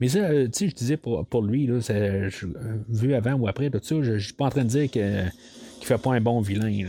[0.00, 1.78] Mais ça, euh, tu sais, je disais pour, lui, là,
[2.88, 5.02] vu avant ou après, tout ça, je, ne suis pas en train de dire qu'il
[5.02, 6.88] ne fait pas un bon vilain.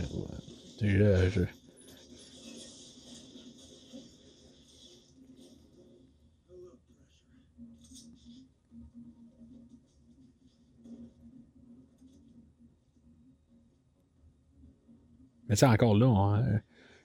[15.48, 16.60] Mais c'est encore là, hein,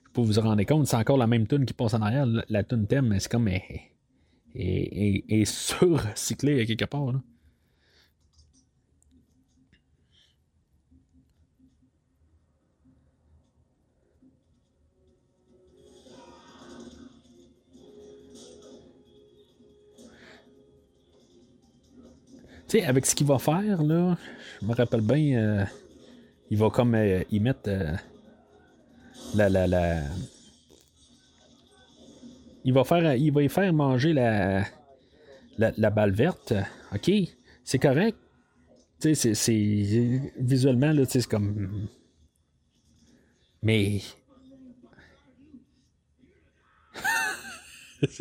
[0.06, 2.26] je peux vous rendre compte, c'est encore la même tune qui passe en arrière.
[2.48, 3.50] La, tune thème, c'est comme
[4.58, 7.12] est, est, est, surcyclée quelque part.
[7.12, 7.20] Là.
[22.68, 24.18] Tu sais, avec ce qu'il va faire, là,
[24.60, 25.64] je me rappelle bien, euh,
[26.50, 27.94] il va comme euh, y mettre euh,
[29.34, 30.02] la, la, la,
[32.68, 36.52] Il va faire y faire manger la, balle verte.
[36.94, 37.10] OK,
[37.64, 38.18] c'est correct.
[39.00, 41.88] Tu sais, c'est, visuellement, là, c'est comme.
[43.62, 44.02] Mais.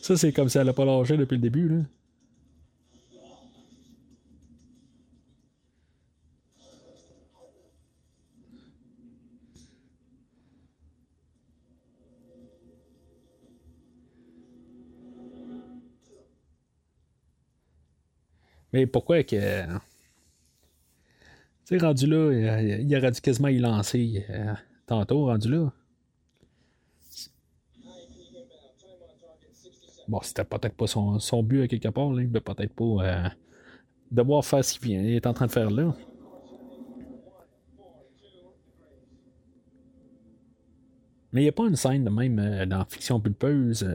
[0.00, 1.68] ça, c'est comme ça, elle n'a pas lâché depuis le début.
[1.68, 1.82] Là.
[18.74, 19.66] Mais pourquoi que.
[19.66, 19.78] Tu
[21.62, 24.52] sais, rendu là, il aurait dû quasiment y lancer euh,
[24.84, 25.72] tantôt, rendu là.
[30.08, 32.22] Bon, c'était peut-être pas son, but à quelque part, là.
[32.22, 33.28] il peut-être pas euh,
[34.10, 35.94] devoir faire ce qu'il est en train de faire là.
[41.32, 43.86] Mais il n'y a pas une scène de même euh, dans Fiction Pulpeuse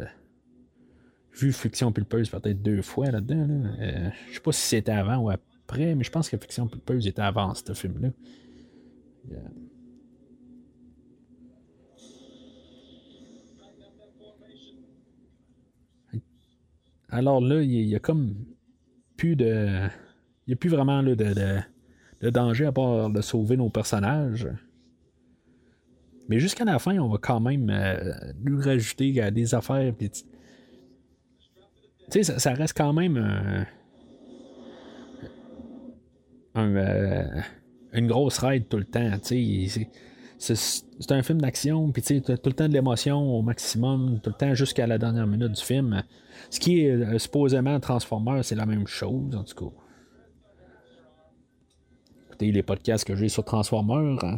[1.40, 3.48] vu Fiction Pulpeuse peut-être deux fois là-dedans.
[3.48, 3.70] Là.
[3.80, 7.08] Euh, je sais pas si c'était avant ou après, mais je pense que Fiction Pulpeuse
[7.08, 8.10] était avant ce film-là.
[17.12, 18.36] Alors là, il y, a comme
[19.18, 19.88] plus de.
[20.46, 24.48] Il n'y a plus vraiment de, de, danger à part de sauver nos personnages.
[26.28, 28.14] Mais jusqu'à la fin, on va quand même euh,
[28.44, 29.92] lui rajouter des affaires.
[32.12, 33.66] Tu sais, ça, reste quand même un,
[37.94, 39.12] une grosse ride tout le temps.
[39.22, 44.32] C'est un film d'action, puis tu as tout le temps de l'émotion au maximum, tout
[44.32, 46.04] le temps jusqu'à la dernière minute du film.
[46.50, 49.76] Ce qui est euh, supposément Transformers, c'est la même chose, en tout cas.
[52.28, 54.24] Écoutez les podcasts que j'ai sur Transformers.
[54.24, 54.38] Hein.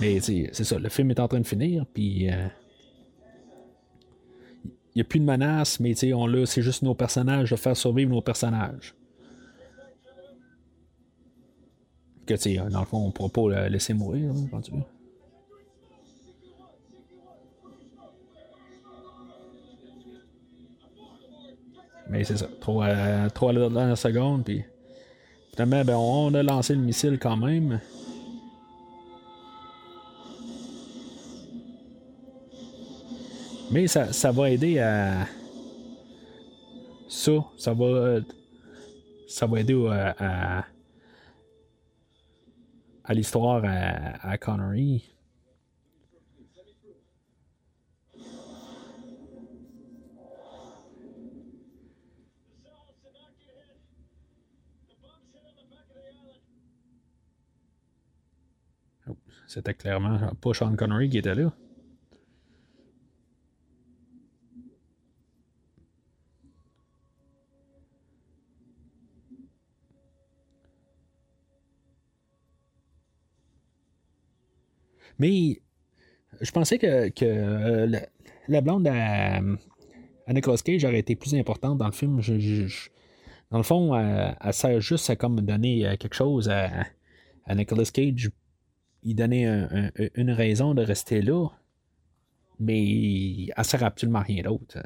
[0.00, 2.30] Mais c'est ça, le film est en train de finir, puis.
[2.30, 2.46] euh,
[4.98, 8.22] n'y a plus de menace, mais on c'est juste nos personnages, de faire survivre nos
[8.22, 8.94] personnages.
[12.28, 14.82] que, dans le fond, on ne pourra pas la laisser mourir, quand tu veux.
[22.10, 22.48] Mais c'est ça.
[22.60, 24.64] Trop, euh, à la seconde, puis
[25.52, 27.80] finalement, ben, on a lancé le missile quand même.
[33.70, 35.26] Mais ça, ça va aider à.
[37.08, 38.20] Ça, ça va.
[39.28, 39.74] Ça va aider
[40.18, 40.64] à
[43.08, 45.02] à l'histoire à, Connery.
[59.08, 59.16] Oh,
[59.46, 61.50] c'était clairement pas Sean Connery qui était là.
[75.18, 75.60] Mais
[76.40, 78.00] je pensais que, euh,
[78.48, 79.40] la, blonde à,
[80.28, 82.20] Nicolas Cage aurait été plus importante dans le film.
[83.50, 86.84] dans le fond, elle, sert juste à comme donner euh, quelque chose à,
[87.54, 88.30] Nicolas Cage.
[89.04, 89.46] Il donnait
[90.16, 91.48] une raison de rester là,
[92.58, 94.78] mais elle sert absolument rien d'autre.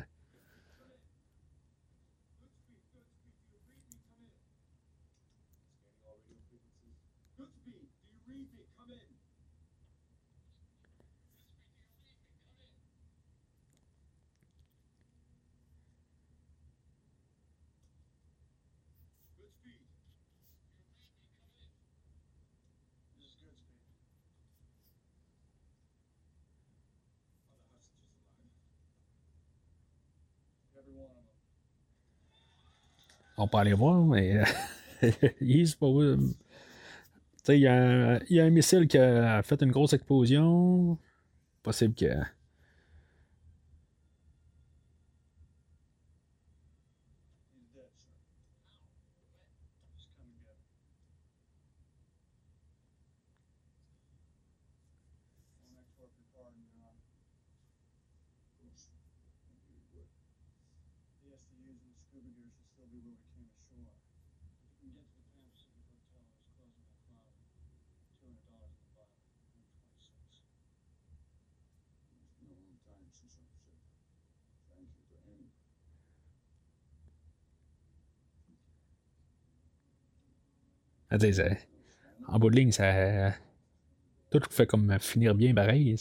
[33.42, 34.40] On peut aller voir, mais
[35.40, 35.86] il pas.
[37.48, 40.96] il y, a, y a un missile qui a fait une grosse explosion.
[41.64, 42.06] Possible que.
[82.28, 83.32] En bout de ligne, ça.
[84.30, 85.96] Tout fait comme finir bien pareil.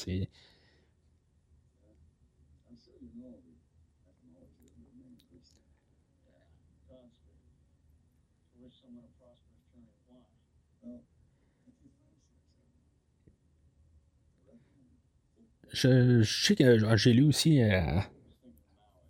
[15.74, 18.00] Je, sais que j'ai lu aussi euh,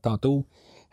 [0.01, 0.45] tantôt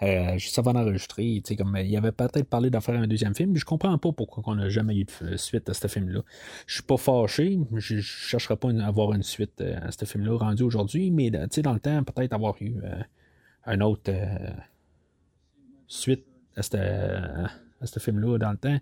[0.03, 1.43] euh, ça va enregistrer.
[1.57, 4.43] Comme, il avait peut-être parlé d'en faire un deuxième film, mais je comprends pas pourquoi
[4.47, 6.23] on n'a jamais eu de suite à ce film-là.
[6.67, 10.05] Je suis pas fâché, je ne chercherai pas à avoir une suite euh, à ce
[10.05, 13.03] film-là rendu aujourd'hui, mais dans le temps, peut-être avoir eu euh,
[13.65, 14.13] un autre
[15.89, 16.25] suite
[16.57, 18.79] à ce film-là dans le temps.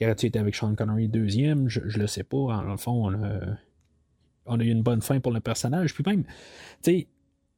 [0.00, 2.36] Il aurait-il été avec Sean Connery deuxième, je, ne le sais pas.
[2.36, 3.12] En, le fond,
[4.46, 5.94] on a, eu une bonne fin pour le personnage.
[5.94, 6.30] Puis même, tu
[6.82, 7.08] sais,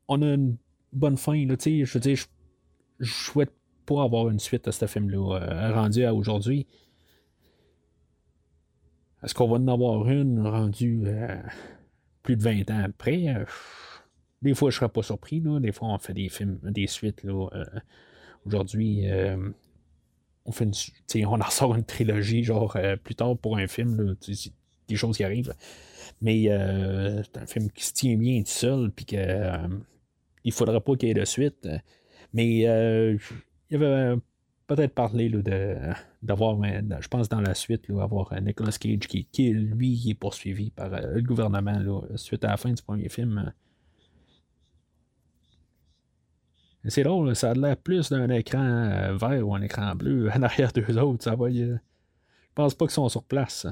[0.09, 0.57] on a une
[0.93, 2.27] bonne fin, là, je veux dire, je
[3.07, 3.53] souhaite
[3.87, 6.67] pas avoir une suite à ce film-là, euh, rendu à aujourd'hui.
[9.23, 11.37] Est-ce qu'on va en avoir une rendue euh,
[12.23, 13.29] plus de 20 ans après?
[13.29, 13.45] Euh,
[14.43, 15.41] des fois, je serais pas surpris.
[15.41, 17.27] Des fois, on fait des films, des suites.
[18.47, 19.05] aujourd'hui,
[20.47, 22.75] on fait une, on en sort une trilogie, genre
[23.05, 24.17] plus tard pour un film.
[24.89, 25.55] des choses qui arrivent.
[26.23, 29.69] Mais c'est un film qui se tient bien tout seul, puis que
[30.45, 31.69] il faudra pas qu'il y ait de suite
[32.33, 33.21] Mais il
[33.71, 34.17] y avait
[34.67, 35.75] peut-être parlé de,
[36.23, 40.71] d'avoir, je pense, dans la suite, là, avoir Nicolas Cage qui, qui, lui, est poursuivi
[40.71, 43.53] par le gouvernement là, suite à la fin du premier film.
[46.89, 50.73] C'est drôle, ça a l'air plus d'un écran vert ou un écran bleu en arrière
[50.73, 51.25] d'eux autres.
[51.25, 51.77] Ça va, je
[52.55, 53.67] pense pas qu'ils sont sur place.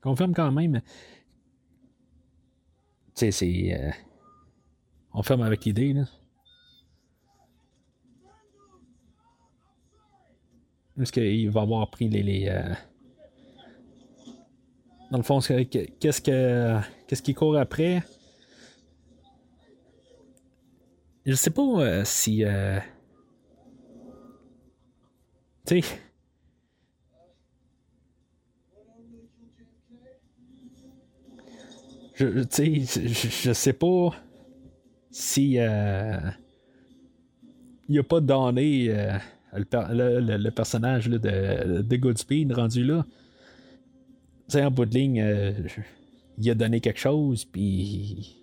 [0.00, 0.80] Confirme quand même.
[3.14, 3.74] Tu sais, c'est.
[3.78, 3.90] Euh,
[5.12, 6.04] on ferme avec l'idée, là.
[10.98, 12.48] Est-ce qu'il va avoir pris les.
[12.48, 12.74] euh,
[15.10, 16.78] Dans le fond, qu'est-ce que.
[17.06, 18.02] Qu'est-ce qui court après?
[21.26, 22.44] Je sais pas euh, si.
[25.66, 26.09] Tu sais
[32.20, 32.44] je,
[33.44, 34.10] je, sais pas
[35.10, 36.18] si euh,
[37.98, 39.18] a pas donné euh,
[39.52, 43.06] le, personnage de, de Goodspeed rendu là.
[44.54, 45.52] en bout de ligne, euh,
[46.38, 48.36] il a donné quelque chose, puis.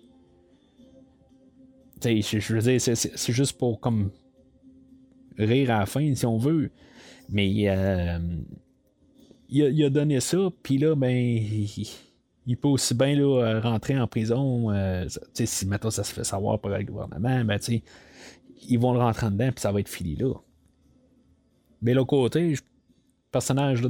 [2.00, 4.12] Je, je veux dire, c'est juste pour comme
[5.36, 6.70] rire à la fin, si on veut.
[7.28, 8.20] Mais il a,
[9.48, 11.40] il, a, donné ça, puis là, ben
[12.56, 14.70] peut aussi bien là, euh, rentrer en prison.
[14.70, 17.58] Euh, si maintenant ça se fait savoir par le gouvernement, ben,
[18.68, 20.32] ils vont le rentrer en dedans puis ça va être fini là.
[21.82, 22.56] Mais l'autre côté, le
[23.30, 23.88] personnage de,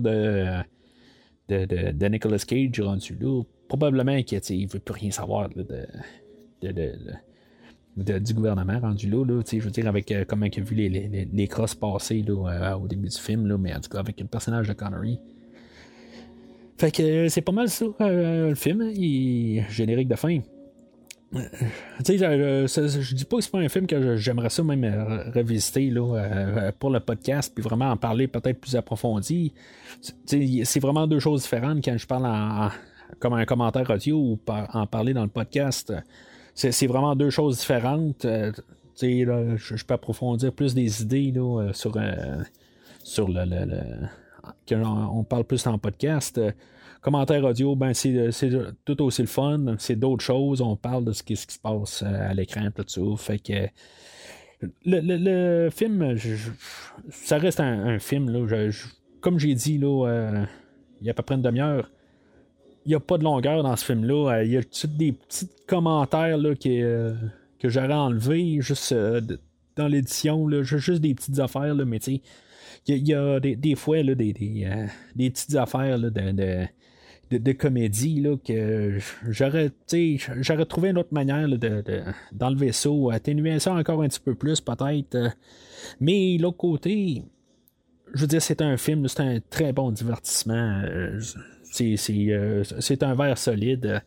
[1.49, 5.87] de, de, Nicolas Cage rendu là, probablement qu'il ne veut plus rien savoir de,
[7.97, 11.25] du gouvernement rendu là, je veux dire, avec euh, comment il a vu les, les,
[11.25, 14.69] les crosses passer là, au début du film, mais en tout cas avec le personnage
[14.69, 15.19] de Connery.
[16.79, 18.81] Fait que euh, c'est pas mal ça, euh, le film.
[18.83, 18.93] Hein.
[18.95, 19.65] Il...
[19.69, 20.39] Générique de fin.
[21.35, 21.43] Euh,
[22.05, 25.91] tu sais, je, dis pas que c'est pas un film que j'aimerais ça même revisiter
[25.91, 29.53] là, pour le podcast, puis vraiment en parler peut-être plus approfondi.
[30.25, 32.71] C'est vraiment deux choses différentes quand je parle
[33.19, 35.93] comme un commentaire audio ou en parler dans le podcast.
[36.55, 38.25] C'est vraiment deux choses différentes.
[38.25, 38.53] Là,
[39.03, 41.95] je, je, peux approfondir plus des idées là, sur,
[43.05, 44.09] sur le, le
[44.69, 46.39] qu'on parle plus en podcast.
[46.39, 46.53] Euh,
[47.01, 48.31] commentaire audio, ben c'est,
[48.85, 49.77] tout aussi le fun.
[49.79, 50.61] C'est d'autres choses.
[50.61, 53.01] On parle de ce qui, se passe euh, à l'écran, tout ça.
[53.17, 53.69] Fait que
[54.85, 56.17] le, film,
[57.11, 58.31] ça reste un, film.
[58.31, 58.71] Là,
[59.21, 60.45] comme j'ai dit, là, euh,
[61.01, 61.91] il y a à peu près une demi-heure.
[62.85, 64.43] Il n'y a pas de longueur dans ce film-là.
[64.45, 68.95] Il y a des petits commentaires là, que j'aurais enlevés juste
[69.77, 70.49] dans l'édition.
[70.63, 72.23] Juste des petites affaires, là, mais tu sais
[72.87, 74.35] il y, a des, fois là, des,
[74.67, 76.67] euh, des, petites affaires de,
[77.31, 78.99] de, comédie là, que
[79.29, 79.71] j'aurais,
[80.41, 81.83] j'aurais trouvé une autre manière de,
[82.33, 85.15] d'enlever ça, atténuer ça encore un petit peu plus peut-être.
[85.15, 85.29] Euh.
[86.01, 87.23] mais l'autre côté,
[88.15, 90.83] je veux dire, c'est un film, c'est un très bon divertissement.
[90.85, 91.21] Euh,
[91.65, 94.03] c'est, c'est, un verre solide.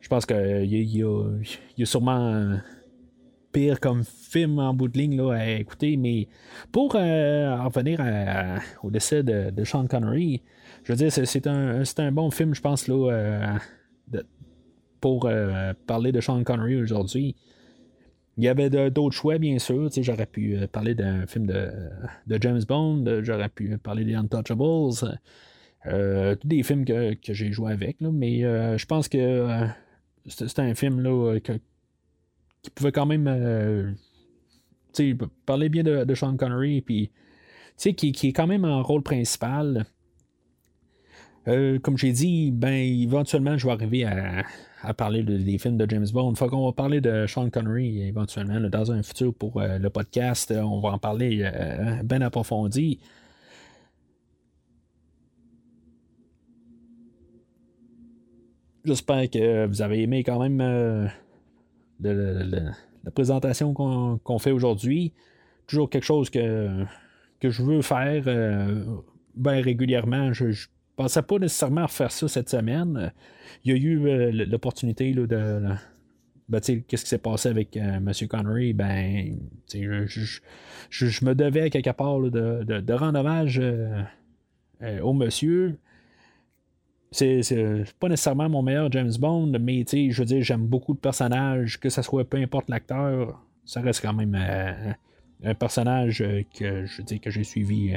[0.00, 2.58] Je pense qu'il y, y, a sûrement
[3.52, 6.28] pire comme film en bout de ligne là, à écouter, mais
[6.72, 8.00] pour euh, en revenir
[8.82, 10.42] au décès de, Sean Connery,
[10.84, 14.20] je veux dire, c'est un, un, bon film, je pense, là, euh,
[15.00, 17.36] pour euh, parler de Sean Connery aujourd'hui.
[18.38, 19.90] Il y avait d'autres choix, bien sûr.
[19.94, 21.70] J'aurais pu parler d'un film de,
[22.40, 24.64] James Bond, j'aurais pu parler des Untouchables.
[24.64, 25.04] tous
[26.48, 29.66] des films que, j'ai joué avec, mais je pense que
[30.26, 31.52] c'est un film là, que,
[32.62, 33.92] qui pouvait quand même euh,
[35.46, 37.10] parler bien de, Sean Connery, puis
[37.76, 39.84] qui, qui est quand même en rôle principal.
[41.48, 46.06] Euh, comme j'ai dit, ben éventuellement je vais arriver à, parler des films de James
[46.12, 46.34] Bond.
[46.36, 50.52] Faut qu'on va parler de Sean Connery éventuellement dans un futur pour euh, le podcast.
[50.56, 51.50] On va en parler
[52.04, 53.00] bien approfondi.
[58.84, 61.10] J'espère que vous avez aimé quand même
[62.02, 65.12] la présentation qu'on fait aujourd'hui.
[65.66, 66.84] Toujours quelque chose que,
[67.40, 68.84] que je veux faire euh,
[69.34, 70.32] bien régulièrement.
[70.32, 70.54] Je ne
[70.96, 73.12] pensais pas nécessairement faire ça cette semaine.
[73.64, 75.26] Il y a eu euh, l'opportunité de.
[76.48, 78.12] Ben, qu'est-ce qui s'est passé avec euh, M.
[78.28, 78.72] Connery?
[78.72, 79.38] Ben,
[79.72, 80.06] je,
[80.90, 83.62] je, me devais quelque part de, de, rendre hommage
[85.02, 85.78] au monsieur
[87.12, 91.78] c'est pas nécessairement mon meilleur James Bond, mais je veux dire, j'aime beaucoup le personnage,
[91.78, 94.92] que ce soit peu importe l'acteur, ça reste quand même euh,
[95.44, 96.24] un personnage
[96.58, 97.92] que je dis que j'ai suivi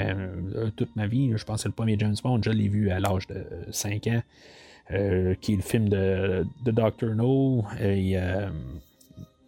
[0.76, 1.32] toute ma vie.
[1.36, 4.22] Je pense que le premier James Bond, je l'ai vu à l'âge de 5 ans.
[5.42, 7.16] qui est le film de, de Dr.
[7.16, 8.18] No et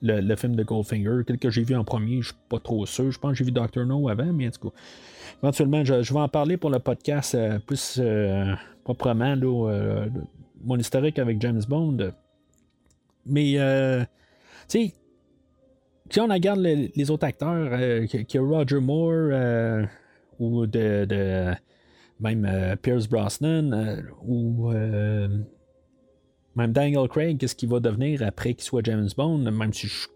[0.02, 3.12] le, film de Goldfinger, tel que j'ai vu en premier, je suis pas trop sûr.
[3.12, 3.86] Je pense que j'ai vu Dr.
[3.86, 4.76] No avant, mais en tout cas,
[5.42, 8.54] éventuellement, je, vais en parler pour le podcast euh, plus euh,
[8.94, 10.08] proprement, euh,
[10.64, 12.12] mon historique avec James Bond.
[13.26, 13.54] Mais,
[14.70, 14.94] tu sais,
[16.10, 19.88] si on regarde les, autres acteurs, qui a Roger Moore
[20.40, 21.54] ou de,
[22.22, 24.72] même Pierce Brosnan ou
[26.56, 29.94] même Daniel Craig, qu'est-ce qu'il va devenir après qu'il soit James Bond, même si je
[29.94, 30.10] suis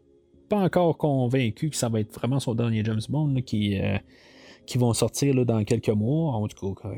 [0.51, 3.97] pas encore convaincu que ça va être vraiment son dernier James Bond qui, euh,
[4.65, 6.89] qui vont sortir là, dans quelques mois, en tout cas,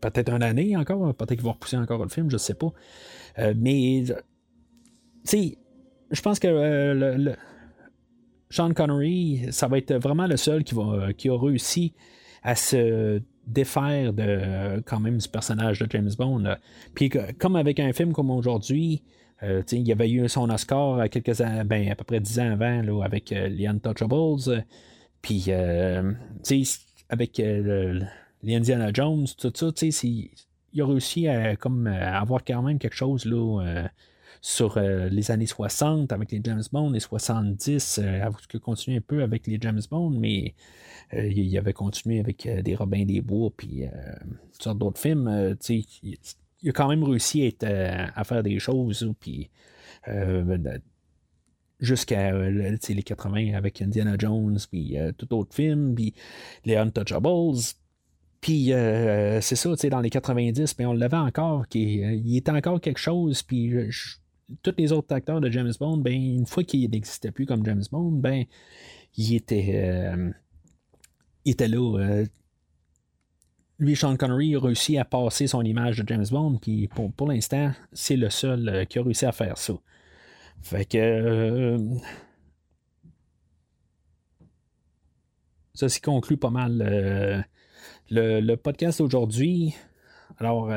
[0.00, 2.72] peut-être une année encore, peut-être qu'ils vont repousser encore le film, je sais pas.
[3.38, 4.14] Euh, mais, tu
[5.24, 5.58] sais,
[6.10, 7.34] je pense que euh, le,
[8.50, 11.92] Sean Connery, ça va être vraiment le seul qui, va, qui a réussi
[12.42, 16.44] à se défaire de quand même personnage de James Bond.
[16.94, 19.02] Puis comme avec un film comme aujourd'hui,
[19.42, 22.52] euh, il y avait eu son Oscar à quelques ben, à peu près dix ans
[22.52, 24.64] avant là, avec euh, The Untouchables.
[25.22, 25.46] Puis
[27.08, 29.68] avec les Indiana Jones, tout ça,
[30.72, 33.88] il a réussi à comme avoir quand même quelque chose là,
[34.40, 39.46] sur les années 60 avec les James Bond, les 70, à continuer un peu avec
[39.46, 40.54] les James Bond, mais
[41.14, 43.88] euh, il avait continué avec euh, des Robins des Bois, puis euh,
[44.52, 45.56] toutes sortes d'autres films.
[45.68, 49.48] il, a quand même réussi à, faire des choses, puis
[51.80, 56.14] jusqu'à les 80 avec Indiana Jones, puis tout autre film, puis
[56.64, 57.58] les Untouchables.
[58.40, 58.70] Puis
[59.40, 63.72] c'est ça, dans les 90, mais on l'avait encore, il était encore quelque chose, puis
[64.62, 67.84] tous les autres acteurs de James Bond, ben, une fois qu'il n'existait plus comme James
[67.92, 68.44] Bond, ben,
[69.16, 70.10] il était
[71.48, 71.98] il était là.
[71.98, 72.26] Euh,
[73.78, 77.28] lui, Sean Connery a réussi à passer son image de James Bond, puis pour, pour
[77.28, 79.74] l'instant, c'est le seul euh, qui a réussi à faire ça.
[80.62, 80.98] Fait que.
[80.98, 81.78] Euh,
[85.74, 87.44] ça s'y conclut pas mal
[88.10, 89.74] le, podcast d'aujourd'hui.
[90.38, 90.70] Alors.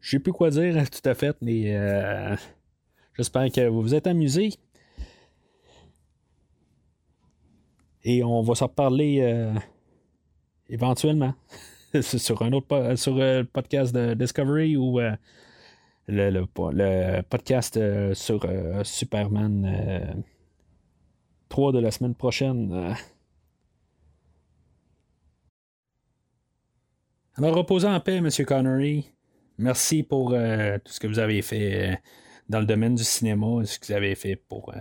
[0.00, 1.76] J'ai plus quoi dire tout à fait, mais
[3.14, 4.50] j'espère que vous vous êtes amusés.
[8.04, 9.54] Et on va s'en reparler euh,
[10.68, 11.34] éventuellement
[12.00, 15.12] sur un autre sur euh, le podcast de Discovery ou euh,
[16.08, 16.44] le,
[17.22, 17.78] podcast
[18.14, 18.46] sur
[18.82, 20.24] Superman
[21.48, 22.94] 3 de la semaine prochaine.
[27.36, 28.28] Alors, reposez en paix, M.
[28.46, 29.10] Connery.
[29.58, 32.02] Merci pour tout ce que vous avez fait
[32.48, 34.72] dans le domaine du cinéma, ce que vous avez fait pour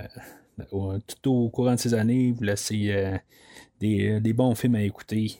[1.07, 3.17] tout au courant de ces années, vous laissez euh,
[3.79, 5.39] des, des bons films à écouter.